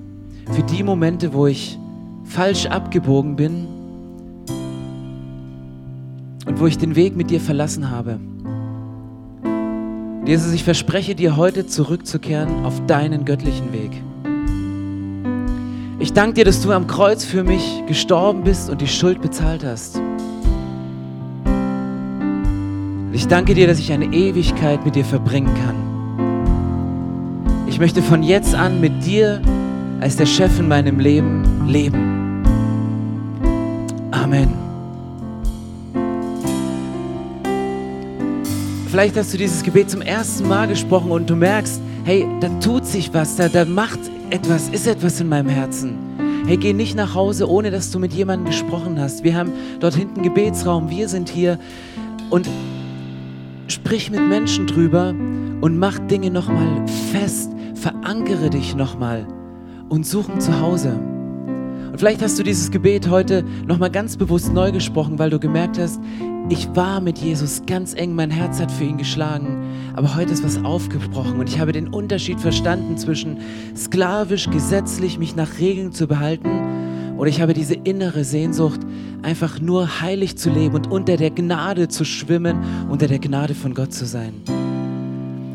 für 0.51 0.61
die 0.63 0.83
Momente, 0.83 1.31
wo 1.31 1.47
ich 1.47 1.79
falsch 2.25 2.65
abgebogen 2.65 3.37
bin 3.37 3.65
und 6.45 6.59
wo 6.59 6.67
ich 6.67 6.77
den 6.77 6.97
Weg 6.97 7.15
mit 7.15 7.29
dir 7.29 7.39
verlassen 7.39 7.89
habe. 7.89 8.19
Jesus, 10.25 10.51
ich 10.51 10.65
verspreche 10.65 11.15
dir 11.15 11.37
heute 11.37 11.65
zurückzukehren 11.65 12.65
auf 12.65 12.85
deinen 12.87 13.23
göttlichen 13.23 13.71
Weg. 13.71 13.91
Ich 15.99 16.11
danke 16.11 16.33
dir, 16.33 16.43
dass 16.43 16.61
du 16.61 16.73
am 16.73 16.87
Kreuz 16.87 17.23
für 17.23 17.45
mich 17.45 17.83
gestorben 17.87 18.43
bist 18.43 18.69
und 18.69 18.81
die 18.81 18.87
Schuld 18.87 19.21
bezahlt 19.21 19.63
hast. 19.63 20.01
Ich 23.13 23.27
danke 23.27 23.53
dir, 23.53 23.67
dass 23.67 23.79
ich 23.79 23.91
eine 23.91 24.05
Ewigkeit 24.05 24.83
mit 24.85 24.95
dir 24.95 25.05
verbringen 25.05 25.53
kann. 25.65 25.75
Ich 27.67 27.79
möchte 27.79 28.01
von 28.01 28.21
jetzt 28.21 28.53
an 28.53 28.81
mit 28.81 29.05
dir 29.05 29.41
als 29.99 30.17
der 30.17 30.25
Chef 30.25 30.59
in 30.59 30.67
meinem 30.67 30.99
Leben 30.99 31.67
leben. 31.67 32.43
Amen. 34.11 34.49
Vielleicht 38.89 39.15
hast 39.17 39.33
du 39.33 39.37
dieses 39.37 39.63
Gebet 39.63 39.89
zum 39.89 40.01
ersten 40.01 40.47
Mal 40.47 40.67
gesprochen 40.67 41.11
und 41.11 41.29
du 41.29 41.35
merkst, 41.35 41.81
hey, 42.03 42.25
da 42.39 42.49
tut 42.59 42.85
sich 42.85 43.13
was, 43.13 43.35
da, 43.35 43.47
da 43.47 43.65
macht 43.65 43.99
etwas, 44.29 44.69
ist 44.69 44.87
etwas 44.87 45.19
in 45.19 45.29
meinem 45.29 45.49
Herzen. 45.49 45.95
Hey, 46.45 46.57
geh 46.57 46.73
nicht 46.73 46.95
nach 46.95 47.13
Hause, 47.13 47.49
ohne 47.49 47.69
dass 47.71 47.91
du 47.91 47.99
mit 47.99 48.13
jemandem 48.13 48.47
gesprochen 48.47 48.99
hast. 48.99 49.23
Wir 49.23 49.35
haben 49.35 49.51
dort 49.79 49.95
hinten 49.95 50.23
Gebetsraum, 50.23 50.89
wir 50.89 51.09
sind 51.09 51.29
hier 51.29 51.59
und 52.29 52.47
sprich 53.67 54.11
mit 54.11 54.21
Menschen 54.27 54.67
drüber 54.67 55.09
und 55.61 55.77
mach 55.77 55.99
Dinge 55.99 56.31
nochmal 56.31 56.85
fest, 57.11 57.51
verankere 57.75 58.49
dich 58.49 58.75
nochmal 58.75 59.27
und 59.89 60.05
such 60.05 60.29
ein 60.29 60.41
Zuhause. 60.41 60.93
Und 61.91 61.97
vielleicht 61.97 62.21
hast 62.21 62.37
du 62.37 62.43
dieses 62.43 62.71
Gebet 62.71 63.09
heute 63.09 63.43
nochmal 63.65 63.89
ganz 63.89 64.17
bewusst 64.17 64.53
neu 64.53 64.71
gesprochen, 64.71 65.19
weil 65.19 65.29
du 65.29 65.39
gemerkt 65.39 65.79
hast, 65.79 65.99
ich 66.49 66.73
war 66.75 67.01
mit 67.01 67.17
Jesus 67.17 67.63
ganz 67.65 67.93
eng, 67.93 68.15
mein 68.15 68.31
Herz 68.31 68.61
hat 68.61 68.71
für 68.71 68.85
ihn 68.85 68.97
geschlagen, 68.97 69.65
aber 69.95 70.15
heute 70.15 70.31
ist 70.31 70.45
was 70.45 70.63
aufgebrochen 70.63 71.39
und 71.39 71.49
ich 71.49 71.59
habe 71.59 71.73
den 71.73 71.89
Unterschied 71.89 72.39
verstanden 72.39 72.97
zwischen 72.97 73.39
sklavisch, 73.75 74.49
gesetzlich 74.49 75.19
mich 75.19 75.35
nach 75.35 75.59
Regeln 75.59 75.91
zu 75.91 76.07
behalten 76.07 76.49
oder 77.17 77.29
ich 77.29 77.41
habe 77.41 77.53
diese 77.53 77.73
innere 77.73 78.23
Sehnsucht, 78.23 78.81
einfach 79.23 79.59
nur 79.59 80.01
heilig 80.01 80.37
zu 80.37 80.49
leben 80.49 80.75
und 80.75 80.91
unter 80.91 81.17
der 81.17 81.31
Gnade 81.31 81.87
zu 81.87 82.05
schwimmen, 82.05 82.57
unter 82.89 83.07
der 83.07 83.19
Gnade 83.19 83.55
von 83.55 83.73
Gott 83.73 83.93
zu 83.93 84.05
sein. 84.05 84.33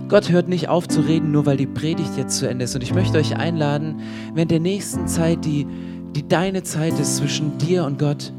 Gott 0.09 0.31
hört 0.31 0.49
nicht 0.49 0.69
auf 0.69 0.89
zu 0.89 1.01
reden, 1.01 1.31
nur 1.33 1.47
weil 1.47 1.57
die 1.57 1.67
Predigt 1.67 2.19
jetzt 2.19 2.37
zu 2.37 2.47
Ende 2.47 2.65
ist. 2.65 2.75
Und 2.75 2.83
ich 2.83 2.93
möchte 2.93 3.17
euch 3.17 3.35
einladen, 3.37 4.01
während 4.35 4.51
der 4.51 4.61
nächsten 4.61 5.07
Zeit, 5.07 5.45
die, 5.47 5.67
die 6.15 6.29
deine 6.29 6.63
Zeit 6.65 6.99
ist 7.01 7.17
zwischen 7.17 7.57
dir 7.57 7.85
und 7.85 7.99
Gott, 7.99 8.31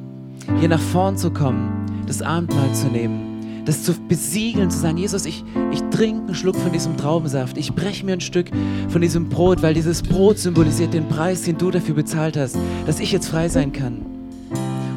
hier 0.59 0.69
nach 0.69 0.79
vorn 0.79 1.17
zu 1.17 1.31
kommen, 1.31 2.03
das 2.05 2.21
Abendmahl 2.21 2.71
zu 2.73 2.89
nehmen, 2.89 3.32
das 3.65 3.83
zu 3.83 3.93
besiegeln, 4.07 4.69
zu 4.69 4.79
sagen, 4.79 4.97
Jesus, 4.97 5.25
ich, 5.25 5.43
ich 5.71 5.81
trinke 5.89 6.25
einen 6.25 6.35
Schluck 6.35 6.55
von 6.55 6.71
diesem 6.71 6.97
Traubensaft, 6.97 7.57
ich 7.57 7.73
breche 7.73 8.05
mir 8.05 8.13
ein 8.13 8.21
Stück 8.21 8.51
von 8.89 9.01
diesem 9.01 9.29
Brot, 9.29 9.61
weil 9.61 9.73
dieses 9.73 10.01
Brot 10.01 10.37
symbolisiert 10.37 10.93
den 10.93 11.07
Preis, 11.07 11.43
den 11.43 11.57
du 11.57 11.71
dafür 11.71 11.95
bezahlt 11.95 12.37
hast, 12.37 12.57
dass 12.85 12.99
ich 12.99 13.11
jetzt 13.11 13.27
frei 13.27 13.49
sein 13.49 13.71
kann. 13.71 14.05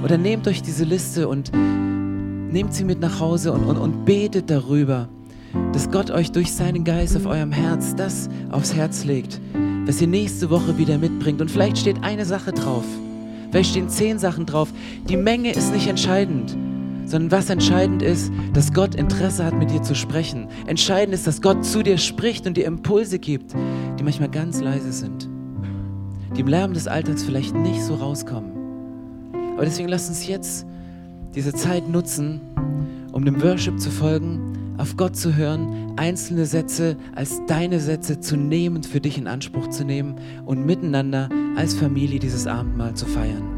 Oder 0.04 0.18
nehmt 0.18 0.46
euch 0.48 0.62
diese 0.62 0.84
Liste 0.84 1.28
und 1.28 1.52
nehmt 1.52 2.74
sie 2.74 2.84
mit 2.84 3.00
nach 3.00 3.20
Hause 3.20 3.52
und, 3.52 3.64
und, 3.64 3.76
und 3.76 4.04
betet 4.04 4.50
darüber 4.50 5.08
dass 5.72 5.90
Gott 5.90 6.10
euch 6.10 6.32
durch 6.32 6.52
seinen 6.52 6.84
Geist 6.84 7.16
auf 7.16 7.26
eurem 7.26 7.52
Herz 7.52 7.94
das 7.94 8.28
aufs 8.50 8.74
Herz 8.74 9.04
legt, 9.04 9.40
was 9.84 10.00
ihr 10.00 10.06
nächste 10.06 10.50
Woche 10.50 10.78
wieder 10.78 10.98
mitbringt. 10.98 11.40
Und 11.40 11.50
vielleicht 11.50 11.78
steht 11.78 12.02
eine 12.02 12.24
Sache 12.24 12.52
drauf, 12.52 12.84
vielleicht 13.50 13.70
stehen 13.70 13.88
zehn 13.88 14.18
Sachen 14.18 14.46
drauf. 14.46 14.68
Die 15.08 15.16
Menge 15.16 15.52
ist 15.52 15.72
nicht 15.72 15.88
entscheidend, 15.88 16.56
sondern 17.07 17.30
was 17.30 17.48
entscheidend 17.48 18.02
ist, 18.02 18.30
dass 18.52 18.72
Gott 18.72 18.94
Interesse 18.94 19.44
hat, 19.44 19.59
mit 19.59 19.70
dir 19.70 19.82
zu 19.82 19.94
sprechen. 19.94 20.48
Entscheidend 20.66 21.14
ist, 21.14 21.26
dass 21.26 21.40
Gott 21.40 21.64
zu 21.64 21.82
dir 21.82 21.98
spricht 21.98 22.46
und 22.46 22.57
dir 22.57 22.66
Impulse 22.66 23.18
gibt, 23.18 23.54
die 23.98 24.02
manchmal 24.02 24.28
ganz 24.28 24.61
leise 24.61 24.92
sind, 24.92 25.28
die 26.36 26.40
im 26.40 26.48
Lärm 26.48 26.74
des 26.74 26.88
Alltags 26.88 27.22
vielleicht 27.22 27.54
nicht 27.54 27.82
so 27.82 27.94
rauskommen. 27.94 28.52
Aber 29.54 29.64
deswegen 29.64 29.88
lasst 29.88 30.09
uns 30.09 30.26
jetzt 30.26 30.66
diese 31.34 31.54
Zeit 31.54 31.88
nutzen, 31.88 32.40
um 33.12 33.24
dem 33.24 33.42
Worship 33.42 33.80
zu 33.80 33.90
folgen 33.90 34.52
auf 34.78 34.96
Gott 34.96 35.16
zu 35.16 35.34
hören, 35.34 35.94
einzelne 35.96 36.46
Sätze 36.46 36.96
als 37.14 37.40
deine 37.46 37.80
Sätze 37.80 38.20
zu 38.20 38.36
nehmen, 38.36 38.82
für 38.82 39.00
dich 39.00 39.18
in 39.18 39.26
Anspruch 39.26 39.68
zu 39.68 39.84
nehmen 39.84 40.16
und 40.44 40.66
miteinander 40.66 41.28
als 41.57 41.74
Familie 41.74 42.18
dieses 42.18 42.46
Abendmahl 42.46 42.94
zu 42.94 43.07
feiern. 43.07 43.55